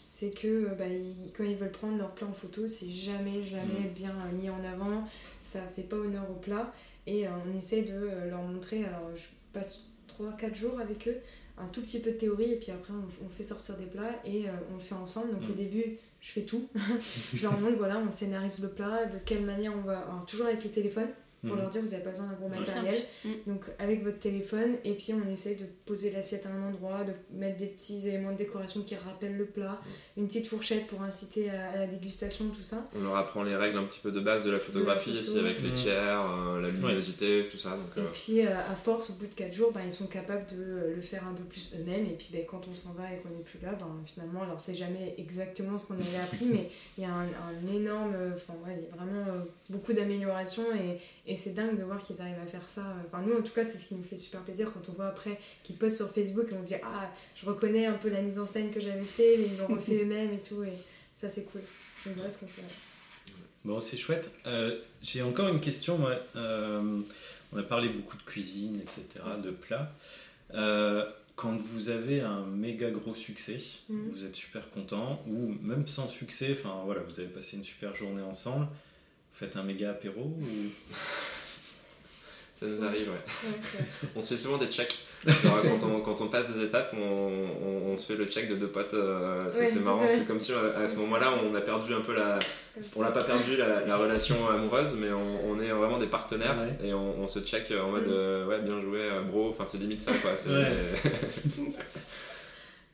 C'est 0.06 0.32
que 0.32 0.48
euh, 0.48 0.76
bah, 0.78 0.88
ils- 0.88 1.32
quand 1.38 1.44
ils 1.44 1.56
veulent 1.56 1.72
prendre 1.72 1.98
leur 1.98 2.12
plat 2.12 2.28
en 2.28 2.34
photo, 2.34 2.68
c'est 2.68 2.90
jamais, 2.90 3.44
jamais 3.44 3.90
Mm. 3.90 3.94
bien 3.96 4.14
mis 4.42 4.50
en 4.50 4.64
avant, 4.64 5.08
ça 5.42 5.62
fait 5.76 5.84
pas 5.84 5.98
honneur 5.98 6.30
au 6.30 6.36
plat. 6.36 6.74
Et 7.08 7.28
euh, 7.28 7.32
on 7.48 7.58
essaie 7.58 7.82
de 7.84 7.94
euh, 7.94 8.30
leur 8.30 8.42
montrer, 8.42 8.84
alors 8.86 9.10
je 9.16 9.24
passe 9.54 9.86
3-4 10.08 10.56
jours 10.56 10.80
avec 10.80 11.08
eux, 11.08 11.18
un 11.58 11.68
tout 11.68 11.82
petit 11.82 12.00
peu 12.00 12.12
de 12.12 12.18
théorie, 12.18 12.54
et 12.54 12.56
puis 12.58 12.72
après 12.72 12.94
on, 12.94 13.26
on 13.26 13.30
fait 13.30 13.44
sortir 13.44 13.78
des 13.78 13.86
plats 13.86 14.20
et 14.26 14.48
euh, 14.48 14.52
on 14.72 14.76
le 14.76 14.82
fait 14.82 14.96
ensemble. 14.96 15.32
Donc 15.34 15.48
Mm. 15.48 15.52
au 15.52 15.56
début, 15.56 15.98
je 16.22 16.32
fais 16.32 16.42
tout. 16.42 16.68
je 17.34 17.42
leur 17.44 17.58
montre, 17.60 17.78
voilà, 17.78 17.98
on 18.00 18.12
scénarise 18.12 18.62
le 18.62 18.70
plat, 18.70 19.06
de 19.06 19.18
quelle 19.26 19.44
manière 19.44 19.74
on 19.76 19.82
va. 19.82 20.00
Alors 20.00 20.26
toujours 20.26 20.48
avec 20.48 20.64
le 20.64 20.70
téléphone, 20.70 21.08
pour 21.42 21.56
Mhm. 21.56 21.62
leur 21.62 21.70
dire 21.70 21.82
vous 21.82 21.88
n'avez 21.92 22.04
pas 22.04 22.10
besoin 22.10 22.28
d'un 22.28 22.34
gros 22.34 22.50
matériel. 22.50 23.00
Mm. 23.24 23.30
Donc 23.48 23.66
avec 23.80 24.04
votre 24.04 24.20
téléphone, 24.20 24.76
et 24.84 24.94
puis 24.94 25.14
on 25.14 25.30
essaye 25.32 25.56
de 25.56 25.66
poser 25.86 26.12
l'assiette 26.12 26.46
à 26.46 26.50
un 26.50 26.68
endroit, 26.70 27.04
de 27.04 27.14
mettre 27.32 27.58
des 27.58 27.68
petits 27.68 28.08
éléments 28.08 28.32
de 28.34 28.38
décoration 28.38 28.82
qui 28.84 28.96
rappellent 28.96 29.38
le 29.38 29.46
plat, 29.46 29.80
une 30.18 30.28
petite 30.28 30.48
fourchette 30.48 30.88
pour 30.88 31.02
inciter 31.02 31.50
à, 31.50 31.72
à 31.72 31.78
la 31.78 31.88
dégustation, 31.88 32.46
tout 32.50 32.62
ça. 32.64 32.90
On 32.96 33.02
leur 33.04 33.16
apprend 33.16 33.44
les 33.44 33.56
règles 33.56 33.78
un 33.78 33.84
petit 33.86 34.00
peu 34.02 34.12
de 34.12 34.20
base 34.20 34.44
de 34.44 34.52
la 34.52 34.60
photographie 34.60 35.12
photo. 35.16 35.20
aussi 35.20 35.40
avec 35.40 35.62
les 35.62 35.70
Mhm. 35.70 35.76
tiers, 35.76 36.22
euh, 36.22 36.62
la 36.62 36.70
luminosité, 36.70 37.46
tout 37.52 37.58
ça. 37.58 37.70
Donc, 37.72 37.80
Et 37.96 38.00
euh, 38.02 38.04
puis 38.14 38.46
euh, 38.46 38.58
à 38.58 38.76
force, 38.76 39.10
au 39.10 39.14
bout 39.14 39.28
de 39.28 39.34
4 39.34 39.54
jours, 39.54 39.72
ben, 39.72 39.82
ils 39.86 39.92
sont 39.92 40.08
capables 40.08 40.46
de 40.48 40.94
le 40.96 41.02
faire 41.02 41.24
un 41.28 41.34
peu 41.34 41.44
plus 41.44 41.72
eux-mêmes. 41.80 42.06
Et 42.06 42.16
puis 42.18 42.30
ben, 42.34 42.44
quand 42.46 42.62
on 42.68 42.72
s'en 42.74 42.92
va 42.94 43.06
et 43.14 43.18
qu'on 43.20 43.30
n'est 43.30 43.44
plus 43.44 43.60
là, 43.62 43.72
ben, 43.80 43.88
finalement, 44.06 44.44
alors 44.44 44.60
c'est 44.60 44.76
jamais 44.76 45.16
exactement 45.18 45.78
ce 45.78 45.88
qu'on 45.88 45.94
avait 45.96 46.18
appris, 46.24 46.46
mais 46.52 46.70
il 46.98 47.04
y 47.04 47.06
a 47.08 47.12
un, 47.14 47.24
un 47.28 47.74
énorme. 47.74 48.14
Enfin, 48.36 48.54
ouais, 48.66 48.78
il 48.78 48.84
y 48.84 48.92
a 48.92 48.96
vraiment 49.04 49.26
euh, 49.30 49.42
beaucoup 49.70 49.94
d'améliorations 49.94 50.66
et, 50.76 51.00
et 51.29 51.29
c'est 51.36 51.54
dingue 51.54 51.78
de 51.78 51.84
voir 51.84 52.02
qu'ils 52.02 52.20
arrivent 52.22 52.40
à 52.42 52.48
faire 52.48 52.68
ça. 52.68 52.96
Enfin, 53.08 53.22
nous, 53.26 53.36
en 53.38 53.42
tout 53.42 53.54
cas, 53.54 53.64
c'est 53.66 53.78
ce 53.78 53.88
qui 53.88 53.96
nous 53.96 54.04
fait 54.04 54.18
super 54.18 54.42
plaisir 54.42 54.72
quand 54.74 54.88
on 54.90 54.94
voit 54.94 55.08
après 55.08 55.40
qu'ils 55.64 55.76
postent 55.78 55.98
sur 55.98 56.10
Facebook 56.12 56.48
et 56.52 56.56
on 56.56 56.64
se 56.64 56.70
dit 56.70 56.82
Ah, 56.84 57.10
je 57.36 57.46
reconnais 57.46 57.86
un 57.86 57.94
peu 57.94 58.10
la 58.10 58.22
mise 58.22 58.40
en 58.40 58.46
scène 58.46 58.72
que 58.72 58.80
j'avais 58.80 59.02
fait, 59.04 59.38
mais 59.38 59.46
ils 59.48 59.58
l'ont 59.58 59.76
refait 59.76 60.00
eux-mêmes 60.04 60.34
et 60.34 60.42
tout. 60.42 60.64
Et 60.64 60.74
ça, 61.18 61.30
c'est 61.30 61.44
cool. 61.52 61.62
Donc 62.06 62.16
voilà 62.16 62.32
ce 62.32 62.40
qu'on 62.40 62.48
fait. 62.48 62.62
Bon, 63.66 63.80
c'est 63.80 63.98
chouette. 63.98 64.32
Euh, 64.48 64.80
J'ai 65.02 65.22
encore 65.22 65.48
une 65.50 65.60
question. 65.60 65.98
moi. 65.98 66.16
Euh, 66.36 67.02
on 67.52 67.58
a 67.58 67.64
parlé 67.64 67.90
beaucoup 67.90 68.16
de 68.16 68.22
cuisine, 68.24 68.80
etc., 68.82 69.04
de 69.44 69.50
plats. 69.52 69.92
Euh, 70.54 71.04
quand 71.36 71.56
vous 71.56 71.90
avez 71.90 72.22
un 72.22 72.46
méga 72.46 72.90
gros 72.92 73.16
succès, 73.16 73.60
Mhm. 73.90 74.10
vous 74.12 74.26
êtes 74.26 74.36
super 74.36 74.70
content, 74.72 75.24
ou 75.28 75.56
même 75.62 75.88
sans 75.88 76.08
succès, 76.08 76.50
enfin 76.60 76.82
voilà, 76.86 77.02
vous 77.02 77.20
avez 77.20 77.30
passé 77.30 77.58
une 77.58 77.64
super 77.64 77.96
journée 77.96 78.22
ensemble, 78.22 78.68
faites 79.40 79.56
un 79.58 79.64
méga 79.64 79.92
apéro 79.92 80.22
ou... 80.22 80.46
ça 82.56 82.66
nous 82.66 82.84
arrive, 82.86 83.10
ouais. 83.10 83.52
On 84.16 84.22
se 84.22 84.34
fait 84.36 84.40
souvent 84.40 84.58
des 84.58 84.68
checks. 84.68 84.98
Quand, 85.26 85.86
on, 85.88 86.00
quand 86.02 86.22
on 86.22 86.28
passe 86.28 86.50
des 86.54 86.64
étapes, 86.64 86.94
on, 86.94 87.00
on- 87.02 87.92
on 87.92 87.98
se 87.98 88.06
fait 88.06 88.16
le 88.16 88.26
check 88.26 88.48
de 88.50 88.56
deux 88.56 88.68
potes. 88.70 88.94
euh, 88.94 89.48
c'est 89.50 89.74
Ouais, 89.74 89.80
marrant. 89.82 90.06
C'est 90.10 90.26
comme 90.28 90.40
si 90.40 90.54
euh, 90.54 90.84
à 90.86 90.88
ce 90.88 90.96
moment-là, 90.98 91.34
on 91.44 91.54
a 91.56 91.62
perdu 91.62 91.94
un 91.94 92.00
peu 92.02 92.14
la. 92.16 92.40
On 92.96 93.02
l'a 93.02 93.12
pas 93.12 93.24
perdu 93.26 93.58
la, 93.58 93.82
la 93.86 93.98
relation 93.98 94.36
amoureuse, 94.50 94.96
mais 95.00 95.12
on, 95.12 95.50
on 95.52 95.60
est 95.60 95.70
vraiment 95.72 95.98
des 95.98 96.08
partenaires 96.08 96.56
Ouais. 96.58 96.88
et 96.88 96.94
on, 96.94 97.20
on 97.22 97.28
se 97.28 97.40
check 97.42 97.72
en 97.72 97.90
mode 97.92 98.08
Mm. 98.08 98.12
euh, 98.12 98.46
ouais, 98.46 98.60
bien 98.62 98.82
joué, 98.82 99.10
bro. 99.30 99.50
Enfin, 99.50 99.66
c'est 99.66 99.78
limite 99.80 100.02
ça 100.02 100.12
quoi. 100.14 100.32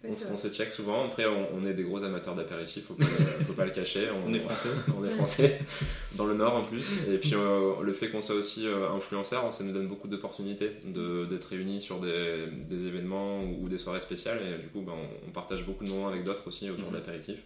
On, 0.10 0.34
on 0.34 0.38
se 0.38 0.48
check 0.50 0.72
souvent. 0.72 1.06
Après, 1.06 1.26
on, 1.26 1.48
on 1.56 1.66
est 1.66 1.74
des 1.74 1.84
gros 1.84 2.04
amateurs 2.04 2.36
d'apéritifs, 2.36 2.86
faut, 2.88 2.94
pas 2.94 3.04
le- 3.06 3.10
faut 3.46 3.54
pas 3.54 3.66
le 3.66 3.72
cacher. 3.72 4.08
On 4.26 4.34
est 4.34 4.40
français. 4.40 4.70
on 4.98 5.06
est 5.06 5.10
français, 5.10 5.60
dans 6.18 6.26
le 6.26 6.34
Nord 6.36 6.56
en 6.56 6.64
plus. 6.64 7.08
Et 7.10 7.18
puis 7.18 7.34
euh, 7.34 7.74
le 7.82 7.94
fait 7.94 8.10
qu'on 8.10 8.22
soit 8.22 8.36
aussi 8.36 8.68
euh, 8.68 8.90
influenceur, 8.92 9.54
ça 9.54 9.64
nous 9.64 9.74
donne 9.74 9.88
beaucoup 9.88 10.08
d'opportunités 10.08 10.72
de- 10.86 11.26
d'être 11.26 11.46
réunis 11.46 11.82
sur 11.82 12.00
des, 12.00 12.46
des 12.70 12.86
événements 12.88 13.40
ou, 13.40 13.66
ou 13.66 13.70
des 13.70 13.78
soirées 13.78 14.00
spéciales. 14.02 14.40
Et 14.44 14.62
du 14.62 14.68
coup, 14.70 14.82
ben, 14.82 14.94
on, 14.94 15.28
on 15.30 15.32
partage 15.32 15.66
beaucoup 15.66 15.84
de 15.84 15.90
moments 15.90 16.08
avec 16.08 16.24
d'autres 16.24 16.48
aussi 16.48 16.70
autour 16.70 16.90
de 16.92 16.96
l'apéritif. 16.96 17.38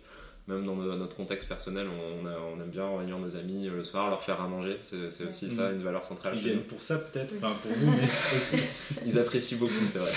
Même 0.50 0.66
dans 0.66 0.76
no- 0.76 0.96
notre 0.98 1.16
contexte 1.16 1.48
personnel, 1.48 1.88
on, 1.88 2.26
a- 2.26 2.38
on 2.54 2.60
aime 2.62 2.70
bien 2.70 2.86
réunir 2.98 3.18
nos 3.20 3.36
amis 3.38 3.68
le 3.70 3.84
soir, 3.84 4.10
leur 4.10 4.22
faire 4.24 4.42
à 4.42 4.48
manger. 4.48 4.78
C'est 4.82 5.06
aussi 5.30 5.50
ça, 5.52 5.72
une 5.72 5.84
valeur 5.84 6.04
centrale. 6.04 6.34
Ils 6.36 6.42
viennent 6.42 6.56
nous. 6.58 6.62
pour 6.64 6.82
ça 6.82 6.98
peut-être, 6.98 7.34
enfin 7.38 7.56
pour 7.62 7.72
vous, 7.72 7.92
mais 7.92 8.04
aussi. 8.38 8.64
Ils 9.06 9.18
apprécient 9.20 9.58
beaucoup, 9.60 9.86
c'est 9.88 10.00
vrai. 10.00 10.12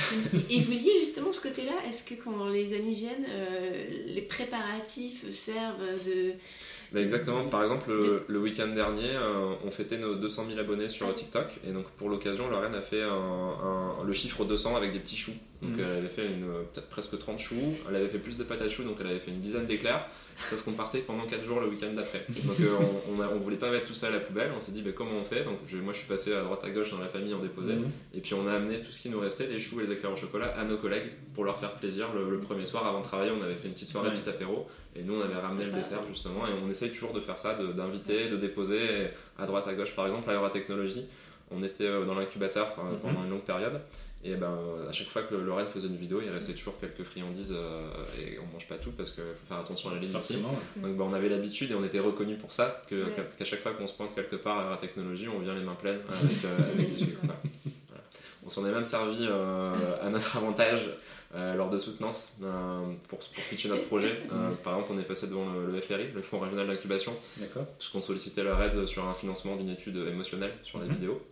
Et 0.51 0.61
vous 0.61 0.73
liez 0.73 0.99
justement 1.01 1.31
ce 1.33 1.41
côté-là? 1.43 1.73
Est-ce 1.89 2.03
que 2.05 2.15
quand 2.23 2.49
les 2.49 2.75
amis 2.75 2.95
viennent, 2.95 3.27
euh, 3.29 3.87
les 4.07 4.23
préparatifs 4.23 5.31
servent 5.31 6.03
de. 6.07 6.33
Bah, 6.93 7.01
exactement. 7.01 7.45
Par 7.49 7.63
exemple, 7.63 7.91
le, 7.91 8.25
le 8.29 8.39
week-end 8.39 8.69
dernier, 8.69 9.09
euh, 9.15 9.55
on 9.65 9.71
fêtait 9.71 9.97
nos 9.99 10.15
200 10.15 10.45
000 10.49 10.61
abonnés 10.61 10.89
sur 10.89 11.13
TikTok. 11.15 11.47
Et 11.67 11.73
donc, 11.73 11.87
pour 11.97 12.09
l'occasion, 12.11 12.49
Lorraine 12.51 12.75
a 12.75 12.83
fait 12.83 13.03
un- 13.03 13.09
un- 13.11 14.05
le 14.05 14.13
chiffre 14.13 14.45
200 14.45 14.77
avec 14.77 14.93
des 14.93 14.99
petits 14.99 15.17
choux. 15.17 15.33
Donc, 15.63 15.73
Mhm. 15.73 15.81
elle 15.81 15.99
avait 15.99 16.09
fait 16.09 16.27
une, 16.27 16.47
peut-être 16.73 16.89
presque 16.89 17.19
30 17.19 17.39
choux. 17.41 17.75
Elle 17.89 17.97
avait 17.97 18.09
fait 18.09 18.19
plus 18.19 18.37
de 18.37 18.45
pâte 18.45 18.63
à 18.63 18.69
choux, 18.69 18.83
donc 18.83 18.97
elle 19.01 19.07
avait 19.07 19.21
fait 19.21 19.31
une 19.31 19.39
dizaine 19.39 19.65
d'éclairs. 19.67 20.07
Sauf 20.37 20.63
qu'on 20.65 20.73
partait 20.73 20.99
pendant 20.99 21.25
4 21.27 21.45
jours 21.45 21.61
le 21.61 21.69
week-end 21.69 21.93
d'après. 21.95 22.25
Donc, 22.29 22.59
euh, 22.61 22.77
on, 23.09 23.17
on, 23.17 23.21
a- 23.21 23.29
on 23.29 23.39
voulait 23.39 23.57
pas 23.57 23.71
mettre 23.71 23.87
tout 23.87 23.95
ça 23.95 24.09
à 24.09 24.11
la 24.11 24.19
poubelle. 24.21 24.51
On 24.57 24.61
s'est 24.61 24.73
dit, 24.73 24.83
bah, 24.83 24.91
comment 24.95 25.13
on 25.21 25.25
fait? 25.25 25.45
Donc, 25.45 25.59
je- 25.69 25.77
moi, 25.79 25.93
je 25.93 25.99
suis 25.99 26.09
passé 26.09 26.35
à 26.35 26.43
droite 26.43 26.63
à 26.65 26.71
gauche 26.71 26.91
dans 26.91 26.99
la 26.99 27.09
famille 27.09 27.33
en 27.35 27.39
déposé. 27.39 27.75
Mhm. 27.75 27.91
Et 28.15 28.21
puis 28.21 28.35
on 28.35 28.47
a 28.49 28.53
amené 28.55 28.81
tout 28.81 28.93
ce 28.93 29.03
qui 29.03 29.09
nous 29.11 29.21
restait, 29.21 29.47
les 29.47 29.59
choux 29.61 29.81
et 29.81 29.87
les 29.87 29.93
éclairs 29.93 30.13
au 30.13 30.17
chocolat, 30.17 30.55
à 30.59 30.65
nos 30.65 30.77
collègues 30.79 31.11
pour 31.35 31.45
leur 31.45 31.59
faire 31.59 31.73
plaisir. 31.75 32.09
Le, 32.15 32.31
le 32.31 32.39
premier 32.41 32.67
soir, 32.67 32.87
avant 32.87 33.01
de 33.01 33.05
travailler, 33.05 33.31
on 33.39 33.43
avait 33.43 33.55
fait 33.57 33.69
une 33.69 33.75
petite 33.75 33.89
soirée, 33.89 34.09
Ouais. 34.09 34.15
petit 34.17 34.29
apéro. 34.29 34.67
Et 34.97 35.03
nous, 35.03 35.15
on 35.15 35.21
avait 35.23 35.35
ramené 35.37 35.65
le 35.67 35.73
dessert 35.73 36.01
justement. 36.09 36.47
Et 36.47 36.51
on 36.65 36.69
essaye 36.71 36.91
toujours 36.91 37.13
de 37.13 37.21
faire 37.21 37.39
ça, 37.39 37.55
d'inviter, 37.55 38.29
de, 38.29 38.37
déposer 38.37 39.07
à 39.39 39.47
droite, 39.47 39.67
à 39.69 39.75
gauche. 39.75 39.95
Par 39.95 40.07
exemple, 40.07 40.29
à 40.31 40.35
Eurotechnologie, 40.35 41.05
on 41.51 41.63
était 41.63 41.85
euh, 41.87 42.05
dans 42.05 42.15
l'incubateur 42.15 42.75
euh, 42.79 42.93
Mhm. 42.93 42.99
pendant 43.01 43.25
une 43.25 43.31
longue 43.31 43.45
période. 43.45 43.81
Et 44.25 44.37
ben, 44.37 44.47
euh, 44.53 44.89
à 44.89 44.93
chaque 44.93 45.09
fois 45.09 45.23
que 45.23 45.35
Lorraine 45.35 45.67
faisait 45.67 45.89
une 45.89 45.97
vidéo, 45.97 46.21
il 46.23 46.31
restait 46.31 46.53
toujours 46.53 46.79
quelques 46.79 47.03
friandises 47.03 47.53
euh, 47.57 47.91
et 48.21 48.39
on 48.39 48.47
mange 48.53 48.69
pas 48.69 48.77
tout 48.77 48.93
parce 48.93 49.11
qu'il 49.11 49.25
faut 49.25 49.47
faire 49.49 49.59
attention 49.59 49.91
à 49.91 49.95
la 49.95 50.01
ligne 50.01 50.15
aussi. 50.17 50.37
Ouais. 50.37 50.43
Donc 50.77 50.97
bah, 50.97 51.05
on 51.09 51.13
avait 51.13 51.29
l'habitude 51.29 51.73
et 51.73 51.75
on 51.75 51.85
était 51.85 51.99
reconnus 51.99 52.39
pour 52.39 52.53
ça, 52.53 52.81
Ouais. 52.93 52.99
qu'à 53.37 53.45
chaque 53.45 53.61
fois 53.63 53.73
qu'on 53.73 53.87
se 53.89 53.95
pointe 53.95 54.15
quelque 54.15 54.37
part 54.37 54.61
à 54.61 54.71
la 54.71 54.77
technologie, 54.77 55.27
on 55.29 55.41
vient 55.41 55.55
les 55.55 55.63
mains 55.65 55.75
pleines 55.75 56.01
avec, 56.09 56.45
euh, 56.45 56.73
avec 56.73 56.95
du. 56.95 57.05
Voilà. 57.23 57.41
On 58.45 58.51
s'en 58.51 58.67
est 58.67 58.73
même 58.73 58.85
servi 58.85 59.19
euh, 59.23 59.73
à 60.03 60.09
notre 60.09 60.37
avantage 60.37 60.89
euh, 61.35 61.55
lors 61.55 61.71
de 61.71 61.79
soutenance 61.79 62.39
euh, 62.43 62.81
pour, 63.09 63.19
pour 63.21 63.43
pitcher 63.51 63.69
notre 63.69 63.87
projet. 63.87 64.19
Euh, 64.33 64.51
par 64.65 64.75
exemple, 64.75 64.93
on 64.95 64.99
est 65.01 65.05
passé 65.07 65.29
devant 65.29 65.53
le, 65.53 65.71
le 65.73 65.81
FRI, 65.81 66.09
le 66.13 66.23
Fonds 66.23 66.41
régional 66.41 66.67
d'incubation, 66.67 67.13
puisqu'on 67.79 68.03
sollicitait 68.03 68.43
leur 68.43 68.61
aide 68.63 68.85
sur 68.87 69.05
un 69.07 69.15
financement 69.15 69.55
d'une 69.57 69.71
étude 69.71 69.97
émotionnelle 69.97 70.53
sur 70.65 70.79
la 70.81 70.87
Mhm. 70.87 70.93
vidéo. 70.93 71.23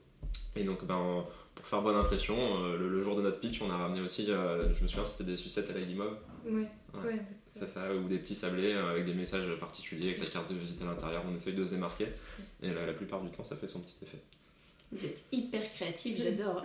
Et 0.56 0.62
donc, 0.64 0.84
ben, 0.84 1.24
pour 1.60 1.68
faire 1.68 1.82
bonne 1.82 1.96
impression, 1.96 2.36
euh, 2.64 2.76
le, 2.78 2.88
le 2.88 3.02
jour 3.02 3.16
de 3.16 3.22
notre 3.22 3.38
pitch, 3.40 3.60
on 3.62 3.70
a 3.70 3.76
ramené 3.76 4.00
aussi, 4.00 4.26
euh, 4.30 4.74
je 4.74 4.82
me 4.82 4.88
souviens, 4.88 5.04
c'était 5.04 5.24
des 5.24 5.36
sucettes 5.36 5.70
à 5.70 5.74
la 5.74 5.80
limove. 5.80 6.16
Ouais, 6.44 6.66
Ouais. 6.94 7.04
ouais. 7.12 7.20
C'est 7.48 7.68
ça, 7.68 7.94
ou 7.94 8.08
des 8.08 8.18
petits 8.18 8.34
sablés 8.34 8.72
euh, 8.72 8.90
avec 8.90 9.04
des 9.06 9.14
messages 9.14 9.48
particuliers, 9.60 10.08
avec 10.08 10.20
la 10.20 10.26
carte 10.26 10.50
de 10.52 10.56
visite 10.56 10.80
à 10.82 10.86
l'intérieur. 10.86 11.22
On 11.30 11.34
essaye 11.36 11.54
de 11.54 11.64
se 11.64 11.70
démarquer. 11.70 12.08
Et 12.62 12.70
la, 12.70 12.86
la 12.86 12.92
plupart 12.92 13.20
du 13.22 13.30
temps, 13.30 13.44
ça 13.44 13.56
fait 13.56 13.66
son 13.66 13.80
petit 13.80 13.94
effet. 14.02 14.18
Vous 14.92 15.04
êtes 15.04 15.22
hyper 15.32 15.62
créatif, 15.72 16.18
j'adore. 16.20 16.64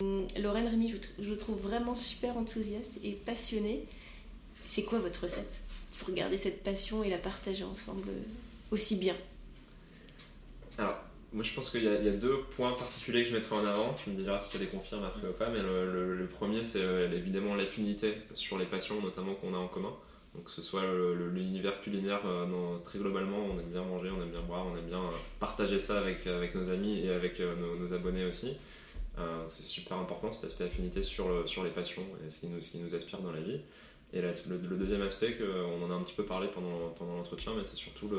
Hum, 0.00 0.26
Lorraine 0.42 0.68
Rémy, 0.68 0.88
je 0.88 0.94
vous 0.96 1.02
tr- 1.02 1.08
je 1.18 1.28
vous 1.28 1.36
trouve 1.36 1.60
vraiment 1.60 1.94
super 1.94 2.36
enthousiaste 2.38 3.00
et 3.04 3.12
passionnée. 3.12 3.84
C'est 4.64 4.84
quoi 4.84 4.98
votre 5.00 5.22
recette? 5.24 5.60
Pour 5.98 6.14
garder 6.14 6.36
cette 6.38 6.62
passion 6.64 7.04
et 7.04 7.10
la 7.10 7.18
partager 7.18 7.64
ensemble 7.64 8.08
aussi 8.70 8.96
bien? 8.96 9.14
Alors, 10.78 10.96
moi 11.34 11.42
je 11.42 11.52
pense 11.52 11.70
qu'il 11.70 11.82
y, 11.82 11.88
a- 11.88 12.10
deux 12.12 12.38
points 12.56 12.72
particuliers 12.72 13.24
que 13.24 13.30
je 13.30 13.34
mettrai 13.34 13.56
en 13.56 13.66
avant. 13.66 13.92
Tu 13.94 14.10
me 14.10 14.22
diras 14.22 14.38
si 14.38 14.50
tu 14.50 14.58
les 14.58 14.66
confirmes 14.66 15.04
après 15.04 15.28
ou 15.28 15.32
pas. 15.32 15.50
Mais 15.50 15.60
le, 15.60 16.26
premier, 16.32 16.64
c'est 16.64 16.82
euh, 16.82 17.12
évidemment 17.12 17.56
l'affinité 17.56 18.14
sur 18.32 18.56
les 18.56 18.66
passions, 18.66 19.00
notamment 19.02 19.34
qu'on 19.34 19.52
a 19.52 19.58
en 19.58 19.66
commun. 19.66 19.92
Donc, 20.34 20.44
que 20.44 20.50
ce 20.50 20.62
soit 20.62 20.82
l'univers 21.32 21.80
culinaire, 21.82 22.20
euh, 22.24 22.78
très 22.82 22.98
globalement, 22.98 23.38
on 23.38 23.60
aime 23.60 23.70
bien 23.70 23.82
manger, 23.82 24.10
on 24.10 24.22
aime 24.22 24.30
bien 24.30 24.40
boire, 24.40 24.64
on 24.66 24.76
aime 24.76 24.86
bien 24.86 24.98
euh, 24.98 25.16
partager 25.38 25.78
ça 25.78 25.98
avec, 25.98 26.26
avec 26.26 26.54
nos 26.54 26.70
amis 26.70 27.00
et 27.04 27.10
avec 27.10 27.40
nos, 27.40 27.92
abonnés 27.92 28.24
aussi. 28.24 28.56
C'est 29.48 29.62
super 29.62 29.96
important 29.98 30.32
cet 30.32 30.44
aspect 30.44 30.64
affinité 30.64 31.04
sur, 31.04 31.48
sur 31.48 31.62
les 31.62 31.70
passions 31.70 32.02
et 32.26 32.30
ce 32.30 32.40
qui 32.40 32.46
nous, 32.48 32.60
ce 32.60 32.72
qui 32.72 32.78
nous 32.78 32.96
aspire 32.96 33.20
dans 33.20 33.30
la 33.30 33.40
vie. 33.40 33.60
Et 34.14 34.20
le, 34.20 34.76
deuxième 34.76 35.02
aspect, 35.02 35.32
que, 35.32 35.42
on 35.42 35.84
en 35.84 35.90
a 35.90 35.94
un 35.94 36.00
petit 36.00 36.14
peu 36.14 36.24
parlé 36.24 36.46
pendant, 36.46 36.90
pendant 36.96 37.16
l'entretien, 37.16 37.52
mais 37.56 37.64
c'est 37.64 37.76
surtout 37.76 38.10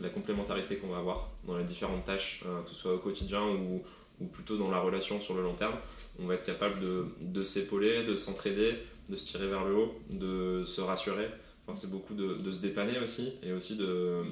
la 0.00 0.08
complémentarité 0.08 0.76
qu'on 0.76 0.88
va 0.88 0.96
avoir 0.96 1.30
dans 1.46 1.58
les 1.58 1.64
différentes 1.64 2.04
tâches, 2.04 2.42
euh, 2.46 2.62
que 2.62 2.70
ce 2.70 2.74
soit 2.74 2.94
au 2.94 2.98
quotidien 2.98 3.42
ou, 3.46 3.82
ou 4.18 4.26
plutôt 4.28 4.56
dans 4.56 4.70
la 4.70 4.80
relation 4.80 5.20
sur 5.20 5.34
le 5.34 5.42
long 5.42 5.54
terme. 5.54 5.74
On 6.18 6.26
va 6.26 6.34
être 6.34 6.46
capable 6.46 6.80
de, 7.20 7.44
s'épauler, 7.44 8.04
de 8.04 8.14
s'entraider, 8.14 8.76
de 9.10 9.16
se 9.16 9.26
tirer 9.26 9.46
vers 9.46 9.64
le 9.66 9.76
haut, 9.76 9.94
de 10.10 10.64
se 10.64 10.80
rassurer. 10.80 11.28
Enfin, 11.66 11.74
c'est 11.74 11.90
beaucoup 11.90 12.14
de 12.14 12.50
se 12.50 12.60
dépanner 12.60 12.98
aussi, 12.98 13.34
et 13.42 13.52
aussi 13.52 13.76
de, 13.76 14.22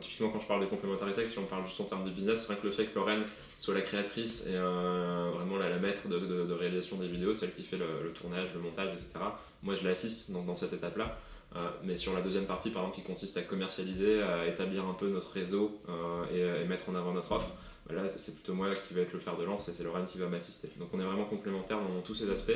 Typiquement, 0.00 0.28
quand 0.28 0.40
je 0.40 0.46
parle 0.46 0.60
de 0.60 0.66
complémentarité, 0.66 1.24
si 1.24 1.38
on 1.38 1.44
parle 1.44 1.64
juste 1.64 1.80
en 1.80 1.84
termes 1.84 2.04
de 2.04 2.10
business, 2.10 2.40
c'est 2.40 2.52
vrai 2.52 2.56
que 2.60 2.66
le 2.66 2.72
fait 2.72 2.86
que 2.86 2.94
Lorraine 2.94 3.22
soit 3.58 3.74
la 3.74 3.80
créatrice 3.80 4.46
et 4.46 4.54
euh, 4.54 5.30
vraiment 5.34 5.56
la, 5.56 5.76
maître 5.78 6.08
de, 6.08 6.52
réalisation 6.52 6.96
des 6.96 7.08
vidéos, 7.08 7.32
celle 7.32 7.54
qui 7.54 7.62
fait 7.62 7.78
le, 7.78 8.12
tournage, 8.12 8.52
le 8.54 8.60
montage, 8.60 8.90
etc., 8.92 9.24
moi 9.62 9.74
je 9.74 9.84
l'assiste 9.84 10.30
dans, 10.30 10.54
cette 10.54 10.74
étape-là. 10.74 11.18
Euh, 11.56 11.70
mais 11.82 11.96
sur 11.96 12.12
la 12.12 12.20
deuxième 12.20 12.44
partie, 12.44 12.68
par 12.68 12.82
exemple, 12.82 13.00
qui 13.00 13.06
consiste 13.06 13.38
à 13.38 13.42
commercialiser, 13.42 14.22
à 14.22 14.46
établir 14.46 14.84
un 14.84 14.92
peu 14.92 15.08
notre 15.08 15.30
réseau 15.30 15.80
euh, 15.88 16.24
et, 16.30 16.62
et 16.62 16.66
mettre 16.66 16.90
en 16.90 16.94
avant 16.94 17.12
notre 17.12 17.32
offre, 17.32 17.54
bah 17.88 17.94
là 17.94 18.06
c'est 18.06 18.34
plutôt 18.34 18.52
moi 18.52 18.68
qui 18.74 18.92
va 18.92 19.00
être 19.00 19.14
le 19.14 19.18
fer 19.18 19.36
de 19.38 19.44
lance 19.44 19.68
et 19.70 19.72
c'est 19.72 19.82
Lorraine 19.82 20.04
qui 20.04 20.18
va 20.18 20.26
m'assister. 20.26 20.70
Donc 20.78 20.90
on 20.92 21.00
est 21.00 21.04
vraiment 21.04 21.24
complémentaires 21.24 21.78
dans 21.78 22.02
tous 22.02 22.14
ces 22.14 22.30
aspects. 22.30 22.52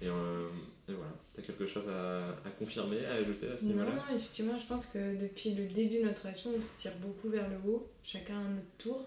Et, 0.00 0.08
euh, 0.08 0.48
et 0.88 0.92
voilà, 0.92 1.12
tu 1.34 1.40
as 1.40 1.42
quelque 1.42 1.66
chose 1.66 1.88
à, 1.88 2.50
confirmer, 2.58 3.04
à 3.06 3.14
ajouter 3.14 3.48
à 3.48 3.56
ce 3.56 3.64
Non, 3.64 3.72
niveau-là 3.72 3.94
non, 3.94 4.14
effectivement, 4.14 4.58
je 4.58 4.66
pense 4.66 4.86
que 4.86 5.16
depuis 5.16 5.54
le 5.54 5.66
début 5.66 5.98
de 5.98 6.04
notre 6.04 6.22
relation, 6.22 6.50
on 6.56 6.60
se 6.60 6.76
tire 6.76 6.92
beaucoup 7.00 7.28
vers 7.28 7.48
le 7.48 7.56
haut, 7.70 7.88
chacun 8.04 8.38
à 8.38 8.48
notre 8.48 8.76
tour. 8.78 9.06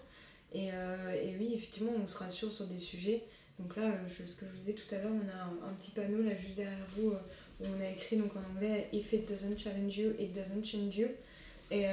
Et, 0.52 0.70
euh, 0.72 1.12
et 1.12 1.36
oui, 1.38 1.52
effectivement, 1.54 1.92
on 2.02 2.06
se 2.06 2.18
rassure 2.18 2.52
sur 2.52 2.66
des 2.66 2.78
sujets. 2.78 3.22
Donc 3.60 3.76
là, 3.76 3.84
euh, 3.84 4.08
ce 4.08 4.34
que 4.34 4.46
je 4.46 4.50
vous 4.50 4.56
disais 4.56 4.72
tout 4.72 4.92
à 4.94 4.98
l'heure, 4.98 5.12
on 5.12 5.28
a 5.28 5.68
un, 5.68 5.72
petit 5.74 5.92
panneau 5.92 6.22
là 6.22 6.34
juste 6.34 6.56
derrière 6.56 6.86
vous 6.96 7.10
où 7.10 7.64
on 7.64 7.80
a 7.80 7.90
écrit 7.90 8.16
donc 8.16 8.32
en 8.34 8.56
anglais 8.56 8.88
If 8.92 9.12
it 9.12 9.28
doesn't 9.28 9.58
challenge 9.58 9.96
you, 9.96 10.12
it 10.18 10.34
doesn't 10.34 10.64
change 10.64 10.96
you. 10.96 11.08
Et, 11.70 11.84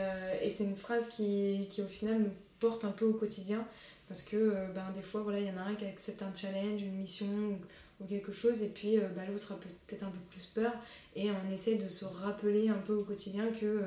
et 0.42 0.50
c'est 0.50 0.64
une 0.64 0.78
phrase 0.78 1.10
qui, 1.10 1.68
qui 1.70 1.84
au 1.84 1.88
final 1.88 2.20
nous 2.20 2.32
porte 2.60 2.84
un 2.84 2.92
peu 2.92 3.06
au 3.06 3.14
quotidien. 3.14 3.68
Parce 4.08 4.24
que 4.24 4.54
ben, 4.74 4.90
des 4.96 5.02
fois, 5.02 5.22
voilà, 5.22 5.40
il 5.40 5.48
y 5.48 5.52
en 5.52 5.58
a 5.58 5.64
un 5.64 5.76
qui 5.76 5.84
accepte 5.84 6.24
un 6.24 6.34
challenge, 6.34 6.82
une 6.82 6.96
mission 6.96 7.60
ou, 8.00 8.06
quelque 8.06 8.32
chose, 8.32 8.62
et 8.62 8.70
puis 8.70 8.98
euh, 8.98 9.08
ben, 9.16 9.26
l'autre 9.28 9.54
a 9.54 9.56
peut-être 9.56 10.04
un 10.04 10.12
peu 10.12 10.20
plus 10.30 10.46
peur. 10.46 10.74
Et 11.16 11.30
on 11.32 11.54
essaie 11.54 11.76
de 11.76 11.88
se 11.88 12.06
rappeler 12.06 12.70
un 12.70 12.78
peu 12.78 12.94
au 12.94 13.04
quotidien 13.04 13.48
que 13.52 13.66
euh, 13.66 13.82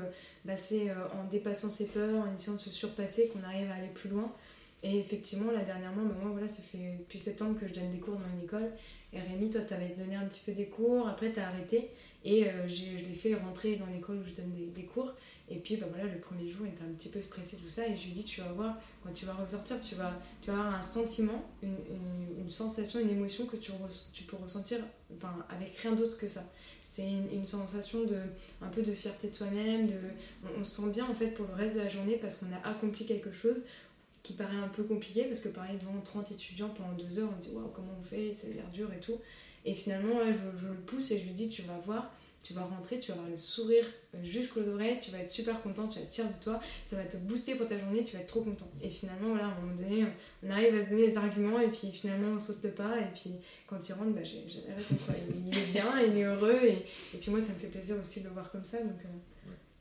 ben, 0.44 0.56
c'est 0.56 0.90
euh, 0.90 0.94
en 1.14 1.24
dépassant 1.30 1.70
ses 1.70 1.86
peurs, 1.86 2.24
en 2.24 2.34
essayant 2.34 2.56
de 2.56 2.60
se 2.60 2.70
surpasser 2.70 3.28
qu'on 3.28 3.42
arrive 3.42 3.70
à 3.70 3.74
aller 3.74 3.88
plus 3.94 4.10
loin. 4.10 4.32
Et 4.82 4.98
effectivement, 4.98 5.52
là 5.52 5.62
dernièrement, 5.62 6.02
ben, 6.02 6.14
moi, 6.22 6.30
voilà, 6.32 6.48
ça 6.48 6.62
fait 6.62 6.96
depuis 6.98 7.18
septembre 7.18 7.58
que 7.58 7.68
je 7.68 7.74
donne 7.74 7.90
des 7.90 7.98
cours 7.98 8.16
dans 8.16 8.38
une 8.38 8.44
école. 8.44 8.70
Et 9.12 9.20
Rémi, 9.20 9.50
toi, 9.50 9.60
t'avais 9.62 9.94
donné 9.98 10.14
un 10.14 10.26
petit 10.26 10.40
peu 10.44 10.52
des 10.52 10.66
cours, 10.66 11.08
après 11.08 11.32
t'as 11.32 11.48
arrêté. 11.48 11.90
Et 12.24 12.46
euh, 12.46 12.68
je 12.68 12.96
l'ai 12.96 13.14
fait 13.14 13.34
rentrer 13.34 13.76
dans 13.76 13.86
l'école 13.86 14.18
où 14.18 14.24
je 14.24 14.34
donne 14.34 14.52
des, 14.52 14.66
des 14.66 14.84
cours. 14.84 15.12
Et 15.48 15.56
puis 15.56 15.76
bah, 15.76 15.86
voilà, 15.90 16.04
le 16.04 16.20
premier 16.20 16.48
jour, 16.48 16.64
il 16.64 16.72
était 16.72 16.84
un 16.84 16.94
petit 16.94 17.08
peu 17.08 17.20
stressé, 17.20 17.56
tout 17.56 17.68
ça. 17.68 17.86
Et 17.88 17.96
je 17.96 18.04
lui 18.04 18.10
ai 18.10 18.14
dit, 18.14 18.24
tu 18.24 18.40
vas 18.40 18.52
voir, 18.52 18.76
quand 19.02 19.12
tu 19.12 19.26
vas 19.26 19.34
ressortir, 19.34 19.80
tu 19.80 19.96
vas, 19.96 20.12
tu 20.40 20.50
vas 20.50 20.58
avoir 20.58 20.74
un 20.74 20.82
sentiment, 20.82 21.44
une, 21.62 21.76
une- 22.38 22.48
sensation, 22.48 22.98
une 22.98 23.10
émotion 23.10 23.46
que 23.46 23.56
tu, 23.56 23.70
tu 24.12 24.24
peux 24.24 24.36
ressentir 24.36 24.78
avec 25.48 25.76
rien 25.76 25.92
d'autre 25.92 26.18
que 26.18 26.26
ça. 26.28 26.42
C'est 26.88 27.08
une, 27.08 27.44
sensation 27.44 28.02
de 28.02 28.16
un 28.60 28.66
peu 28.66 28.82
de 28.82 28.92
fierté 28.92 29.28
de 29.28 29.34
soi-même, 29.34 29.86
on, 30.42 30.60
on 30.60 30.64
se 30.64 30.82
sent 30.82 30.90
bien 30.90 31.06
en 31.08 31.14
fait 31.14 31.28
pour 31.28 31.46
le 31.46 31.54
reste 31.54 31.76
de 31.76 31.80
la 31.80 31.88
journée 31.88 32.16
parce 32.16 32.36
qu'on 32.36 32.46
a 32.52 32.68
accompli 32.68 33.06
quelque 33.06 33.30
chose 33.30 33.62
qui 34.22 34.34
paraît 34.34 34.56
un 34.56 34.68
peu 34.68 34.82
compliqué 34.82 35.24
parce 35.24 35.40
que 35.40 35.48
pareil 35.48 35.76
devant 35.78 35.98
30 36.00 36.32
étudiants 36.32 36.68
pendant 36.68 36.92
deux 36.92 37.18
heures 37.18 37.30
on 37.36 37.40
se 37.40 37.48
dit 37.48 37.54
waouh 37.54 37.68
comment 37.68 37.96
on 37.98 38.02
fait, 38.02 38.32
c'est 38.32 38.52
l'air 38.52 38.68
dur 38.72 38.92
et 38.92 39.00
tout. 39.00 39.18
Et 39.64 39.74
finalement 39.74 40.18
là 40.18 40.32
je, 40.32 40.68
le 40.68 40.74
pousse 40.74 41.10
et 41.10 41.18
je 41.18 41.24
lui 41.24 41.32
dis 41.32 41.48
tu 41.48 41.62
vas 41.62 41.78
voir, 41.78 42.12
tu 42.42 42.54
vas 42.54 42.62
rentrer, 42.62 42.98
tu 42.98 43.08
vas 43.08 43.18
avoir 43.18 43.30
le 43.30 43.36
sourire 43.36 43.84
jusqu'aux 44.22 44.66
oreilles, 44.68 44.98
tu 44.98 45.10
vas 45.10 45.18
être 45.18 45.30
super 45.30 45.62
content, 45.62 45.86
tu 45.88 45.98
vas 45.98 46.04
être 46.04 46.12
fier 46.12 46.26
de 46.26 46.42
toi, 46.42 46.60
ça 46.86 46.96
va 46.96 47.04
te 47.04 47.16
booster 47.18 47.54
pour 47.54 47.66
ta 47.66 47.78
journée, 47.78 48.04
tu 48.04 48.16
vas 48.16 48.22
être 48.22 48.28
trop 48.28 48.42
content. 48.42 48.68
Et 48.82 48.90
finalement 48.90 49.30
voilà, 49.30 49.46
à 49.46 49.50
un 49.50 49.60
moment 49.60 49.74
donné, 49.74 50.06
on 50.42 50.50
arrive 50.50 50.74
à 50.74 50.84
se 50.84 50.90
donner 50.90 51.08
des 51.08 51.16
arguments 51.16 51.60
et 51.60 51.68
puis 51.68 51.90
finalement 51.90 52.34
on 52.34 52.38
saute 52.38 52.62
le 52.62 52.70
pas 52.70 52.98
et 52.98 53.10
puis 53.14 53.32
quand 53.66 53.88
il 53.88 53.92
rentre, 53.92 54.10
bah, 54.10 54.22
j'ai 54.22 54.44
il 54.46 55.58
est 55.58 55.72
bien, 55.72 55.98
il 56.00 56.16
est 56.16 56.24
heureux 56.24 56.60
et, 56.62 56.86
et 57.14 57.18
puis 57.18 57.30
moi 57.30 57.40
ça 57.40 57.54
me 57.54 57.58
fait 57.58 57.68
plaisir 57.68 57.96
aussi 58.00 58.20
de 58.20 58.28
le 58.28 58.34
voir 58.34 58.50
comme 58.50 58.64
ça 58.64 58.82
donc 58.82 59.00
euh, 59.04 59.08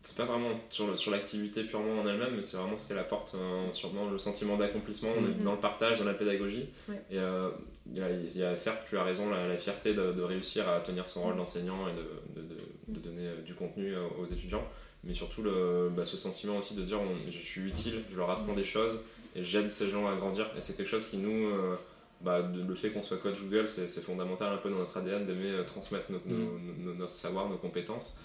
C'est 0.10 0.18
pas 0.18 0.26
vraiment 0.26 0.60
sur, 0.72 1.12
l'activité 1.12 1.64
purement 1.64 2.02
en 2.02 2.08
elle-même, 2.08 2.34
mais 2.36 2.42
c'est 2.42 2.58
vraiment 2.58 2.80
ce 2.80 2.88
qu'elle 2.88 2.98
apporte, 2.98 3.36
euh, 3.36 3.72
sûrement 3.74 4.10
le 4.10 4.18
sentiment 4.18 4.58
d'accomplissement, 4.58 5.10
on 5.16 5.24
est 5.24 5.36
Mhm. 5.36 5.44
dans 5.44 5.52
le 5.52 5.60
partage, 5.60 6.00
dans 6.00 6.06
la 6.06 6.16
pédagogie. 6.16 6.68
Ouais. 6.88 6.96
Et 7.12 7.20
euh, 7.20 7.52
il 7.92 8.00
y, 8.00 8.02
a, 8.02 8.10
il 8.10 8.36
y 8.38 8.44
a 8.44 8.56
certes, 8.56 8.88
tu 8.90 8.98
as 8.98 9.04
raison, 9.04 9.30
la, 9.30 9.48
la 9.48 9.56
fierté 9.56 9.94
de, 9.94 10.12
de 10.12 10.22
réussir 10.24 10.68
à 10.68 10.80
tenir 10.80 11.08
son 11.08 11.22
rôle 11.22 11.36
d'enseignant 11.36 11.88
et 11.88 11.92
de, 11.94 12.42
de- 12.42 12.48
de- 12.56 12.94
de 12.96 13.00
donner 13.00 13.28
euh, 13.28 13.42
du 13.44 13.54
contenu 13.54 13.94
euh, 13.94 14.08
aux 14.20 14.26
étudiants, 14.26 14.64
mais 15.04 15.14
surtout 15.14 15.44
le, 15.44 15.92
bah, 15.96 16.06
ce 16.06 16.18
sentiment 16.18 16.58
aussi 16.58 16.74
de 16.74 16.82
dire 16.82 17.00
on- 17.00 17.30
je 17.32 17.38
suis 17.38 17.62
utile, 17.62 18.02
je 18.12 18.18
leur 18.18 18.32
apprends 18.32 18.54
des 18.56 18.64
choses 18.66 19.00
et 19.36 19.44
j'aide 19.44 19.70
ces 19.70 19.90
gens 19.90 20.08
à 20.08 20.16
grandir. 20.16 20.48
Et 20.58 20.62
c'est 20.62 20.76
quelque 20.76 20.90
chose 20.90 21.06
qui 21.06 21.18
nous, 21.18 21.50
euh, 21.50 21.76
bah, 22.22 22.40
le 22.68 22.74
fait 22.76 22.90
qu'on 22.90 23.04
soit 23.04 23.18
coach 23.18 23.40
Google, 23.42 23.68
c'est 23.68 23.88
fondamental 24.02 24.52
un 24.54 24.58
peu 24.58 24.72
dans 24.72 24.78
notre 24.80 24.98
ADN 24.98 25.28
d'aimer 25.28 25.64
transmettre 25.68 26.12
nos- 26.12 26.20
nos- 26.26 26.58
nos- 26.84 26.94
notre 26.96 27.14
savoir, 27.14 27.48
nos 27.48 27.58
compétences. 27.58 28.20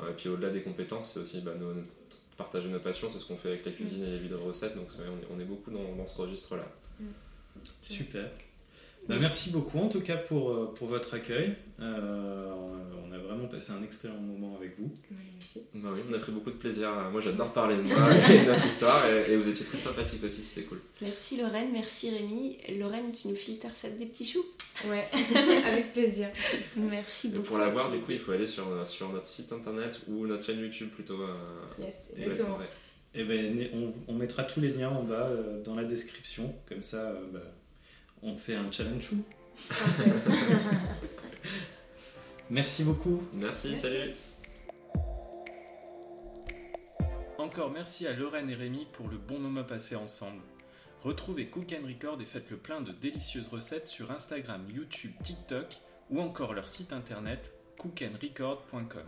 Euh, 0.00 0.10
et 0.10 0.14
puis 0.14 0.28
au-delà 0.28 0.50
des 0.50 0.62
compétences, 0.62 1.12
c'est 1.12 1.20
aussi 1.20 1.40
bah, 1.40 1.52
nos- 1.58 1.74
partager 2.36 2.68
nos 2.68 2.80
passions, 2.80 3.08
c'est 3.08 3.18
ce 3.18 3.24
qu'on 3.26 3.36
fait 3.36 3.48
avec 3.48 3.64
la 3.64 3.72
cuisine 3.72 4.02
et 4.04 4.10
les 4.10 4.18
vidéos 4.18 4.36
de 4.38 4.42
recettes, 4.42 4.76
donc 4.76 4.88
on, 4.98 5.02
est, 5.02 5.26
on 5.34 5.40
est 5.40 5.44
beaucoup 5.44 5.70
dans, 5.70 5.94
dans 5.96 6.06
ce 6.06 6.20
registre-là. 6.20 6.66
Super. 7.80 8.30
Bah, 9.08 9.16
merci 9.20 9.50
beaucoup 9.50 9.78
en 9.78 9.88
tout 9.88 10.00
cas 10.00 10.16
pour, 10.16 10.50
euh, 10.50 10.72
pour 10.74 10.88
votre 10.88 11.14
accueil. 11.14 11.54
Euh, 11.80 12.52
on 13.08 13.12
a 13.12 13.18
vraiment 13.18 13.46
passé 13.46 13.72
un 13.72 13.82
excellent 13.84 14.18
moment 14.20 14.56
avec 14.56 14.78
vous. 14.78 14.90
merci. 15.10 15.62
Bah 15.74 15.90
oui, 15.94 16.00
on 16.10 16.12
a 16.14 16.18
pris 16.18 16.32
beaucoup 16.32 16.50
de 16.50 16.56
plaisir. 16.56 16.90
Moi 17.12 17.20
j'adore 17.20 17.52
parler 17.52 17.76
de 17.76 17.82
moi 17.82 17.96
et 18.30 18.40
de 18.44 18.50
notre 18.50 18.66
histoire, 18.66 19.00
et, 19.10 19.32
et 19.32 19.36
vous 19.36 19.48
étiez 19.48 19.64
très 19.64 19.78
sympathique 19.78 20.22
aussi, 20.24 20.42
c'était 20.42 20.66
cool. 20.66 20.80
Merci 21.00 21.36
Lorraine, 21.40 21.70
merci 21.72 22.10
Rémi. 22.10 22.58
Lorraine, 22.78 23.12
tu 23.12 23.28
nous 23.28 23.36
files 23.36 23.58
ta 23.58 23.68
recette 23.68 23.98
des 23.98 24.06
petits 24.06 24.24
choux? 24.26 24.44
Ouais, 24.88 25.04
avec 25.66 25.92
plaisir. 25.92 26.28
Merci 26.76 27.28
Et 27.28 27.30
beaucoup. 27.30 27.44
pour 27.46 27.58
la 27.58 27.68
voir, 27.70 27.90
du 27.90 27.98
coup, 28.00 28.10
il 28.12 28.18
faut 28.18 28.32
aller 28.32 28.46
sur, 28.46 28.64
sur 28.88 29.10
notre 29.12 29.26
site 29.26 29.52
internet 29.52 30.00
ou 30.08 30.26
notre 30.26 30.44
chaîne 30.44 30.60
YouTube 30.60 30.88
plutôt. 30.90 31.20
euh, 31.22 31.26
Yes, 31.78 32.12
exactement. 32.16 32.58
Et 33.14 33.24
ben, 33.24 33.68
on, 33.72 34.12
on 34.12 34.14
mettra 34.14 34.44
tous 34.44 34.60
les 34.60 34.68
liens 34.70 34.90
en 34.90 35.02
bas 35.02 35.28
euh, 35.28 35.62
dans 35.62 35.74
la 35.74 35.84
description. 35.84 36.54
Comme 36.68 36.82
ça, 36.82 36.98
euh, 37.12 37.20
bah, 37.32 37.40
on 38.22 38.36
fait 38.36 38.56
un 38.56 38.70
challenge 38.70 39.02
chou. 39.02 39.24
Parfait. 39.68 40.12
Merci 42.50 42.84
beaucoup. 42.84 43.22
Merci, 43.34 43.70
Merci. 43.70 43.82
salut 43.82 44.14
Encore 47.38 47.70
merci 47.70 48.06
à 48.06 48.12
Lorraine 48.12 48.50
et 48.50 48.54
Rémi 48.54 48.86
pour 48.92 49.08
le 49.08 49.18
bon 49.18 49.38
moment 49.38 49.64
passé 49.64 49.96
ensemble. 49.96 50.42
Retrouvez 51.02 51.46
Cook 51.46 51.72
and 51.72 51.86
Record 51.86 52.20
et 52.20 52.24
faites 52.24 52.50
le 52.50 52.56
plein 52.56 52.80
de 52.80 52.92
délicieuses 52.92 53.48
recettes 53.48 53.88
sur 53.88 54.10
Instagram, 54.10 54.66
YouTube, 54.68 55.12
TikTok 55.22 55.78
ou 56.10 56.20
encore 56.20 56.54
leur 56.54 56.68
site 56.68 56.92
internet 56.92 57.54
cookandrecord.com. 57.78 59.06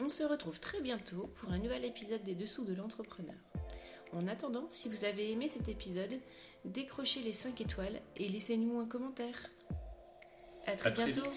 On 0.00 0.08
se 0.08 0.22
retrouve 0.22 0.60
très 0.60 0.80
bientôt 0.80 1.30
pour 1.34 1.50
un 1.50 1.58
nouvel 1.58 1.84
épisode 1.84 2.22
des 2.22 2.34
Dessous 2.34 2.64
de 2.64 2.74
l'entrepreneur. 2.74 3.36
En 4.12 4.26
attendant, 4.26 4.66
si 4.70 4.88
vous 4.88 5.04
avez 5.04 5.30
aimé 5.30 5.48
cet 5.48 5.68
épisode, 5.68 6.18
décrochez 6.64 7.20
les 7.20 7.32
5 7.32 7.60
étoiles 7.60 8.00
et 8.16 8.28
laissez-nous 8.28 8.78
un 8.80 8.86
commentaire. 8.86 9.50
À 10.66 10.72
très 10.72 10.90
À 10.90 10.92
bientôt. 10.92 11.28